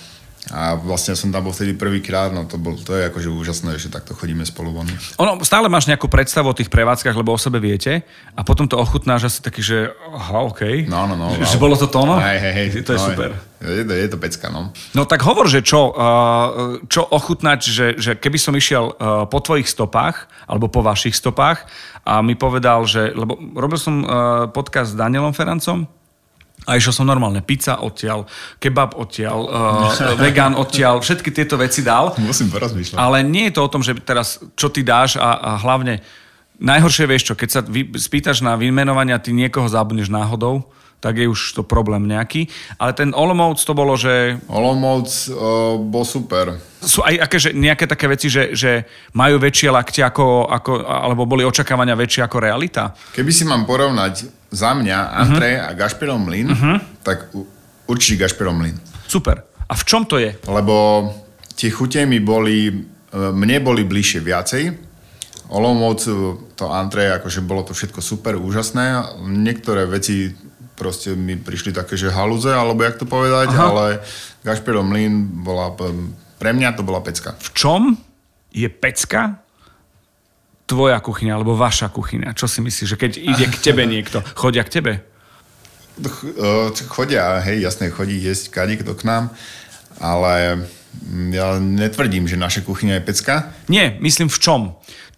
a 0.49 0.79
vlastne 0.79 1.13
som 1.13 1.29
tam 1.29 1.45
bol 1.45 1.53
vtedy 1.53 1.75
prvýkrát, 1.75 2.31
no 2.31 2.47
to, 2.47 2.55
bol, 2.55 2.73
to 2.79 2.95
je 2.95 3.11
akože 3.11 3.29
úžasné, 3.29 3.75
že 3.75 3.91
takto 3.91 4.15
chodíme 4.15 4.41
spolu 4.47 4.71
von. 4.71 4.87
Ono, 5.19 5.43
stále 5.45 5.67
máš 5.67 5.85
nejakú 5.85 6.07
predstavu 6.07 6.49
o 6.49 6.57
tých 6.57 6.71
prevádzkach, 6.71 7.13
lebo 7.13 7.35
o 7.35 7.39
sebe 7.39 7.61
viete 7.61 8.07
a 8.33 8.41
potom 8.41 8.65
to 8.65 8.79
ochutnáš 8.79 9.29
asi 9.29 9.39
taký, 9.45 9.61
že 9.61 9.93
aha, 10.09 10.47
OK. 10.49 10.89
No, 10.89 11.05
no, 11.05 11.19
no. 11.19 11.29
Že, 11.37 11.43
že 11.53 11.57
bolo 11.61 11.75
to 11.75 11.85
to, 11.91 12.01
no? 12.07 12.17
Hej, 12.17 12.39
hej, 12.39 12.53
hej. 12.55 12.67
To 12.81 12.91
je 12.95 12.99
no, 13.03 13.07
super. 13.13 13.29
Je, 13.59 13.83
to, 13.83 13.93
je 13.93 14.07
to 14.09 14.17
pecka, 14.17 14.47
no. 14.49 14.71
No 14.95 15.03
tak 15.03 15.21
hovor, 15.27 15.51
že 15.51 15.59
čo, 15.59 15.91
čo 16.87 17.01
ochutnať, 17.03 17.59
že, 17.59 17.87
že 17.99 18.11
keby 18.15 18.39
som 18.39 18.55
išiel 18.55 18.95
po 19.27 19.39
tvojich 19.43 19.67
stopách, 19.67 20.31
alebo 20.47 20.71
po 20.71 20.81
vašich 20.81 21.13
stopách 21.13 21.67
a 22.07 22.23
mi 22.23 22.39
povedal, 22.39 22.87
že, 22.87 23.11
lebo 23.11 23.37
robil 23.53 23.77
som 23.77 24.01
podcast 24.55 24.95
s 24.95 24.97
Danielom 24.97 25.35
Ferancom, 25.35 25.98
a 26.69 26.77
išiel 26.77 26.93
som 26.93 27.09
normálne, 27.09 27.41
pizza 27.41 27.81
odtiaľ, 27.81 28.29
kebab 28.61 28.93
odtiaľ, 28.93 29.39
uh, 29.49 30.13
vegan 30.21 30.53
odtiaľ, 30.53 31.01
všetky 31.01 31.33
tieto 31.33 31.57
veci 31.57 31.81
dal. 31.81 32.13
Musím 32.21 32.53
porozmýšľať. 32.53 33.01
Ale 33.01 33.25
nie 33.25 33.49
je 33.49 33.57
to 33.57 33.65
o 33.65 33.71
tom, 33.73 33.81
že 33.81 33.97
teraz 33.97 34.37
čo 34.53 34.69
ty 34.69 34.85
dáš 34.85 35.17
a, 35.17 35.33
a 35.33 35.51
hlavne 35.57 36.05
najhoršie 36.61 37.09
vieš 37.09 37.31
čo, 37.31 37.33
keď 37.33 37.49
sa 37.49 37.61
vy, 37.65 37.89
spýtaš 37.97 38.45
na 38.45 38.53
vymenovania, 38.53 39.17
ty 39.17 39.33
niekoho 39.33 39.65
zabudneš 39.65 40.13
náhodou, 40.13 40.69
tak 40.99 41.15
je 41.15 41.27
už 41.31 41.55
to 41.55 41.61
problém 41.63 42.07
nejaký. 42.07 42.51
Ale 42.75 42.91
ten 42.91 43.15
Olomouc 43.15 43.59
to 43.63 43.71
bolo, 43.71 43.95
že 43.95 44.35
Olomouc 44.51 45.07
uh, 45.31 45.79
bol 45.79 46.03
super. 46.03 46.59
sú 46.83 47.03
aj 47.03 47.23
akéže 47.27 47.49
nejaké 47.55 47.87
také 47.87 48.05
veci, 48.11 48.27
že, 48.27 48.51
že 48.51 48.83
majú 49.15 49.39
väčšie 49.39 49.71
lakte 49.71 50.03
ako, 50.03 50.47
ako, 50.51 50.71
alebo 50.83 51.23
boli 51.23 51.47
očakávania 51.47 51.95
väčšie 51.95 52.27
ako 52.27 52.37
realita. 52.43 52.91
Keby 53.15 53.31
si 53.31 53.43
mám 53.47 53.63
porovnať 53.63 54.27
za 54.51 54.75
mňa 54.75 54.97
Antre 55.15 55.49
uh-huh. 55.55 55.67
a 55.71 55.77
Gašperov 55.77 56.19
Mlin, 56.19 56.47
uh-huh. 56.51 56.77
tak 57.03 57.31
určite 57.87 58.27
Gašperov 58.27 58.55
Mlin. 58.59 58.75
Super. 59.07 59.43
A 59.69 59.73
v 59.77 59.83
čom 59.87 60.03
to 60.03 60.19
je? 60.19 60.35
Lebo 60.49 61.07
tie 61.53 61.69
chute 61.69 62.01
mi 62.09 62.17
boli, 62.17 62.73
e, 62.73 62.73
mne 63.13 63.57
boli 63.61 63.85
bližšie 63.85 64.19
viacej, 64.25 64.89
Olomouc, 65.49 66.05
to 66.53 66.65
antre, 66.69 67.09
akože 67.09 67.41
bolo 67.41 67.65
to 67.65 67.73
všetko 67.73 68.05
super, 68.05 68.37
úžasné. 68.37 69.17
Niektoré 69.25 69.89
veci 69.89 70.29
proste 70.79 71.11
mi 71.19 71.35
prišli 71.35 71.75
také, 71.75 71.99
že 71.99 72.07
halúze, 72.07 72.47
alebo 72.47 72.87
jak 72.87 72.95
to 72.95 73.03
povedať, 73.03 73.51
Aha. 73.51 73.63
ale 73.67 73.85
Gašperov 74.47 74.87
mlyn 74.87 75.43
bola, 75.43 75.75
pre 76.39 76.55
mňa 76.55 76.79
to 76.79 76.87
bola 76.87 77.03
pecka. 77.03 77.35
V 77.35 77.51
čom 77.51 77.81
je 78.55 78.71
pecka 78.71 79.43
tvoja 80.63 81.03
kuchyňa, 81.03 81.35
alebo 81.35 81.59
vaša 81.59 81.91
kuchyňa? 81.91 82.31
Čo 82.31 82.47
si 82.47 82.63
myslíš, 82.63 82.87
že 82.95 82.97
keď 82.97 83.11
ide 83.19 83.45
k 83.51 83.57
tebe 83.59 83.83
niekto, 83.93 84.23
chodia 84.39 84.63
k 84.63 84.79
tebe? 84.79 84.93
Chodia, 86.87 87.43
hej, 87.43 87.59
jasne, 87.59 87.91
chodí 87.91 88.15
jesť 88.15 88.55
kadík 88.55 88.87
k 88.87 89.03
nám, 89.03 89.35
ale 89.99 90.63
ja 91.35 91.59
netvrdím, 91.59 92.23
že 92.23 92.39
naša 92.39 92.63
kuchyňa 92.63 93.01
je 93.01 93.03
pecka. 93.03 93.51
Nie, 93.67 93.99
myslím 93.99 94.31
v 94.31 94.39
čom. 94.39 94.61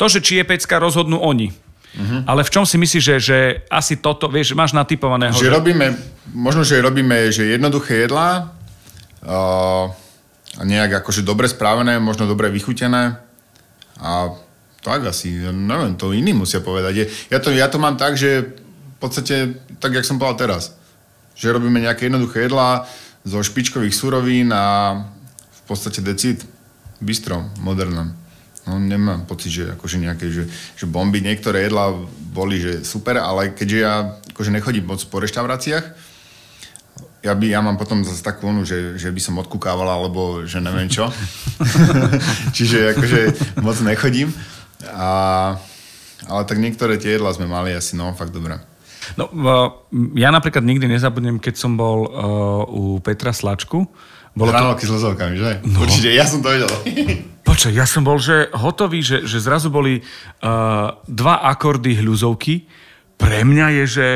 To, 0.02 0.10
že 0.10 0.26
či 0.26 0.42
je 0.42 0.46
pecka, 0.48 0.82
rozhodnú 0.82 1.22
oni. 1.22 1.54
Uh-huh. 1.92 2.24
Ale 2.24 2.48
v 2.48 2.54
čom 2.56 2.64
si 2.64 2.80
myslíš, 2.80 3.04
že, 3.04 3.16
že 3.20 3.38
asi 3.68 4.00
toto, 4.00 4.32
vieš, 4.32 4.56
máš 4.56 4.72
natypovaného? 4.72 5.36
Že, 5.36 5.52
že... 5.52 5.52
robíme, 5.52 5.88
možno, 6.32 6.64
že 6.64 6.80
robíme 6.80 7.28
že 7.36 7.52
jednoduché 7.52 8.08
jedlá, 8.08 8.56
uh, 9.28 9.92
nejak 10.64 11.04
akože 11.04 11.24
dobre 11.24 11.52
správené, 11.52 12.00
možno 12.00 12.28
dobre 12.28 12.48
vychutené 12.48 13.20
a 14.00 14.32
tak 14.82 15.06
asi, 15.06 15.30
neviem, 15.52 15.94
to 15.94 16.10
iní 16.16 16.34
musia 16.34 16.58
povedať. 16.64 17.06
Ja 17.30 17.38
to, 17.38 17.54
ja 17.54 17.70
to 17.70 17.78
mám 17.78 18.02
tak, 18.02 18.18
že 18.18 18.58
v 18.58 18.98
podstate, 18.98 19.62
tak 19.78 19.94
jak 19.94 20.08
som 20.08 20.18
povedal 20.18 20.50
teraz, 20.50 20.74
že 21.38 21.54
robíme 21.54 21.78
nejaké 21.78 22.10
jednoduché 22.10 22.50
jedlá 22.50 22.90
zo 23.22 23.38
špičkových 23.46 23.94
surovín 23.94 24.50
a 24.50 24.98
v 25.54 25.62
podstate 25.70 26.02
decit, 26.02 26.42
bistro, 26.98 27.46
modernom. 27.62 28.18
No 28.70 28.78
nemám 28.78 29.26
pocit, 29.26 29.50
že 29.50 29.64
akože 29.74 29.98
nejaké, 29.98 30.30
že, 30.30 30.46
že 30.78 30.86
bomby, 30.86 31.18
niektoré 31.24 31.66
jedlá 31.66 31.98
boli, 32.30 32.62
že 32.62 32.86
super, 32.86 33.18
ale 33.18 33.58
keďže 33.58 33.78
ja 33.82 33.94
akože 34.34 34.54
nechodím 34.54 34.86
moc 34.86 35.02
po 35.10 35.18
reštauráciách, 35.18 36.12
ja, 37.22 37.38
by, 37.38 37.46
ja 37.54 37.62
mám 37.62 37.78
potom 37.78 38.02
zase 38.02 38.26
takú 38.26 38.50
onu, 38.50 38.66
že, 38.66 38.98
že 38.98 39.14
by 39.14 39.22
som 39.22 39.38
odkúkával, 39.38 39.86
alebo 39.86 40.42
že 40.50 40.58
neviem 40.58 40.90
čo. 40.90 41.06
Čiže 42.58 42.98
akože 42.98 43.20
moc 43.62 43.78
nechodím. 43.86 44.34
A, 44.90 45.10
ale 46.26 46.42
tak 46.50 46.58
niektoré 46.58 46.98
tie 46.98 47.18
jedlá 47.18 47.30
sme 47.34 47.46
mali 47.46 47.78
asi, 47.78 47.94
no, 47.94 48.10
fakt 48.18 48.34
dobré. 48.34 48.58
No, 49.18 49.28
ja 50.16 50.30
napríklad 50.30 50.66
nikdy 50.66 50.86
nezabudnem, 50.90 51.42
keď 51.42 51.56
som 51.58 51.78
bol 51.78 52.06
uh, 52.06 52.64
u 52.70 52.98
Petra 53.02 53.34
Slačku. 53.34 53.86
Bolo 54.32 54.50
Hranolky 54.52 54.88
to... 54.88 54.96
s 54.96 55.02
lezovkami, 55.02 55.36
že? 55.36 55.52
No. 55.68 55.84
Určite, 55.84 56.10
ja 56.16 56.24
som 56.24 56.40
to 56.40 56.50
vedel. 56.52 56.72
Počkaj, 57.48 57.74
ja 57.76 57.84
som 57.84 58.08
bol 58.08 58.16
že 58.16 58.48
hotový, 58.56 59.04
že, 59.04 59.28
že 59.28 59.44
zrazu 59.44 59.68
boli 59.68 60.00
uh, 60.00 60.96
dva 61.04 61.36
akordy 61.52 62.00
hľuzovky. 62.00 62.64
Pre 63.20 63.40
mňa 63.44 63.68
je, 63.82 63.86
že 63.86 64.08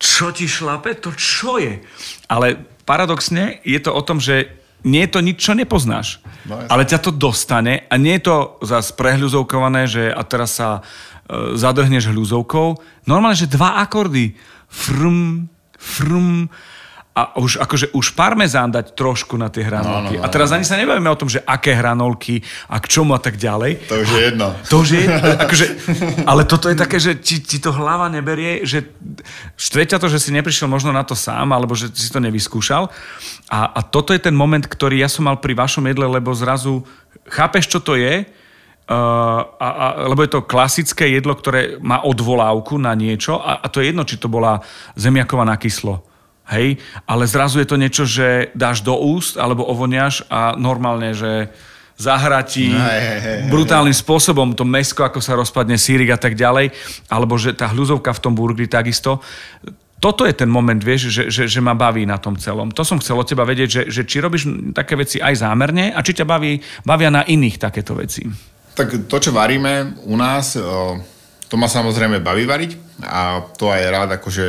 čo 0.00 0.32
ti 0.32 0.46
šlape, 0.46 0.96
to 0.96 1.12
čo 1.12 1.60
je? 1.60 1.82
Ale 2.30 2.56
paradoxne 2.88 3.60
je 3.66 3.76
to 3.82 3.92
o 3.92 4.00
tom, 4.00 4.22
že 4.22 4.48
nie 4.80 5.04
je 5.04 5.12
to 5.12 5.20
nič, 5.20 5.36
čo 5.36 5.52
nepoznáš. 5.52 6.24
No, 6.48 6.56
ale 6.56 6.88
ťa 6.88 7.04
to 7.04 7.12
dostane 7.12 7.84
a 7.92 7.94
nie 8.00 8.16
je 8.16 8.32
to 8.32 8.36
zase 8.64 8.96
prehľuzovkované, 8.96 9.84
že 9.84 10.08
a 10.08 10.24
teraz 10.24 10.56
sa 10.56 10.80
e, 10.80 11.60
zadrhneš 11.60 12.08
hľuzovkou. 12.08 12.80
Normálne, 13.04 13.36
že 13.36 13.52
dva 13.52 13.76
akordy. 13.84 14.32
Frum, 14.72 15.52
frum, 15.76 16.48
a 17.10 17.34
už, 17.42 17.58
akože 17.58 17.90
už 17.90 18.14
parmezán 18.14 18.70
dať 18.70 18.94
trošku 18.94 19.34
na 19.34 19.50
tie 19.50 19.66
hranolky. 19.66 20.14
No, 20.14 20.22
no, 20.22 20.22
no, 20.22 20.24
a 20.24 20.30
teraz 20.30 20.54
ani 20.54 20.62
sa 20.62 20.78
nebavíme 20.78 21.10
o 21.10 21.18
tom, 21.18 21.26
že 21.26 21.42
aké 21.42 21.74
hranolky 21.74 22.38
a 22.70 22.78
k 22.78 22.86
čomu 22.86 23.18
a 23.18 23.20
tak 23.20 23.34
ďalej. 23.34 23.82
To 23.90 23.98
už 23.98 24.08
je 24.14 24.22
jedno. 24.30 24.48
To 24.70 24.74
už 24.78 24.88
je 24.94 25.00
jedno. 25.02 25.18
Akože, 25.42 25.66
ale 26.22 26.42
toto 26.46 26.70
je 26.70 26.76
také, 26.78 27.02
že 27.02 27.18
ti, 27.18 27.42
ti 27.42 27.58
to 27.58 27.74
hlava 27.74 28.06
neberie, 28.06 28.62
že 28.62 28.86
štveťa 29.58 29.98
to, 29.98 30.06
že 30.06 30.22
si 30.22 30.30
neprišiel 30.30 30.70
možno 30.70 30.94
na 30.94 31.02
to 31.02 31.18
sám, 31.18 31.50
alebo 31.50 31.74
že 31.74 31.90
si 31.90 32.14
to 32.14 32.22
nevyskúšal. 32.22 32.86
A, 33.50 33.60
a 33.74 33.80
toto 33.82 34.14
je 34.14 34.22
ten 34.22 34.34
moment, 34.34 34.62
ktorý 34.62 35.02
ja 35.02 35.10
som 35.10 35.26
mal 35.26 35.42
pri 35.42 35.58
vašom 35.58 35.90
jedle, 35.90 36.06
lebo 36.06 36.30
zrazu 36.30 36.86
chápeš, 37.26 37.66
čo 37.66 37.82
to 37.82 37.98
je, 37.98 38.26
Uh, 38.90 39.46
a, 39.62 39.68
a, 39.70 39.86
lebo 40.10 40.26
je 40.26 40.34
to 40.34 40.42
klasické 40.42 41.14
jedlo, 41.14 41.38
ktoré 41.38 41.78
má 41.78 42.02
odvolávku 42.02 42.74
na 42.74 42.90
niečo 42.98 43.38
a, 43.38 43.62
a 43.62 43.70
to 43.70 43.78
je 43.78 43.94
jedno, 43.94 44.02
či 44.02 44.18
to 44.18 44.26
bola 44.26 44.66
zemiaková 44.98 45.46
na 45.46 45.54
kyslo 45.54 46.09
Hej, 46.50 46.82
ale 47.06 47.30
zrazu 47.30 47.62
je 47.62 47.68
to 47.70 47.78
niečo, 47.78 48.02
že 48.02 48.50
dáš 48.58 48.82
do 48.82 48.98
úst 48.98 49.38
alebo 49.38 49.62
ovoniaš 49.70 50.26
a 50.26 50.58
normálne, 50.58 51.14
že 51.14 51.46
zahratí 51.94 52.72
brutálnym 53.52 53.94
spôsobom 53.94 54.56
to 54.56 54.66
mesko, 54.66 55.04
ako 55.06 55.20
sa 55.22 55.36
rozpadne 55.36 55.76
sírik 55.76 56.10
a 56.10 56.18
tak 56.18 56.34
ďalej, 56.34 56.72
alebo 57.12 57.36
že 57.36 57.52
tá 57.52 57.70
hľuzovka 57.70 58.16
v 58.16 58.22
tom 58.24 58.32
burgeri 58.32 58.66
takisto. 58.66 59.20
Toto 60.00 60.24
je 60.24 60.32
ten 60.32 60.48
moment, 60.48 60.80
vieš, 60.80 61.12
že, 61.12 61.24
že, 61.28 61.44
že 61.44 61.60
ma 61.60 61.76
baví 61.76 62.08
na 62.08 62.16
tom 62.16 62.32
celom. 62.40 62.72
To 62.72 62.80
som 62.88 62.96
chcel 63.04 63.20
od 63.20 63.28
teba 63.28 63.44
vedieť, 63.44 63.68
že, 63.68 63.82
že 63.92 64.02
či 64.08 64.24
robíš 64.24 64.48
také 64.72 64.96
veci 64.96 65.20
aj 65.20 65.44
zámerne 65.44 65.92
a 65.92 66.00
či 66.00 66.16
ťa 66.16 66.24
baví, 66.24 66.56
bavia 66.88 67.12
na 67.12 67.20
iných 67.20 67.60
takéto 67.60 67.92
veci. 67.92 68.24
Tak 68.72 69.06
to, 69.06 69.16
čo 69.20 69.30
varíme 69.36 70.00
u 70.08 70.16
nás, 70.16 70.56
to 71.46 71.54
ma 71.60 71.68
samozrejme 71.68 72.24
baví 72.24 72.48
variť 72.48 73.04
a 73.04 73.44
to 73.60 73.68
aj 73.68 73.82
rád 73.92 74.10
akože 74.16 74.44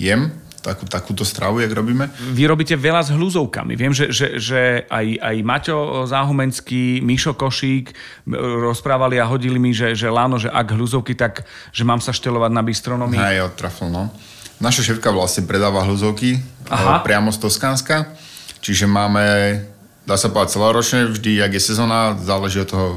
jem, 0.00 0.32
takú, 0.64 0.88
takúto 0.88 1.28
stravu, 1.28 1.60
jak 1.60 1.68
robíme? 1.68 2.08
Vy 2.32 2.48
robíte 2.48 2.72
veľa 2.72 3.04
s 3.04 3.12
hľuzovkami. 3.12 3.76
Viem, 3.76 3.92
že, 3.92 4.08
že, 4.08 4.40
že 4.40 4.88
aj, 4.88 5.20
aj 5.20 5.36
Maťo 5.44 6.08
Záhumenský, 6.08 7.04
Mišo 7.04 7.36
Košík 7.36 7.92
rozprávali 8.64 9.20
a 9.20 9.28
hodili 9.28 9.60
mi, 9.60 9.76
že, 9.76 9.92
že 9.92 10.08
láno, 10.08 10.40
že 10.40 10.48
ak 10.48 10.72
hľuzovky, 10.72 11.12
tak 11.12 11.44
že 11.76 11.84
mám 11.84 12.00
sa 12.00 12.16
štelovať 12.16 12.50
na 12.56 12.64
bistronomii. 12.64 13.20
Hej, 13.20 13.52
odtrafil, 13.52 13.92
no. 13.92 14.08
Naša 14.64 14.80
šéfka 14.86 15.12
vlastne 15.12 15.44
predáva 15.44 15.84
hľuzovky 15.84 16.40
Aha. 16.72 17.04
priamo 17.04 17.28
z 17.28 17.44
Toskánska, 17.44 18.16
čiže 18.64 18.88
máme, 18.88 19.60
dá 20.08 20.16
sa 20.16 20.32
povedať 20.32 20.56
celoročne, 20.56 21.10
vždy, 21.12 21.44
ak 21.44 21.52
je 21.58 21.62
sezóna, 21.62 22.16
záleží 22.16 22.64
od 22.64 22.70
toho, 22.70 22.88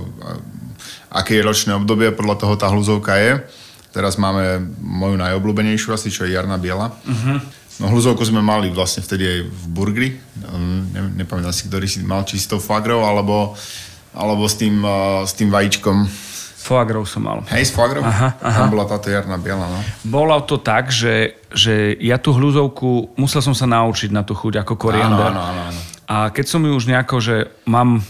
aké 1.11 1.41
je 1.41 1.43
ročné 1.43 1.75
obdobie, 1.75 2.13
podľa 2.15 2.35
toho 2.39 2.53
tá 2.55 2.71
hľuzovka 2.71 3.19
je. 3.19 3.31
Teraz 3.97 4.21
máme 4.21 4.61
moju 4.77 5.17
najobľúbenejšiu 5.17 5.89
asi, 5.89 6.13
čo 6.13 6.29
je 6.29 6.37
jarná 6.37 6.61
biela. 6.61 6.93
Uh-huh. 7.01 7.41
No 7.81 7.89
hľuzovku 7.89 8.21
sme 8.21 8.45
mali 8.45 8.69
vlastne 8.69 9.01
vtedy 9.01 9.25
aj 9.25 9.39
v 9.49 9.63
burgri. 9.73 10.09
Ne, 10.93 11.17
nepamätám 11.17 11.49
si, 11.49 11.65
ktorý 11.65 11.89
si 11.89 12.05
mal, 12.05 12.21
či 12.29 12.37
s 12.37 12.45
tou 12.45 12.61
fagrou, 12.61 13.01
alebo, 13.01 13.57
alebo 14.13 14.45
s, 14.45 14.53
tým, 14.61 14.85
uh, 14.85 15.25
s 15.25 15.33
tým 15.33 15.49
vajíčkom. 15.49 16.05
Foagrou 16.61 17.09
som 17.09 17.25
mal. 17.25 17.41
Hej, 17.49 17.69
s 17.69 17.71
foagrou? 17.73 18.05
Aha, 18.05 18.37
aha. 18.37 18.57
Tam 18.59 18.69
bola 18.69 18.85
táto 18.85 19.09
jarná 19.09 19.41
biela, 19.41 19.65
no. 19.65 19.81
Bolo 20.05 20.37
to 20.45 20.61
tak, 20.61 20.93
že, 20.93 21.41
že 21.49 21.97
ja 21.97 22.21
tú 22.21 22.37
hľuzovku, 22.37 23.17
musel 23.17 23.41
som 23.41 23.57
sa 23.57 23.65
naučiť 23.65 24.13
na 24.13 24.21
tú 24.21 24.37
chuť 24.37 24.61
ako 24.61 24.77
koriander. 24.77 25.31
Áno, 25.33 25.41
áno, 25.41 25.61
áno. 25.73 25.81
A 26.05 26.29
keď 26.29 26.45
som 26.45 26.61
ju 26.61 26.75
už 26.75 26.85
nejako, 26.85 27.17
že 27.17 27.49
mám 27.65 28.05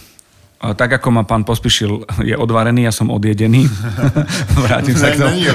tak 0.58 0.89
ako 0.97 1.14
ma 1.14 1.22
pán 1.22 1.45
Pospišil 1.45 2.26
je 2.26 2.34
odvarený, 2.34 2.89
ja 2.89 2.93
som 2.93 3.14
odjedený. 3.14 3.70
Vrátim 4.66 4.97
sa 4.97 5.14
k 5.14 5.22
tomu. 5.22 5.38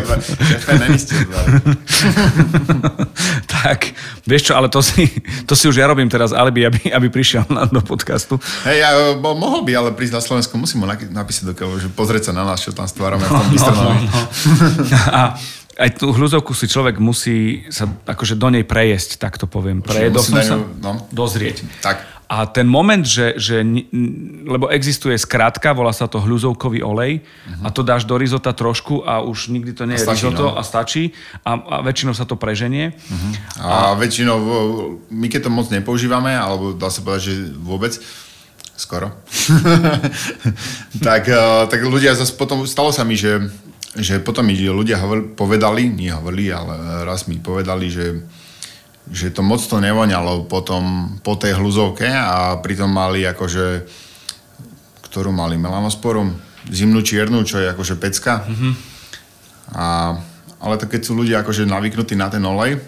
tak, 3.63 3.91
vieš 4.23 4.51
čo, 4.51 4.53
ale 4.55 4.71
to 4.71 4.79
si, 4.79 5.11
to 5.43 5.59
si 5.59 5.67
už 5.67 5.83
ja 5.83 5.91
robím 5.91 6.07
teraz 6.07 6.31
alibi, 6.31 6.63
aby, 6.71 6.95
aby 6.95 7.07
prišiel 7.11 7.51
na, 7.51 7.67
do 7.67 7.83
podcastu. 7.83 8.39
Hej, 8.63 8.79
ja, 8.79 8.91
bo, 9.19 9.35
mohol 9.35 9.67
by, 9.67 9.73
ale 9.75 9.91
prísť 9.91 10.15
na 10.19 10.23
Slovensku, 10.23 10.55
musím 10.55 10.87
mu 10.87 10.87
napísať 10.87 11.51
do 11.51 11.55
keľu, 11.59 11.83
že 11.83 11.91
pozrieť 11.91 12.31
sa 12.31 12.33
na 12.39 12.47
nás, 12.47 12.63
čo 12.63 12.71
tam 12.71 12.87
stvárame 12.87 13.27
v 13.27 13.31
tom 13.31 13.47
no, 13.59 13.71
no, 13.75 13.91
no. 14.07 14.23
A 15.19 15.21
aj 15.83 15.99
tú 15.99 16.13
hľuzovku 16.13 16.53
si 16.53 16.69
človek 16.69 17.01
musí 17.01 17.65
sa 17.73 17.89
akože 17.89 18.37
do 18.37 18.53
nej 18.53 18.63
prejesť, 18.63 19.17
tak 19.17 19.41
to 19.41 19.49
poviem. 19.49 19.81
Prejedol 19.81 20.21
som 20.21 20.39
sa 20.45 20.57
no. 20.61 21.09
dozrieť. 21.09 21.65
Tak. 21.81 22.12
A 22.33 22.49
ten 22.49 22.64
moment, 22.64 23.05
že, 23.05 23.37
že 23.37 23.61
lebo 24.49 24.72
existuje 24.72 25.12
skratka, 25.20 25.76
volá 25.76 25.93
sa 25.93 26.09
to 26.09 26.16
hľuzovkový 26.16 26.80
olej 26.80 27.20
uh-huh. 27.20 27.68
a 27.68 27.68
to 27.68 27.85
dáš 27.85 28.09
do 28.09 28.16
rizota 28.16 28.57
trošku 28.57 29.05
a 29.05 29.20
už 29.20 29.53
nikdy 29.53 29.76
to 29.76 29.85
nie 29.85 30.01
je 30.01 30.09
risotto 30.09 30.49
no. 30.49 30.57
a 30.57 30.64
stačí 30.64 31.12
a, 31.45 31.61
a 31.61 31.76
väčšinou 31.85 32.16
sa 32.16 32.24
to 32.24 32.41
preženie. 32.41 32.97
Uh-huh. 32.97 33.33
A, 33.61 33.93
a 33.93 34.01
väčšinou, 34.01 34.39
my 35.12 35.28
keď 35.28 35.45
to 35.45 35.51
moc 35.53 35.68
nepoužívame, 35.68 36.33
alebo 36.33 36.72
dá 36.72 36.89
sa 36.89 37.05
povedať, 37.05 37.22
že 37.28 37.35
vôbec, 37.53 38.01
skoro, 38.80 39.12
tak, 41.07 41.28
eh, 41.28 41.62
tak 41.68 41.80
ľudia 41.85 42.16
zase 42.16 42.33
potom, 42.33 42.64
stalo 42.64 42.97
sa 42.97 43.05
mi, 43.05 43.12
že, 43.12 43.53
že 43.93 44.24
potom 44.24 44.49
mi 44.49 44.57
ľudia 44.57 44.97
hovorili, 45.05 45.37
povedali, 45.37 45.83
nie 45.85 46.09
hovorili, 46.09 46.49
ale 46.49 47.05
raz 47.05 47.28
mi 47.28 47.37
povedali, 47.37 47.93
že 47.93 48.24
že 49.11 49.35
to 49.35 49.43
moc 49.43 49.59
to 49.59 49.83
nevoňalo 49.83 50.47
potom 50.47 51.17
po 51.27 51.35
tej 51.35 51.59
hľuzovke 51.59 52.07
a 52.07 52.59
pritom 52.63 52.87
mali 52.87 53.27
akože, 53.27 53.87
ktorú 55.11 55.35
mali 55.35 55.59
melanosporum, 55.59 56.31
zimnú 56.71 57.03
čiernu, 57.03 57.43
čo 57.43 57.59
je 57.59 57.67
akože 57.75 57.99
pecka. 57.99 58.47
Mm-hmm. 58.47 58.73
A, 59.75 59.87
ale 60.63 60.75
to 60.79 60.87
keď 60.87 61.01
sú 61.03 61.19
ľudia 61.19 61.43
akože 61.43 61.67
navyknutí 61.67 62.15
na 62.15 62.31
ten 62.31 62.45
olej, 62.47 62.79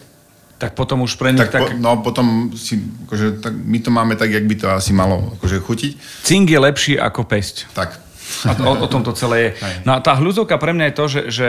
tak 0.54 0.78
potom 0.78 1.02
už 1.02 1.18
pre 1.18 1.34
nich 1.34 1.42
tak... 1.44 1.50
tak... 1.50 1.60
Po, 1.60 1.68
no 1.76 1.98
potom 2.00 2.54
si, 2.54 2.78
akože, 2.78 3.42
tak 3.42 3.52
my 3.52 3.78
to 3.82 3.90
máme 3.90 4.14
tak, 4.14 4.30
jak 4.30 4.46
by 4.46 4.54
to 4.54 4.66
asi 4.70 4.94
malo 4.94 5.34
akože 5.36 5.60
chutiť. 5.60 5.92
Cink 6.24 6.46
je 6.48 6.58
lepší 6.62 6.94
ako 6.96 7.26
pesť. 7.26 7.68
Tak. 7.74 8.00
A 8.48 8.54
to, 8.56 8.62
o, 8.64 8.72
o 8.72 8.88
tom 8.88 9.02
to 9.04 9.12
celé 9.12 9.50
je. 9.50 9.50
No 9.86 9.92
a 9.92 10.00
tá 10.00 10.14
hľuzovka 10.16 10.56
pre 10.56 10.72
mňa 10.72 10.86
je 10.88 10.94
to, 10.96 11.04
že, 11.10 11.22
že 11.28 11.48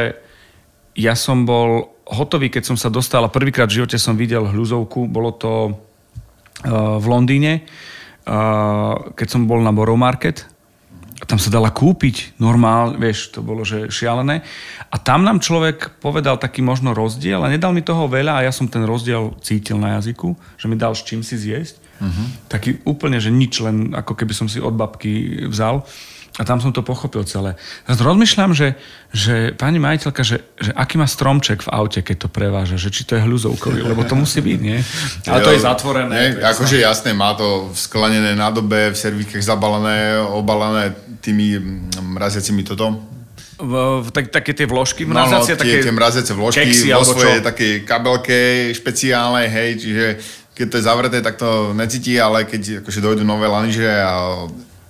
ja 0.97 1.13
som 1.15 1.45
bol 1.47 1.94
hotový, 2.05 2.53
keď 2.53 2.73
som 2.73 2.77
sa 2.77 2.93
dostal 2.93 3.25
a 3.25 3.33
prvýkrát 3.33 3.69
v 3.69 3.81
živote 3.81 3.97
som 3.97 4.17
videl 4.17 4.45
hľuzovku, 4.45 5.09
bolo 5.09 5.33
to 5.33 5.53
uh, 5.69 6.97
v 7.01 7.05
Londýne, 7.05 7.65
uh, 7.65 9.13
keď 9.17 9.27
som 9.27 9.49
bol 9.49 9.61
na 9.61 9.73
Borough 9.73 9.99
Market 9.99 10.55
tam 11.23 11.39
sa 11.39 11.47
dala 11.47 11.71
kúpiť 11.71 12.35
normál, 12.43 12.99
vieš, 12.99 13.31
to 13.31 13.39
bolo 13.39 13.63
že 13.63 13.87
šialené. 13.87 14.43
A 14.91 14.95
tam 14.99 15.23
nám 15.23 15.39
človek 15.39 16.03
povedal 16.03 16.35
taký 16.35 16.59
možno 16.59 16.91
rozdiel 16.91 17.39
a 17.39 17.47
nedal 17.47 17.71
mi 17.71 17.79
toho 17.79 18.11
veľa 18.11 18.43
a 18.43 18.45
ja 18.45 18.51
som 18.51 18.67
ten 18.67 18.83
rozdiel 18.83 19.31
cítil 19.39 19.79
na 19.79 19.95
jazyku, 19.95 20.35
že 20.59 20.67
mi 20.67 20.75
dal 20.75 20.91
s 20.91 21.07
čím 21.07 21.23
si 21.23 21.39
zjesť. 21.39 21.79
Uh-huh. 22.03 22.27
Taký 22.51 22.83
úplne, 22.83 23.23
že 23.23 23.31
nič, 23.31 23.63
len 23.63 23.95
ako 23.95 24.11
keby 24.11 24.35
som 24.35 24.51
si 24.51 24.59
od 24.59 24.75
babky 24.75 25.47
vzal. 25.47 25.87
A 26.35 26.43
tam 26.43 26.59
som 26.59 26.75
to 26.75 26.83
pochopil 26.83 27.23
celé. 27.23 27.55
Teraz 27.87 28.03
rozmýšľam, 28.03 28.51
že, 28.51 28.75
že 29.15 29.55
pani 29.55 29.79
majiteľka, 29.79 30.19
že, 30.19 30.43
že 30.59 30.75
aký 30.75 30.99
má 30.99 31.07
stromček 31.07 31.63
v 31.63 31.69
aute, 31.71 32.03
keď 32.03 32.27
to 32.27 32.29
preváža, 32.29 32.75
že 32.75 32.91
či 32.91 33.07
to 33.07 33.15
je 33.15 33.23
hľuzovkový, 33.23 33.79
lebo 33.87 34.03
to 34.03 34.19
musí 34.19 34.43
byť, 34.43 34.59
nie? 34.59 34.83
Ale 35.31 35.39
to 35.39 35.55
je 35.55 35.63
zatvorené. 35.63 36.11
Nie, 36.11 36.27
akože 36.43 36.75
jasné, 36.83 37.15
má 37.15 37.39
to 37.39 37.71
sklenené 37.71 38.35
nádobe, 38.35 38.91
v 38.91 38.97
servítkach 38.99 39.39
zabalené, 39.39 40.19
obalené 40.19 40.91
tými 41.23 41.55
mraziacimi 42.03 42.67
toto, 42.67 42.99
v, 43.55 44.03
v, 44.03 44.07
tak, 44.11 44.35
také 44.35 44.51
tie 44.51 44.67
vložky 44.67 45.07
mraziace? 45.07 45.31
No, 45.31 45.39
no, 45.39 45.47
tie, 45.47 45.55
také 45.55 45.77
tie 45.79 45.95
mraziace 45.95 46.31
vložky 46.35 46.67
keksy, 46.67 46.91
vo 46.91 47.07
svojej 47.07 47.39
také 47.39 47.67
kabelke 47.87 48.71
špeciálnej, 48.75 49.47
hej, 49.47 49.69
čiže 49.79 50.05
keď 50.55 50.65
to 50.67 50.75
je 50.75 50.83
zavreté, 50.83 51.17
tak 51.23 51.39
to 51.39 51.71
necíti, 51.71 52.19
ale 52.19 52.43
keď 52.43 52.83
akože 52.83 52.99
dojdu 52.99 53.23
nové 53.23 53.47
laniže 53.47 53.87
a 53.87 54.43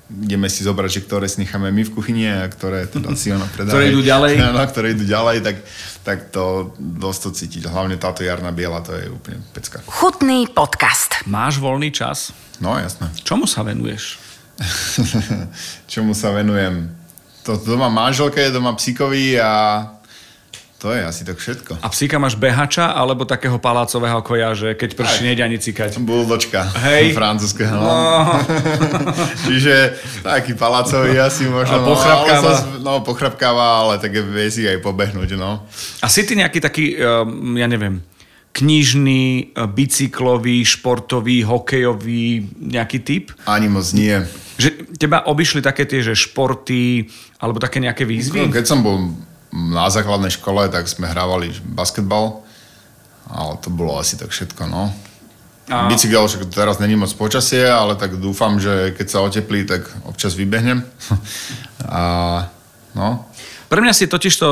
ideme 0.09 0.45
si 0.53 0.61
zobrať, 0.61 0.89
že 0.89 1.01
ktoré 1.01 1.25
si 1.25 1.41
necháme 1.41 1.73
my 1.73 1.81
v 1.81 1.91
kuchyni 1.93 2.29
a 2.29 2.45
ktoré 2.45 2.85
teda 2.85 3.17
si 3.17 3.33
ona 3.33 3.49
predá. 3.49 3.73
ktoré 3.73 3.89
idú 3.89 4.01
ďalej. 4.05 4.33
No, 4.55 4.61
ktoré 4.61 4.87
idú 4.93 5.05
ďalej, 5.09 5.41
tak, 5.41 5.57
tak 6.05 6.17
to 6.29 6.73
dosť 6.77 7.19
to 7.25 7.29
cítiť. 7.33 7.61
Hlavne 7.65 7.97
táto 7.97 8.21
jarná 8.21 8.53
biela, 8.53 8.85
to 8.85 8.93
je 8.93 9.09
úplne 9.09 9.41
pecka. 9.51 9.81
Chutný 9.89 10.45
podcast. 10.45 11.25
Máš 11.25 11.57
voľný 11.57 11.89
čas? 11.89 12.29
No, 12.61 12.77
jasné. 12.77 13.09
Čomu 13.25 13.49
sa 13.49 13.65
venuješ? 13.65 14.21
Čomu 15.91 16.13
sa 16.13 16.31
venujem? 16.31 16.93
To 17.45 17.57
doma 17.57 17.89
manželke, 17.89 18.49
doma 18.49 18.73
psíkovi 18.77 19.37
a 19.37 19.81
to 20.75 20.91
je 20.91 21.01
asi 21.01 21.23
tak 21.23 21.39
všetko. 21.39 21.79
A 21.79 21.87
psíka 21.87 22.19
máš 22.19 22.35
behača 22.35 22.91
alebo 22.91 23.23
takého 23.23 23.55
palácového 23.55 24.19
koja, 24.19 24.51
že 24.51 24.69
keď 24.75 24.99
prší, 24.99 25.23
nejde 25.23 25.41
ani 25.41 25.55
cikať? 25.55 25.95
Buldočka. 26.03 26.67
Hej. 26.83 27.15
Francúzského. 27.15 27.79
No. 27.79 28.43
Čiže 29.47 29.95
taký 30.19 30.51
palácový 30.53 31.15
asi 31.15 31.47
možno. 31.47 31.79
A 31.79 31.87
pochrapkáva. 31.87 32.51
No, 32.83 32.99
no, 32.99 33.01
pochrapkáva, 33.07 33.87
ale 33.87 33.93
také 34.03 34.19
vie 34.19 34.51
si 34.51 34.67
aj 34.67 34.83
pobehnúť, 34.83 35.39
no. 35.39 35.63
A 36.03 36.11
si 36.11 36.27
ty 36.27 36.35
nejaký 36.35 36.59
taký, 36.59 36.99
um, 36.99 37.55
ja 37.55 37.71
neviem, 37.71 38.03
knižný, 38.51 39.55
uh, 39.55 39.71
bicyklový, 39.71 40.59
športový, 40.67 41.47
hokejový 41.47 42.51
nejaký 42.59 42.99
typ? 42.99 43.31
Ani 43.47 43.71
moc 43.71 43.87
nie. 43.95 44.19
Že 44.59 44.99
teba 44.99 45.23
obišli 45.23 45.63
také 45.63 45.87
tie, 45.87 46.03
že 46.03 46.19
športy, 46.19 47.07
alebo 47.39 47.63
také 47.63 47.79
nejaké 47.79 48.03
výzvy? 48.03 48.51
Keď 48.51 48.67
som 48.67 48.83
bol 48.83 49.15
na 49.55 49.87
základnej 49.87 50.35
škole, 50.35 50.67
tak 50.67 50.91
sme 50.91 51.07
hrávali 51.07 51.55
basketbal, 51.63 52.43
ale 53.31 53.55
to 53.63 53.71
bolo 53.71 53.95
asi 53.95 54.19
tak 54.19 54.29
všetko, 54.35 54.67
no. 54.67 54.91
A... 55.65 55.89
Bicykel 55.89 56.29
však 56.29 56.53
teraz 56.53 56.77
není 56.77 56.93
moc 56.93 57.09
počasie, 57.17 57.65
ale 57.65 57.97
tak 57.97 58.21
dúfam, 58.21 58.61
že 58.61 58.93
keď 58.93 59.07
sa 59.09 59.25
oteplí, 59.25 59.65
tak 59.65 59.89
občas 60.05 60.37
vybehnem. 60.37 60.85
a 61.89 62.03
no. 62.93 63.25
Pre 63.65 63.81
mňa 63.81 63.97
si 63.97 64.05
totiž 64.05 64.33
to 64.37 64.49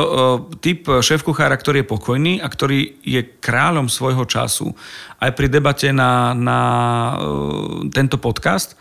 typ 0.58 0.90
šéf 0.90 1.22
ktorý 1.22 1.86
je 1.86 1.92
pokojný 1.92 2.34
a 2.42 2.50
ktorý 2.50 2.98
je 3.06 3.22
kráľom 3.38 3.86
svojho 3.86 4.26
času. 4.26 4.74
Aj 5.22 5.30
pri 5.38 5.54
debate 5.54 5.94
na, 5.94 6.34
na 6.34 6.60
tento 7.94 8.18
podcast, 8.18 8.74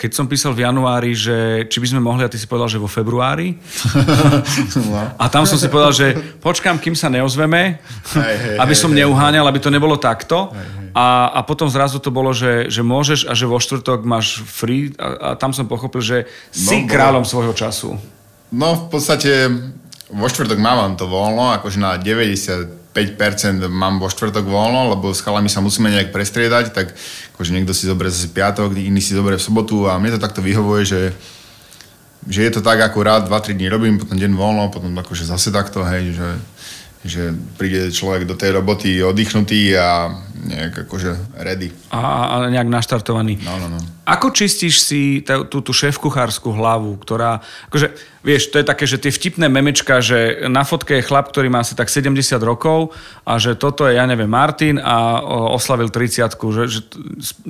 keď 0.00 0.16
som 0.16 0.24
písal 0.24 0.56
v 0.56 0.64
januári, 0.64 1.12
že 1.12 1.68
či 1.68 1.76
by 1.76 1.92
sme 1.92 2.00
mohli, 2.00 2.24
a 2.24 2.32
ty 2.32 2.40
si 2.40 2.48
povedal, 2.48 2.72
že 2.72 2.80
vo 2.80 2.88
februári. 2.88 3.52
No. 4.90 4.96
A 5.18 5.28
tam 5.28 5.44
som 5.44 5.58
si 5.60 5.68
povedal, 5.68 5.92
že 5.92 6.06
počkám, 6.40 6.80
kým 6.80 6.96
sa 6.96 7.12
neozveme, 7.12 7.78
hej, 8.16 8.36
hej, 8.38 8.56
aby 8.56 8.74
som 8.74 8.90
hej, 8.90 9.04
neuháňal, 9.04 9.44
aby 9.46 9.60
to 9.60 9.68
nebolo 9.68 9.98
takto. 10.00 10.50
Hej, 10.50 10.66
hej. 10.66 10.88
A, 10.96 11.30
a 11.36 11.40
potom 11.44 11.68
zrazu 11.68 12.00
to 12.00 12.08
bolo, 12.08 12.32
že, 12.32 12.70
že 12.72 12.80
môžeš 12.80 13.28
a 13.28 13.32
že 13.36 13.50
vo 13.50 13.60
štvrtok 13.60 14.02
máš 14.06 14.40
free 14.46 14.94
a, 14.96 15.34
a 15.34 15.38
tam 15.38 15.52
som 15.52 15.68
pochopil, 15.68 16.00
že 16.00 16.18
si 16.50 16.82
no, 16.82 16.88
kráľom 16.88 17.24
svojho 17.26 17.52
času. 17.52 17.98
No 18.50 18.68
v 18.74 18.84
podstate 18.88 19.52
vo 20.10 20.26
štvrtok 20.26 20.58
mám 20.58 20.96
to 20.96 21.06
voľno, 21.06 21.54
akože 21.60 21.78
na 21.78 22.00
90 22.00 22.79
5% 22.90 23.70
mám 23.70 24.02
vo 24.02 24.10
štvrtok 24.10 24.42
voľno, 24.42 24.90
lebo 24.90 25.14
s 25.14 25.22
chalami 25.22 25.46
sa 25.46 25.62
musíme 25.62 25.94
nejak 25.94 26.10
prestriedať, 26.10 26.74
tak 26.74 26.90
akože 27.38 27.54
niekto 27.54 27.70
si 27.70 27.86
zoberie 27.86 28.10
zase 28.10 28.34
piatok, 28.34 28.74
iný 28.74 28.98
si 28.98 29.14
zoberie 29.14 29.38
v 29.38 29.46
sobotu 29.46 29.86
a 29.86 29.94
mne 30.02 30.18
to 30.18 30.20
takto 30.20 30.42
vyhovuje, 30.42 30.82
že, 30.82 31.02
že 32.26 32.40
je 32.42 32.50
to 32.50 32.60
tak, 32.66 32.82
ako 32.82 32.98
rád 33.06 33.22
2-3 33.30 33.54
dní 33.54 33.70
robím, 33.70 34.02
potom 34.02 34.18
deň 34.18 34.32
voľno, 34.34 34.74
potom 34.74 34.90
akože 34.90 35.22
zase 35.22 35.54
takto, 35.54 35.86
hej, 35.86 36.18
že, 36.18 36.28
že 37.06 37.22
príde 37.54 37.94
človek 37.94 38.26
do 38.26 38.34
tej 38.34 38.58
roboty 38.58 38.98
oddychnutý 39.06 39.78
a 39.78 40.10
nejak 40.40 40.88
akože 40.88 41.40
ready. 41.40 41.68
A, 41.92 42.00
a 42.26 42.34
nejak 42.48 42.68
naštartovaný. 42.68 43.40
No, 43.44 43.60
no, 43.60 43.68
no. 43.70 43.78
Ako 44.08 44.32
čistíš 44.32 44.82
si 44.82 45.22
tú, 45.22 45.62
tú 45.62 45.72
šéf-kuchárskú 45.72 46.50
hlavu, 46.56 46.96
ktorá, 46.98 47.38
akože, 47.70 47.94
vieš, 48.20 48.52
to 48.52 48.60
je 48.60 48.66
také, 48.68 48.84
že 48.84 49.00
tie 49.00 49.12
vtipné 49.12 49.48
memečka, 49.48 50.04
že 50.04 50.44
na 50.48 50.64
fotke 50.64 51.00
je 51.00 51.06
chlap, 51.06 51.32
ktorý 51.32 51.48
má 51.48 51.64
asi 51.64 51.72
tak 51.72 51.88
70 51.88 52.20
rokov 52.44 52.92
a 53.24 53.40
že 53.40 53.56
toto 53.56 53.88
je, 53.88 53.96
ja 53.96 54.04
neviem, 54.04 54.28
Martin 54.28 54.76
a 54.76 55.24
oslavil 55.56 55.88
30 55.88 56.28
že, 56.28 56.64
že 56.68 56.80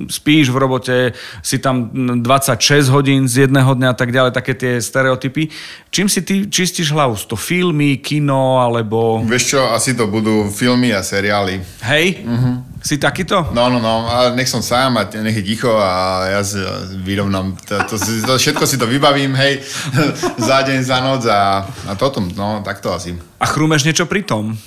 spíš 0.07 0.47
v 0.51 0.57
robote, 0.57 0.97
si 1.43 1.59
tam 1.59 1.91
26 2.23 2.87
hodín 2.87 3.27
z 3.27 3.47
jedného 3.47 3.75
dňa 3.75 3.89
a 3.91 3.97
tak 3.97 4.15
ďalej, 4.15 4.31
také 4.31 4.53
tie 4.55 4.79
stereotypy. 4.79 5.51
Čím 5.91 6.07
si 6.07 6.23
ty 6.23 6.47
čistíš 6.47 6.95
hlavu? 6.95 7.19
To 7.27 7.35
filmy, 7.35 7.99
kino, 7.99 8.63
alebo... 8.63 9.19
Vieš 9.27 9.43
čo, 9.43 9.61
asi 9.75 9.91
to 9.91 10.07
budú 10.07 10.47
filmy 10.47 10.95
a 10.95 11.03
seriály. 11.03 11.59
Hej? 11.83 12.23
Uh-huh. 12.23 12.63
Si 12.81 12.97
takýto? 12.97 13.53
No, 13.53 13.69
no, 13.69 13.77
no, 13.77 14.09
ale 14.09 14.33
nech 14.33 14.49
som 14.49 14.63
sám 14.63 14.97
a 14.97 15.05
nech 15.05 15.37
je 15.37 15.45
ticho 15.45 15.69
a 15.69 16.25
ja 16.33 16.41
si 16.41 16.57
vyrovnám, 17.05 17.53
to, 17.61 17.77
to, 17.85 17.95
to, 17.99 18.33
všetko 18.41 18.63
si 18.65 18.81
to 18.81 18.89
vybavím, 18.89 19.37
hej, 19.37 19.61
za 20.49 20.60
deň, 20.65 20.79
za 20.85 20.97
noc 21.01 21.25
a, 21.27 21.65
a 21.65 21.93
toto, 21.97 22.21
no, 22.21 22.61
tak 22.65 22.79
to 22.79 22.93
asi. 22.93 23.17
A 23.41 23.45
chrúmeš 23.45 23.85
niečo 23.85 24.05
pri 24.05 24.21
tom? 24.25 24.57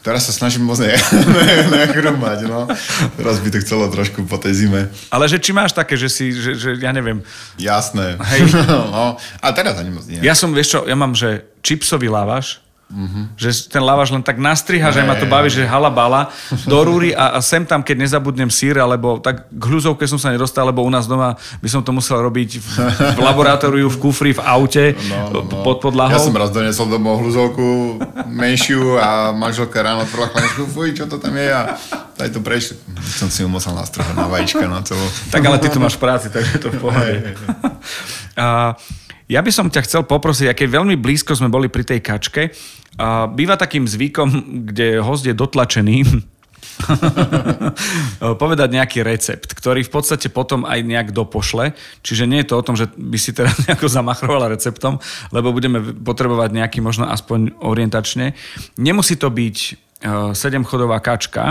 Teraz 0.00 0.24
sa 0.24 0.32
snažím 0.32 0.64
moc 0.64 0.80
ne, 0.80 0.96
ne, 1.36 1.84
nechrumať, 1.84 2.48
no. 2.48 2.64
Teraz 3.20 3.36
by 3.44 3.48
to 3.52 3.60
chcelo 3.60 3.84
trošku 3.92 4.24
po 4.24 4.40
tej 4.40 4.64
zime. 4.64 4.88
Ale 5.12 5.28
že 5.28 5.36
či 5.36 5.52
máš 5.52 5.76
také, 5.76 6.00
že 6.00 6.08
si, 6.08 6.32
že, 6.32 6.56
že 6.56 6.70
ja 6.80 6.88
neviem. 6.88 7.20
Jasné. 7.60 8.16
Hej. 8.16 8.48
no, 8.96 9.20
a 9.20 9.46
teraz 9.52 9.76
ani 9.76 9.92
moc 9.92 10.08
nie. 10.08 10.24
Ja 10.24 10.32
som, 10.32 10.56
vieš 10.56 10.72
čo, 10.72 10.80
ja 10.88 10.96
mám, 10.96 11.12
že 11.12 11.44
čipsový 11.60 12.08
lávaš, 12.08 12.64
Mm-hmm. 12.90 13.24
Že 13.38 13.48
ten 13.70 13.82
lavaš 13.86 14.10
len 14.10 14.18
tak 14.18 14.42
nastriha, 14.42 14.90
že 14.90 15.06
ma 15.06 15.14
to 15.14 15.22
baví, 15.30 15.46
že 15.46 15.62
halabala 15.62 16.34
do 16.66 16.82
rúry 16.82 17.14
a, 17.14 17.38
a 17.38 17.40
sem 17.40 17.62
tam, 17.62 17.86
keď 17.86 18.02
nezabudnem 18.02 18.50
sír, 18.50 18.82
alebo 18.82 19.22
tak 19.22 19.46
k 19.46 19.62
hľuzovke 19.62 20.02
som 20.10 20.18
sa 20.18 20.34
nedostal, 20.34 20.66
lebo 20.66 20.82
u 20.82 20.90
nás 20.90 21.06
doma 21.06 21.38
by 21.62 21.68
som 21.70 21.86
to 21.86 21.94
musel 21.94 22.18
robiť 22.18 22.58
v, 22.58 22.66
v 23.14 23.20
laboratóriu, 23.22 23.86
v 23.86 23.98
kufri, 24.02 24.34
v 24.34 24.42
aute, 24.42 24.98
no, 25.06 25.38
no. 25.38 25.62
pod 25.62 25.78
podlahou. 25.78 26.18
Ja 26.18 26.18
som 26.18 26.34
raz 26.34 26.50
donesol 26.50 26.90
domov 26.90 27.22
hľuzovku 27.22 27.66
menšiu 28.26 28.98
a 28.98 29.30
manželka 29.30 29.78
ráno 29.86 30.02
otvorila 30.02 30.34
chladničku, 30.34 30.62
fuj, 30.66 30.88
čo 30.98 31.06
to 31.06 31.22
tam 31.22 31.38
je 31.38 31.46
a 31.46 31.78
aj 32.20 32.30
to 32.34 32.42
prešli. 32.42 32.74
Som 33.00 33.30
si 33.30 33.46
ju 33.46 33.48
musel 33.48 33.72
nastrhať 33.72 34.18
na 34.18 34.26
vajíčka 34.26 34.66
na 34.66 34.82
celú. 34.82 35.06
Tak 35.30 35.40
ale 35.46 35.62
ty 35.62 35.70
tu 35.70 35.78
máš 35.78 35.94
práci, 35.94 36.28
takže 36.28 36.58
to 36.58 36.68
v 36.74 36.78
pohode. 36.82 37.14
a, 38.34 38.74
ja 39.30 39.40
by 39.40 39.50
som 39.54 39.70
ťa 39.70 39.86
chcel 39.86 40.02
poprosiť, 40.02 40.50
aké 40.50 40.66
veľmi 40.66 40.98
blízko 40.98 41.38
sme 41.38 41.46
boli 41.46 41.70
pri 41.70 41.86
tej 41.86 42.02
kačke, 42.02 42.50
Býva 43.32 43.56
takým 43.56 43.88
zvykom, 43.88 44.28
kde 44.68 45.00
host 45.00 45.24
je 45.24 45.32
dotlačený, 45.32 46.04
povedať 48.42 48.68
nejaký 48.72 49.00
recept, 49.00 49.56
ktorý 49.56 49.84
v 49.84 49.92
podstate 49.92 50.28
potom 50.28 50.68
aj 50.68 50.84
nejak 50.84 51.08
dopošle. 51.16 51.72
Čiže 52.04 52.28
nie 52.28 52.44
je 52.44 52.48
to 52.52 52.60
o 52.60 52.66
tom, 52.66 52.76
že 52.76 52.92
by 52.92 53.16
si 53.16 53.32
teraz 53.32 53.56
nejako 53.64 53.88
zamachrovala 53.88 54.52
receptom, 54.52 55.00
lebo 55.32 55.54
budeme 55.54 55.80
potrebovať 55.80 56.50
nejaký 56.56 56.84
možno 56.84 57.08
aspoň 57.08 57.56
orientačne. 57.64 58.36
Nemusí 58.76 59.16
to 59.16 59.32
byť 59.32 59.56
7-chodová 60.32 60.98
e, 60.98 61.04
kačka. 61.04 61.44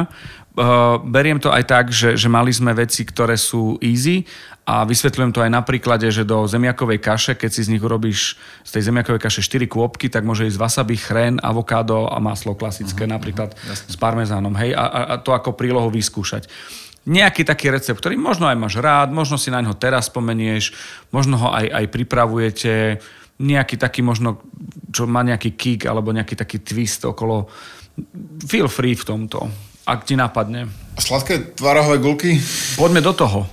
Uh, 0.60 1.00
beriem 1.06 1.39
to 1.39 1.54
aj 1.54 1.64
tak, 1.72 1.86
že, 1.93 2.20
že 2.20 2.28
mali 2.28 2.52
sme 2.52 2.76
veci, 2.76 3.08
ktoré 3.08 3.39
sú 3.39 3.80
easy 3.80 4.28
a 4.68 4.84
vysvetľujem 4.84 5.32
to 5.32 5.39
aj 5.39 5.52
na 5.56 5.64
príklade, 5.64 6.10
že 6.12 6.28
do 6.28 6.43
zemiakovej 6.43 7.00
kaše, 7.00 7.34
keď 7.39 7.50
si 7.54 7.64
z 7.64 7.72
nich 7.72 7.80
urobíš 7.80 8.36
z 8.68 8.70
tej 8.76 8.91
zemiakovej 8.91 9.24
kaše 9.24 9.41
4 9.45 9.72
kôpky, 9.72 10.12
tak 10.12 10.28
môže 10.28 10.50
ísť 10.50 10.60
wasabi, 10.60 11.00
chren, 11.00 11.39
avokádo 11.39 12.12
a 12.12 12.20
maslo 12.20 12.60
klasické, 12.60 13.08
uh-huh, 13.08 13.16
napríklad 13.16 13.56
uh-huh, 13.56 13.88
s 13.88 13.95
parmezánom. 13.95 14.52
Hej? 14.60 14.76
A, 14.76 14.84
a, 14.84 15.00
a 15.10 15.16
to 15.24 15.32
ako 15.32 15.56
prílohu 15.56 15.88
vyskúšať 15.93 16.50
nejaký 17.10 17.41
taký 17.41 17.74
recept, 17.74 17.97
ktorý 17.97 18.20
možno 18.20 18.45
aj 18.45 18.60
máš 18.60 18.76
rád, 18.78 19.10
možno 19.10 19.39
si 19.41 19.50
na 19.50 19.64
ňo 19.66 19.74
teraz 19.74 20.12
spomenieš, 20.12 20.76
možno 21.10 21.41
ho 21.41 21.50
aj, 21.50 21.66
aj 21.66 21.86
pripravujete, 21.89 22.74
nejaký 23.39 23.80
taký 23.80 24.04
možno, 24.04 24.43
čo 24.91 25.08
má 25.08 25.24
nejaký 25.24 25.56
kick 25.56 25.88
alebo 25.88 26.12
nejaký 26.12 26.36
taký 26.36 26.60
twist 26.60 27.08
okolo. 27.08 27.47
Feel 28.45 28.68
free 28.72 28.95
v 28.95 29.04
tomto, 29.04 29.50
ak 29.86 30.06
ti 30.06 30.16
napadne. 30.20 30.70
Sladké 31.00 31.56
tvarahové 31.56 31.97
gulky? 31.97 32.39
Poďme 32.76 33.02
do 33.02 33.14
toho. 33.14 33.47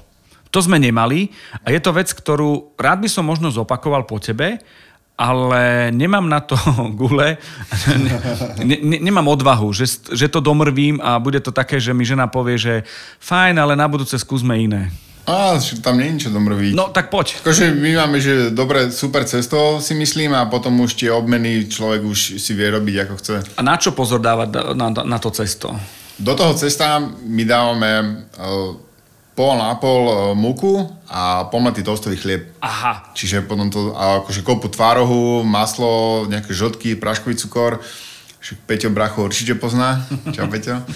To 0.50 0.58
sme 0.62 0.80
nemali 0.80 1.28
a 1.66 1.74
je 1.74 1.80
to 1.82 1.92
vec, 1.92 2.08
ktorú 2.10 2.78
rád 2.80 3.04
by 3.04 3.08
som 3.12 3.28
možno 3.28 3.52
zopakoval 3.52 4.08
po 4.08 4.16
tebe, 4.16 4.56
ale 5.16 5.88
nemám 5.96 6.28
na 6.28 6.40
to 6.44 6.56
gule, 7.00 7.40
ne, 8.60 8.76
ne, 8.80 8.98
nemám 9.00 9.32
odvahu, 9.32 9.72
že, 9.72 9.88
že 10.12 10.28
to 10.28 10.44
domrvím 10.44 11.00
a 11.00 11.16
bude 11.16 11.40
to 11.40 11.52
také, 11.52 11.80
že 11.80 11.96
mi 11.96 12.04
žena 12.04 12.28
povie, 12.28 12.60
že 12.60 12.74
fajn, 13.20 13.56
ale 13.56 13.72
na 13.76 13.88
budúce 13.88 14.16
skúsme 14.20 14.56
iné. 14.60 14.92
Á, 15.26 15.58
tam 15.82 15.98
nie 15.98 16.06
je 16.06 16.12
niečo 16.14 16.30
domrviť. 16.30 16.72
No 16.78 16.94
tak 16.94 17.10
poď. 17.10 17.42
Akože 17.42 17.74
my 17.74 17.98
máme, 17.98 18.22
že 18.22 18.54
dobre, 18.54 18.94
super 18.94 19.26
cesto 19.26 19.82
si 19.82 19.98
myslím 19.98 20.30
a 20.38 20.46
potom 20.46 20.78
už 20.86 20.94
tie 20.94 21.10
obmeny 21.10 21.66
človek 21.66 22.06
už 22.06 22.38
si 22.38 22.52
vie 22.54 22.70
robiť 22.70 22.94
ako 23.02 23.14
chce. 23.18 23.34
A 23.58 23.62
na 23.66 23.74
čo 23.74 23.90
pozor 23.90 24.22
dávať 24.22 24.78
na, 24.78 24.94
na, 24.94 25.18
to 25.18 25.34
cesto? 25.34 25.74
Do 26.14 26.38
toho 26.38 26.54
cesta 26.54 27.02
my 27.26 27.42
dávame 27.42 28.22
uh, 28.38 28.78
pol 29.34 29.52
na 29.58 29.74
pol 29.82 30.02
uh, 30.06 30.14
múku 30.38 30.86
a 31.10 31.50
pomletý 31.50 31.82
toastový 31.82 32.22
chlieb. 32.22 32.54
Aha. 32.62 33.10
Čiže 33.18 33.42
potom 33.42 33.66
to, 33.66 33.98
akože 33.98 34.46
kopu 34.46 34.70
tvárohu, 34.70 35.42
maslo, 35.42 36.22
nejaké 36.30 36.54
žltky, 36.54 36.94
práškový 36.94 37.34
cukor. 37.34 37.82
Však 38.38 38.62
Peťo 38.62 38.94
Bracho 38.94 39.26
určite 39.26 39.58
pozná. 39.58 40.06
Čau 40.30 40.46
Peťo. 40.46 40.86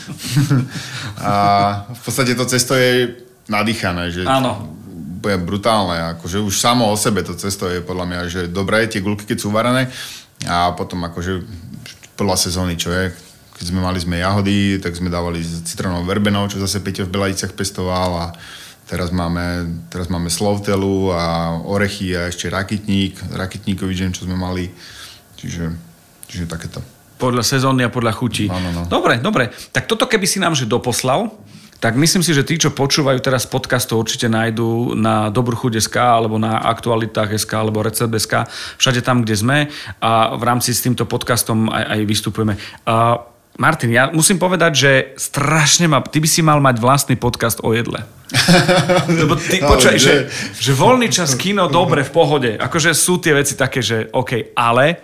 a 1.18 1.35
v 1.91 2.01
podstate 2.07 2.39
to 2.39 2.47
cesto 2.47 2.78
je 2.78 3.26
nadýchané, 3.51 4.14
že 4.14 4.22
Áno. 4.24 4.70
bude 5.18 5.36
brutálne, 5.42 6.16
akože 6.16 6.38
už 6.38 6.55
samo 6.55 6.86
o 6.86 6.96
sebe 6.96 7.26
to 7.26 7.34
cesto 7.34 7.66
je 7.66 7.82
podľa 7.82 8.07
mňa, 8.07 8.20
že 8.30 8.40
dobré, 8.46 8.86
tie 8.86 9.03
gulky 9.03 9.26
keď 9.26 9.38
sú 9.42 9.51
uvarené 9.51 9.90
a 10.46 10.72
potom 10.72 11.03
akože 11.05 11.42
podľa 12.14 12.36
sezóny, 12.38 12.78
čo 12.78 12.94
je, 12.94 13.11
keď 13.59 13.64
sme 13.66 13.80
mali 13.82 13.98
sme 14.01 14.22
jahody, 14.22 14.80
tak 14.80 14.96
sme 14.96 15.12
dávali 15.12 15.42
s 15.42 15.66
citronovou 15.68 16.07
verbenou, 16.07 16.48
čo 16.48 16.62
zase 16.62 16.80
Peťo 16.80 17.05
v 17.05 17.12
Beladicach 17.12 17.53
pestoval 17.53 18.11
a 18.16 18.26
teraz 18.88 19.12
máme, 19.12 19.68
teraz 19.92 20.09
máme 20.09 20.32
slovtelu 20.32 21.12
a 21.12 21.57
orechy 21.62 22.16
a 22.16 22.28
ešte 22.28 22.48
rakitník, 22.48 23.20
rakitníkový 23.36 23.92
džem, 23.92 24.12
čo 24.16 24.24
sme 24.24 24.36
mali, 24.36 24.72
čiže, 25.36 25.70
čiže 26.28 26.48
takéto. 26.48 26.80
Podľa 27.20 27.44
sezóny 27.44 27.84
a 27.84 27.92
podľa 27.92 28.16
chutí. 28.16 28.48
Áno, 28.48 28.72
no. 28.72 28.82
Dobre, 28.88 29.20
dobre. 29.20 29.53
Tak 29.76 29.84
toto 29.84 30.09
keby 30.09 30.24
si 30.24 30.40
nám 30.40 30.57
že 30.57 30.64
doposlal, 30.64 31.28
tak 31.81 31.97
myslím 31.97 32.20
si, 32.20 32.37
že 32.37 32.45
tí, 32.45 32.55
čo 32.55 32.70
počúvajú 32.70 33.18
teraz 33.18 33.49
podcast, 33.49 33.89
to 33.89 33.97
určite 33.97 34.28
nájdú 34.28 34.93
na 34.93 35.33
Dobruchuť.sk 35.33 35.97
alebo 35.97 36.37
na 36.37 36.61
Aktualitách.sk 36.61 37.49
alebo 37.51 37.81
Recept.sk, 37.81 38.45
všade 38.76 39.01
tam, 39.01 39.24
kde 39.24 39.35
sme 39.35 39.59
a 39.99 40.37
v 40.37 40.43
rámci 40.45 40.76
s 40.76 40.85
týmto 40.85 41.09
podcastom 41.09 41.72
aj, 41.72 41.85
aj 41.89 42.01
vystupujeme. 42.05 42.55
A 42.85 43.24
Martin, 43.57 43.93
ja 43.93 44.09
musím 44.09 44.37
povedať, 44.37 44.72
že 44.72 44.91
strašne 45.16 45.85
ma, 45.85 46.01
ty 46.01 46.16
by 46.16 46.28
si 46.28 46.41
mal 46.41 46.61
mať 46.61 46.81
vlastný 46.81 47.16
podcast 47.16 47.61
o 47.61 47.72
jedle. 47.72 48.05
Lebo 49.20 49.37
ty, 49.37 49.59
No, 49.61 49.74
že- 49.76 50.28
že 50.55 50.72
voľný 50.72 51.09
čas, 51.09 51.35
kino, 51.35 51.66
dobre, 51.66 52.05
v 52.07 52.12
pohode. 52.12 52.51
Akože 52.57 52.93
sú 52.93 53.18
tie 53.18 53.35
veci 53.35 53.57
také, 53.57 53.83
že 53.83 54.09
OK, 54.12 54.55
ale 54.55 55.01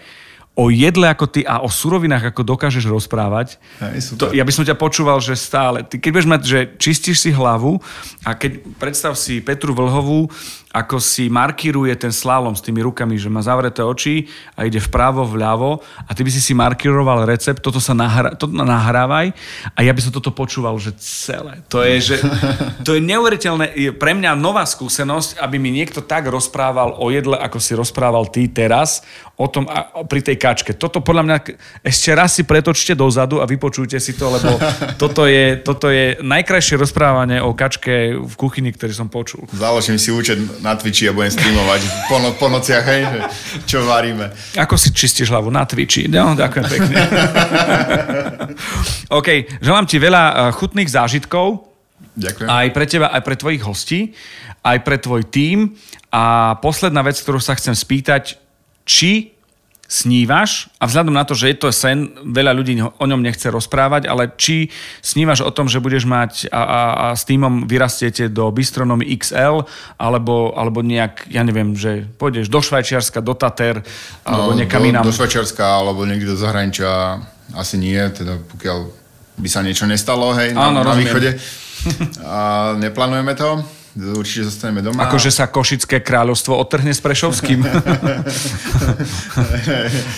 o 0.56 0.72
jedle 0.72 1.12
ako 1.12 1.28
ty 1.28 1.44
a 1.44 1.60
o 1.60 1.68
surovinách 1.68 2.32
ako 2.32 2.56
dokážeš 2.56 2.88
rozprávať, 2.88 3.60
Hej, 3.76 4.16
to, 4.16 4.32
ja 4.32 4.40
by 4.40 4.52
som 4.56 4.64
ťa 4.64 4.80
počúval, 4.80 5.20
že 5.20 5.36
stále. 5.36 5.84
Ty, 5.84 6.00
keď 6.00 6.10
budeš 6.10 6.32
mať, 6.32 6.42
že 6.48 6.58
čistíš 6.80 7.20
si 7.20 7.30
hlavu 7.30 7.76
a 8.24 8.32
keď 8.32 8.64
predstav 8.80 9.12
si 9.20 9.44
Petru 9.44 9.76
Vlhovú, 9.76 10.32
ako 10.76 11.00
si 11.00 11.32
markíruje 11.32 11.96
ten 11.96 12.12
slalom 12.12 12.52
s 12.52 12.60
tými 12.60 12.84
rukami, 12.84 13.16
že 13.16 13.32
má 13.32 13.40
zavreté 13.40 13.80
oči 13.80 14.28
a 14.52 14.68
ide 14.68 14.76
vpravo, 14.76 15.24
vľavo 15.24 15.80
a 16.04 16.10
ty 16.12 16.20
by 16.20 16.28
si 16.28 16.44
si 16.44 16.52
markíroval 16.52 17.24
recept, 17.24 17.64
toto 17.64 17.80
sa 17.80 17.96
nahra, 17.96 18.36
to 18.36 18.44
nahrávaj 18.44 19.32
a 19.72 19.78
ja 19.80 19.96
by 19.96 20.00
som 20.04 20.12
toto 20.12 20.28
počúval, 20.36 20.76
že 20.76 20.92
celé. 21.00 21.64
To 21.72 21.80
je, 21.80 22.12
že, 22.12 22.16
to 22.86 22.92
je 22.92 23.00
neuveriteľné, 23.00 23.72
je 23.72 23.90
pre 23.96 24.12
mňa 24.12 24.36
nová 24.36 24.68
skúsenosť, 24.68 25.40
aby 25.40 25.56
mi 25.56 25.72
niekto 25.72 26.04
tak 26.04 26.28
rozprával 26.28 27.00
o 27.00 27.08
jedle, 27.08 27.40
ako 27.40 27.56
si 27.56 27.72
rozprával 27.72 28.28
ty 28.28 28.44
teraz, 28.44 29.00
o 29.36 29.46
tom 29.52 29.68
a, 29.68 30.04
pri 30.08 30.24
tej 30.24 30.36
kačke. 30.40 30.72
Toto 30.72 31.04
podľa 31.04 31.22
mňa, 31.28 31.36
ešte 31.84 32.10
raz 32.16 32.32
si 32.32 32.42
pretočte 32.48 32.96
dozadu 32.96 33.44
a 33.44 33.48
vypočujte 33.48 34.00
si 34.00 34.16
to, 34.16 34.32
lebo 34.32 34.56
toto 35.02 35.28
je, 35.28 35.60
toto 35.60 35.92
je 35.92 36.16
najkrajšie 36.24 36.80
rozprávanie 36.80 37.44
o 37.44 37.52
kačke 37.52 38.16
v 38.16 38.34
kuchyni, 38.36 38.72
ktorý 38.72 38.92
som 38.96 39.08
počul. 39.12 39.44
Založím 39.52 40.00
si 40.00 40.08
účet 40.08 40.40
na 40.66 40.74
Twitchi 40.74 41.06
a 41.06 41.14
budem 41.14 41.30
streamovať 41.30 41.80
po, 42.10 42.18
no, 42.18 42.34
po 42.34 42.50
nociach, 42.50 42.82
hej, 42.90 43.02
že 43.06 43.20
čo 43.70 43.86
varíme. 43.86 44.34
Ako 44.58 44.74
si 44.74 44.90
čistíš 44.90 45.30
hlavu 45.30 45.54
na 45.54 45.62
Twitchi? 45.62 46.10
No, 46.10 46.34
ďakujem 46.34 46.64
pekne. 46.66 46.94
OK, 49.18 49.62
želám 49.62 49.86
ti 49.86 50.02
veľa 50.02 50.22
eh, 50.26 50.34
chutných 50.58 50.90
zážitkov, 50.90 51.70
Ďakujem. 52.18 52.48
aj 52.50 52.66
pre 52.74 52.84
teba, 52.90 53.06
aj 53.14 53.22
pre 53.22 53.36
tvojich 53.38 53.62
hostí, 53.62 54.00
aj 54.66 54.82
pre 54.82 54.98
tvoj 54.98 55.22
tím. 55.30 55.78
A 56.10 56.56
posledná 56.58 57.06
vec, 57.06 57.14
ktorú 57.22 57.38
sa 57.38 57.54
chcem 57.54 57.76
spýtať, 57.76 58.40
či 58.82 59.35
snívaš, 59.86 60.66
a 60.76 60.86
vzhľadom 60.86 61.14
na 61.14 61.22
to, 61.22 61.32
že 61.32 61.54
je 61.54 61.56
to 61.56 61.68
sen, 61.70 62.10
veľa 62.22 62.52
ľudí 62.52 62.74
o 62.82 63.06
ňom 63.06 63.22
nechce 63.22 63.46
rozprávať, 63.46 64.06
ale 64.06 64.34
či 64.34 64.68
snívaš 64.98 65.40
o 65.40 65.50
tom, 65.50 65.70
že 65.70 65.78
budeš 65.78 66.04
mať 66.04 66.50
a, 66.50 66.58
a, 66.58 66.80
a 66.92 67.06
s 67.14 67.22
týmom 67.22 67.64
vyrastiete 67.64 68.26
do 68.26 68.50
Bistronomy 68.50 69.06
XL, 69.14 69.62
alebo, 69.96 70.50
alebo 70.52 70.82
nejak, 70.82 71.30
ja 71.30 71.46
neviem, 71.46 71.72
že 71.72 72.02
pôjdeš 72.18 72.50
do 72.50 72.58
Švajčiarska, 72.58 73.22
do 73.22 73.32
Tater, 73.32 73.86
alebo 74.22 74.52
niekam 74.52 74.82
No, 74.82 74.84
do, 74.84 74.90
inám. 74.90 75.04
do 75.06 75.14
Švajčiarska 75.14 75.62
alebo 75.62 76.02
niekde 76.02 76.34
do 76.34 76.36
zahraničia 76.36 77.22
asi 77.54 77.78
nie, 77.78 77.96
teda 78.10 78.42
pokiaľ 78.42 78.78
by 79.38 79.48
sa 79.48 79.62
niečo 79.62 79.86
nestalo, 79.86 80.34
hej, 80.34 80.50
na, 80.50 80.68
Áno, 80.68 80.80
na 80.80 80.90
rozumiem. 80.90 81.04
východe. 81.06 81.30
A 82.24 82.38
neplánujeme 82.74 83.36
to, 83.36 83.62
určite 83.96 84.52
zostaneme 84.52 84.84
doma. 84.84 85.08
Akože 85.08 85.32
sa 85.32 85.48
Košické 85.48 86.04
kráľovstvo 86.04 86.52
odtrhne 86.52 86.92
s 86.92 87.00
Prešovským. 87.00 87.64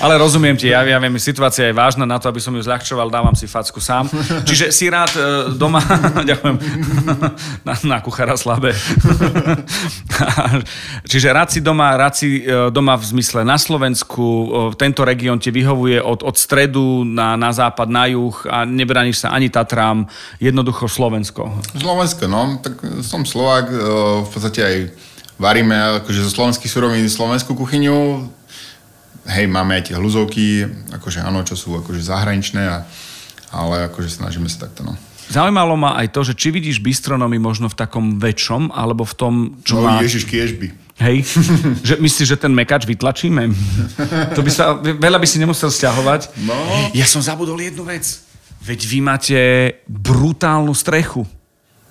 Ale 0.05 0.19
rozumiem 0.19 0.59
ti, 0.59 0.75
ja, 0.75 0.83
ja 0.83 0.99
viem, 0.99 1.15
situácia 1.23 1.71
je 1.71 1.75
vážna 1.75 2.03
na 2.03 2.19
to, 2.19 2.27
aby 2.27 2.43
som 2.43 2.51
ju 2.59 2.63
zľahčoval, 2.63 3.07
dávam 3.07 3.39
si 3.39 3.47
facku 3.47 3.79
sám. 3.79 4.11
Čiže 4.43 4.75
si 4.75 4.91
rád 4.91 5.15
e, 5.15 5.23
doma, 5.55 5.79
ďakujem, 6.31 6.57
na, 7.67 7.75
na 7.87 7.99
kuchára 8.03 8.35
slabé. 8.35 8.75
Čiže 11.07 11.29
rád 11.31 11.49
si 11.55 11.63
doma, 11.63 11.95
rád 11.95 12.15
si 12.19 12.43
e, 12.43 12.75
doma 12.75 12.99
v 12.99 13.05
zmysle 13.15 13.47
na 13.47 13.57
Slovensku, 13.57 14.27
e, 14.27 14.47
tento 14.75 15.07
región 15.07 15.39
ti 15.39 15.55
vyhovuje 15.55 16.03
od, 16.03 16.27
od 16.27 16.35
stredu 16.35 17.07
na, 17.07 17.39
na 17.39 17.55
západ, 17.55 17.87
na 17.87 18.11
juh 18.11 18.35
a 18.51 18.67
nebraníš 18.67 19.23
sa 19.23 19.31
ani 19.31 19.47
Tatrám, 19.49 20.11
jednoducho 20.43 20.91
Slovensko. 20.91 21.63
Slovensko, 21.79 22.27
no, 22.27 22.59
tak 22.59 22.83
som 23.07 23.23
Slovák, 23.23 23.68
e, 23.69 23.79
v 24.25 24.29
podstate 24.29 24.61
aj 24.61 24.77
varíme 25.39 26.03
akože 26.03 26.25
zo 26.25 26.33
slovenských 26.33 26.71
surovín 26.71 27.07
slovenskú 27.07 27.55
kuchyňu. 27.55 28.27
Hej, 29.29 29.45
máme 29.47 29.77
aj 29.77 29.93
tie 29.93 29.97
hluzovky, 30.01 30.65
akože 30.97 31.21
áno, 31.21 31.45
čo 31.45 31.53
sú 31.53 31.77
akože 31.77 32.01
zahraničné, 32.01 32.65
a, 32.65 32.79
ale 33.53 33.93
akože 33.93 34.09
snažíme 34.09 34.49
sa 34.49 34.65
takto, 34.65 34.83
no. 34.83 34.97
Zaujímalo 35.29 35.77
ma 35.77 35.93
aj 36.01 36.09
to, 36.17 36.25
že 36.25 36.33
či 36.33 36.49
vidíš 36.49 36.81
bistronomy 36.81 37.37
možno 37.37 37.69
v 37.69 37.77
takom 37.77 38.17
väčšom, 38.17 38.73
alebo 38.73 39.05
v 39.05 39.15
tom, 39.15 39.35
čo 39.61 39.77
No 39.77 39.85
má... 39.85 40.01
ježiš, 40.01 40.25
kiežby. 40.25 40.73
Hej, 40.99 41.29
že 41.93 41.95
myslíš, 42.01 42.27
že 42.33 42.41
ten 42.41 42.51
mekač 42.51 42.89
vytlačíme? 42.89 43.53
To 44.33 44.41
by 44.41 44.51
sa, 44.51 44.75
veľa 44.81 45.21
by 45.21 45.27
si 45.29 45.37
nemusel 45.37 45.69
stiahovať. 45.69 46.33
No. 46.49 46.57
Ja 46.97 47.05
som 47.05 47.21
zabudol 47.21 47.61
jednu 47.61 47.85
vec. 47.85 48.25
Veď 48.65 48.81
vy 48.89 48.99
máte 49.05 49.39
brutálnu 49.87 50.73
strechu. 50.73 51.29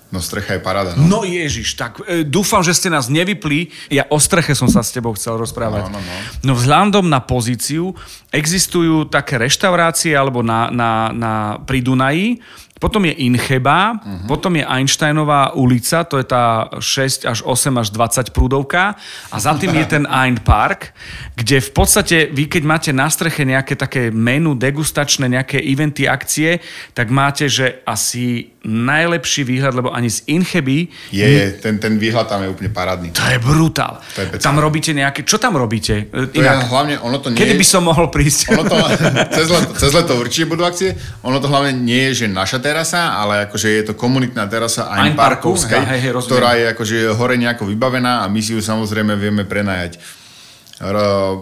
No 0.08 0.24
strecha 0.24 0.56
je 0.56 0.62
paráda, 0.64 0.96
no. 0.96 1.04
No 1.04 1.20
ježiš, 1.20 1.76
tak 1.76 2.00
e, 2.08 2.24
dúfam, 2.24 2.64
že 2.64 2.72
ste 2.72 2.88
nás 2.88 3.12
nevypli. 3.12 3.68
Ja 3.92 4.08
o 4.08 4.16
streche 4.16 4.56
som 4.56 4.64
sa 4.64 4.80
s 4.80 4.88
tebou 4.88 5.12
chcel 5.12 5.36
rozprávať. 5.36 5.92
No, 5.92 5.96
no, 5.96 6.00
no. 6.00 6.16
no 6.48 6.52
vzhľadom 6.56 7.04
na 7.12 7.20
pozíciu 7.20 7.92
existujú 8.32 9.04
také 9.12 9.36
reštaurácie 9.36 10.16
alebo 10.16 10.40
na, 10.40 10.72
na, 10.72 11.12
na, 11.12 11.32
pri 11.60 11.84
Dunaji, 11.84 12.40
potom 12.78 13.02
je 13.10 13.14
Incheba, 13.26 13.98
uh-huh. 13.98 14.30
potom 14.30 14.54
je 14.54 14.62
Einsteinová 14.62 15.50
ulica, 15.58 16.06
to 16.06 16.22
je 16.22 16.26
tá 16.30 16.70
6 16.78 17.26
až 17.26 17.38
8 17.42 17.74
až 17.74 17.90
20 17.90 18.30
prúdovka 18.30 18.94
a 19.34 19.36
za 19.42 19.58
tým 19.58 19.74
je 19.74 19.86
ten 19.98 20.04
Ein 20.22 20.38
Park, 20.38 20.94
kde 21.34 21.58
v 21.58 21.70
podstate 21.74 22.30
vy 22.30 22.46
keď 22.46 22.62
máte 22.62 22.90
na 22.94 23.10
streche 23.10 23.42
nejaké 23.42 23.74
také 23.74 24.14
menu, 24.14 24.54
degustačné, 24.54 25.26
nejaké 25.26 25.58
eventy, 25.58 26.06
akcie, 26.06 26.62
tak 26.94 27.10
máte, 27.10 27.50
že 27.50 27.82
asi 27.82 28.54
najlepší 28.68 29.48
výhľad, 29.48 29.72
lebo 29.72 29.88
ani 29.88 30.12
z 30.12 30.28
Incheby 30.28 30.92
Je, 31.08 31.24
je, 31.24 31.44
ten, 31.56 31.80
ten 31.80 31.96
výhľad 31.96 32.28
tam 32.28 32.44
je 32.44 32.52
úplne 32.52 32.68
parádny. 32.68 33.16
to 33.16 33.24
je 33.24 33.40
brutál. 33.40 33.96
To 34.12 34.20
je 34.20 34.36
tam 34.36 34.60
robíte 34.60 34.92
nejaké... 34.92 35.24
Čo 35.24 35.40
tam 35.40 35.56
robíte? 35.56 36.12
To 36.12 36.36
je, 36.36 36.44
hlavne, 36.44 37.00
ono 37.00 37.16
to 37.16 37.32
nie 37.32 37.40
Kedy 37.40 37.56
je... 37.56 37.60
by 37.60 37.66
som 37.66 37.82
mohol 37.88 38.12
prísť? 38.12 38.52
Ono 38.52 38.68
to, 38.68 38.76
cez, 39.40 39.48
leto, 39.48 39.72
cez 39.72 39.90
leto 39.96 40.12
určite 40.20 40.44
budú 40.44 40.68
akcie. 40.68 40.92
Ono 41.24 41.40
to 41.40 41.48
hlavne 41.48 41.72
nie 41.72 42.12
je, 42.12 42.24
že 42.24 42.26
naša 42.28 42.60
terasa, 42.60 43.16
ale 43.16 43.48
akože 43.48 43.68
je 43.72 43.82
to 43.88 43.92
komunitná 43.96 44.44
terasa 44.44 44.92
Ein 44.92 45.16
Parkovská, 45.16 45.80
Parkovská, 45.80 45.96
hej, 45.96 46.00
hej, 46.04 46.12
rozumiem. 46.12 46.30
ktorá 46.36 46.50
je 46.60 46.64
akože 46.76 46.96
hore 47.16 47.34
nejako 47.40 47.64
vybavená 47.72 48.22
a 48.22 48.28
my 48.28 48.40
si 48.44 48.52
ju 48.52 48.60
samozrejme 48.60 49.16
vieme 49.16 49.48
prenajať. 49.48 49.96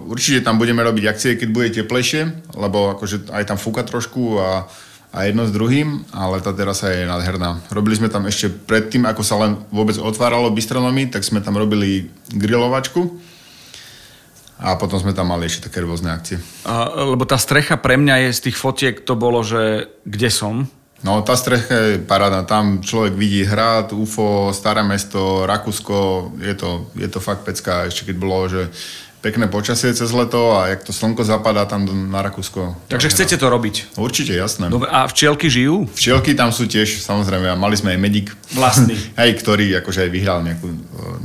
Určite 0.08 0.40
tam 0.40 0.56
budeme 0.56 0.80
robiť 0.80 1.04
akcie, 1.12 1.36
keď 1.36 1.48
bude 1.52 1.68
teplejšie, 1.68 2.54
lebo 2.56 2.96
akože 2.96 3.28
aj 3.36 3.44
tam 3.44 3.58
fúka 3.60 3.84
trošku 3.84 4.40
a, 4.40 4.64
a 5.16 5.24
jedno 5.24 5.48
s 5.48 5.52
druhým, 5.56 6.04
ale 6.12 6.44
tá 6.44 6.52
terasa 6.52 6.92
je 6.92 7.08
nádherná. 7.08 7.64
Robili 7.72 7.96
sme 7.96 8.12
tam 8.12 8.28
ešte 8.28 8.52
predtým, 8.52 9.08
ako 9.08 9.22
sa 9.24 9.40
len 9.40 9.56
vôbec 9.72 9.96
otváralo 9.96 10.52
bistronomy, 10.52 11.08
tak 11.08 11.24
sme 11.24 11.40
tam 11.40 11.56
robili 11.56 12.12
grilovačku 12.28 13.16
a 14.60 14.76
potom 14.76 15.00
sme 15.00 15.16
tam 15.16 15.32
mali 15.32 15.48
ešte 15.48 15.72
také 15.72 15.80
rôzne 15.80 16.12
akcie. 16.12 16.36
A, 16.68 16.92
lebo 17.08 17.24
tá 17.24 17.40
strecha 17.40 17.80
pre 17.80 17.96
mňa 17.96 18.28
je 18.28 18.36
z 18.36 18.40
tých 18.48 18.56
fotiek, 18.60 18.96
to 19.00 19.16
bolo, 19.16 19.40
že 19.40 19.88
kde 20.04 20.28
som. 20.28 20.68
No, 21.04 21.20
tá 21.20 21.36
strecha 21.36 21.96
je 21.96 22.00
parádna. 22.00 22.48
Tam 22.48 22.80
človek 22.80 23.12
vidí 23.12 23.44
hrad, 23.44 23.92
UFO, 23.92 24.48
Staré 24.56 24.80
mesto, 24.80 25.44
Rakúsko. 25.44 26.32
Je 26.40 26.56
to, 26.56 26.88
je 26.96 27.04
to 27.04 27.20
fakt 27.20 27.44
pecka. 27.44 27.84
Ešte 27.84 28.08
keď 28.08 28.16
bolo, 28.16 28.48
že 28.48 28.72
pekné 29.26 29.50
počasie 29.50 29.90
cez 29.90 30.06
leto 30.14 30.54
a 30.54 30.70
jak 30.70 30.86
to 30.86 30.94
slnko 30.94 31.26
zapadá 31.26 31.66
tam 31.66 31.82
na 31.82 32.22
Rakúsko. 32.22 32.78
Takže 32.86 33.10
chcete 33.10 33.34
to 33.34 33.50
robiť? 33.50 33.98
Určite, 33.98 34.38
jasné. 34.38 34.70
Dobre, 34.70 34.86
a 34.86 35.10
včielky 35.10 35.50
žijú? 35.50 35.90
Včielky 35.98 36.38
tam 36.38 36.54
sú 36.54 36.70
tiež, 36.70 37.02
samozrejme. 37.02 37.50
A 37.50 37.58
mali 37.58 37.74
sme 37.74 37.98
aj 37.98 38.00
medík. 38.00 38.30
Vlastný. 38.54 38.94
Hej, 39.20 39.42
ktorý 39.42 39.82
akože 39.82 40.06
aj 40.06 40.10
vyhral 40.14 40.46
nejakú 40.46 40.70
uh, 40.70 41.18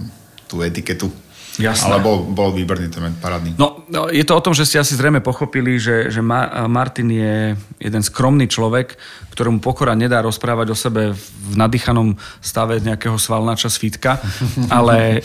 tú 0.49 0.65
etiketu. 0.65 1.13
Jasné. 1.61 1.93
Ale 1.93 2.01
bol, 2.01 2.25
bol 2.25 2.49
výborný, 2.55 2.89
ten 2.89 3.13
parádny. 3.21 3.59
No, 3.59 3.83
no, 3.91 4.07
je 4.07 4.23
to 4.23 4.33
o 4.33 4.41
tom, 4.41 4.55
že 4.55 4.63
ste 4.63 4.79
asi 4.79 4.95
zrejme 4.95 5.19
pochopili, 5.19 5.75
že, 5.77 6.07
že 6.07 6.23
Ma- 6.23 6.65
Martin 6.65 7.11
je 7.11 7.53
jeden 7.77 8.01
skromný 8.01 8.47
človek, 8.47 8.95
ktorému 9.35 9.59
pokora 9.59 9.91
nedá 9.93 10.23
rozprávať 10.23 10.67
o 10.71 10.77
sebe 10.79 11.11
v 11.13 11.53
nadýchanom 11.53 12.15
stave 12.39 12.79
nejakého 12.79 13.19
svalnáča 13.19 13.67
svítka, 13.67 14.17
ale 14.71 15.21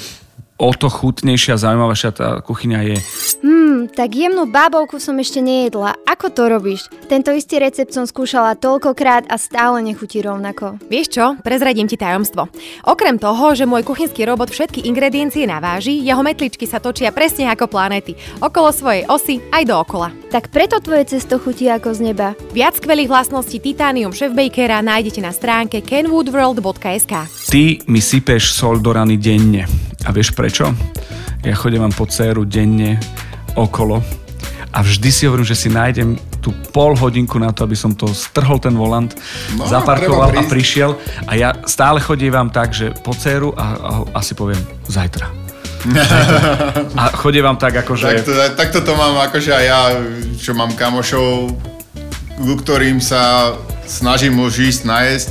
o 0.57 0.73
to 0.73 0.89
chutnejšia 0.89 1.57
a 1.57 1.63
zaujímavejšia 1.63 2.11
tá 2.17 2.29
kuchyňa 2.41 2.81
je. 2.93 2.97
Hmm, 3.45 3.93
tak 3.93 4.17
jemnú 4.17 4.49
bábovku 4.49 4.97
som 4.97 5.17
ešte 5.21 5.45
nejedla. 5.45 5.97
Ako 6.09 6.33
to 6.33 6.49
robíš? 6.49 6.89
Tento 7.07 7.31
istý 7.37 7.61
recept 7.61 7.93
som 7.93 8.09
skúšala 8.09 8.57
toľkokrát 8.57 9.29
a 9.29 9.37
stále 9.37 9.85
nechutí 9.85 10.25
rovnako. 10.25 10.81
Vieš 10.89 11.07
čo? 11.13 11.25
Prezradím 11.45 11.87
ti 11.87 12.01
tajomstvo. 12.01 12.49
Okrem 12.89 13.21
toho, 13.21 13.53
že 13.53 13.69
môj 13.69 13.85
kuchynský 13.85 14.25
robot 14.25 14.49
všetky 14.49 14.89
ingrediencie 14.89 15.45
naváži, 15.45 16.01
jeho 16.01 16.25
metličky 16.25 16.65
sa 16.65 16.81
točia 16.81 17.13
presne 17.13 17.53
ako 17.53 17.69
planéty. 17.69 18.17
Okolo 18.41 18.73
svojej 18.73 19.05
osy 19.13 19.45
aj 19.53 19.69
dookola. 19.69 20.09
Tak 20.33 20.49
preto 20.49 20.81
tvoje 20.81 21.07
cesto 21.17 21.37
chutí 21.37 21.69
ako 21.69 21.93
z 21.93 22.13
neba. 22.13 22.33
Viac 22.57 22.81
skvelých 22.81 23.13
vlastností 23.13 23.61
Titanium 23.61 24.17
Chef 24.17 24.33
Bakera 24.33 24.81
nájdete 24.81 25.21
na 25.21 25.33
stránke 25.37 25.85
kenwoodworld.sk. 25.85 27.13
Ty 27.53 27.63
mi 27.87 28.01
sypeš 28.01 28.57
sol 28.57 28.81
do 28.81 28.97
rany 28.97 29.21
denne. 29.21 29.69
A 30.07 30.15
vieš 30.15 30.31
prečo? 30.33 30.71
Ja 31.43 31.59
chodím 31.59 31.83
vám 31.83 31.95
po 31.95 32.07
céru 32.07 32.47
denne 32.47 33.03
okolo 33.59 33.99
a 34.71 34.79
vždy 34.85 35.09
si 35.09 35.25
hovorím, 35.27 35.49
že 35.49 35.57
si 35.57 35.73
nájdem 35.73 36.21
tú 36.45 36.53
pol 36.71 36.95
hodinku 36.95 37.41
na 37.41 37.51
to, 37.51 37.65
aby 37.65 37.75
som 37.75 37.97
to 37.97 38.13
strhol 38.13 38.61
ten 38.61 38.77
volant, 38.77 39.11
no, 39.57 39.67
zaparkoval 39.67 40.37
a 40.37 40.45
prišiel 40.45 40.95
a 41.25 41.33
ja 41.33 41.57
stále 41.65 41.99
chodívam 41.99 42.53
tak, 42.53 42.77
že 42.77 42.93
po 43.03 43.17
céru 43.17 43.57
a, 43.57 43.67
a 43.75 43.91
asi 44.21 44.37
poviem 44.37 44.61
zajtra. 44.87 45.27
Zajtra. 45.27 45.39
A 46.99 47.15
chodívam 47.15 47.57
tak 47.57 47.79
ako, 47.79 47.95
že... 47.95 48.21
Takto, 48.21 48.33
takto 48.59 48.79
to 48.83 48.93
mám 48.99 49.17
akože 49.27 49.55
aj 49.55 49.65
ja, 49.65 49.81
čo 50.37 50.53
mám 50.53 50.75
kamošov, 50.75 51.57
ku 52.37 52.55
ktorým 52.59 52.99
sa 52.99 53.55
snažím 53.87 54.37
už 54.43 54.67
ísť 54.67 54.83
najesť. 54.85 55.31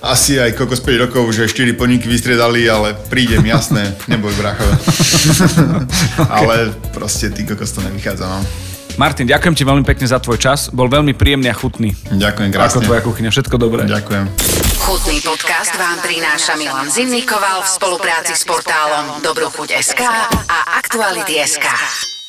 Asi 0.00 0.40
aj 0.40 0.56
kokos 0.56 0.80
5 0.80 1.04
rokov, 1.08 1.28
že 1.36 1.44
4 1.44 1.76
podniky 1.76 2.08
vystriedali, 2.08 2.64
ale 2.64 2.96
prídem, 3.12 3.44
jasné, 3.44 3.92
neboj 4.12 4.32
bracho. 4.40 4.64
Ale 6.40 6.72
proste 6.90 7.28
ty 7.28 7.44
kokos 7.44 7.76
to 7.76 7.84
nevychádza, 7.84 8.24
no. 8.24 8.40
Martin, 8.96 9.24
ďakujem 9.24 9.54
ti 9.54 9.64
veľmi 9.64 9.84
pekne 9.84 10.04
za 10.04 10.20
tvoj 10.20 10.36
čas. 10.36 10.68
Bol 10.68 10.88
veľmi 10.88 11.16
príjemný 11.16 11.48
a 11.48 11.56
chutný. 11.56 11.96
Ďakujem 12.10 12.48
Ako 12.48 12.56
krásne. 12.56 12.84
tvoja 12.84 13.00
kuchyňa. 13.00 13.30
Všetko 13.32 13.56
dobré. 13.56 13.88
Ďakujem. 13.88 14.24
Chutný 14.80 15.18
podcast 15.20 15.72
vám 15.76 16.00
prináša 16.04 16.56
Milan 16.56 16.88
Zimnikoval 16.88 17.64
v 17.64 17.68
spolupráci 17.68 18.36
s 18.36 18.44
portálom 18.44 19.24
Dobrochuť.sk 19.24 20.00
a 20.48 20.58
Aktuality.sk. 20.76 22.19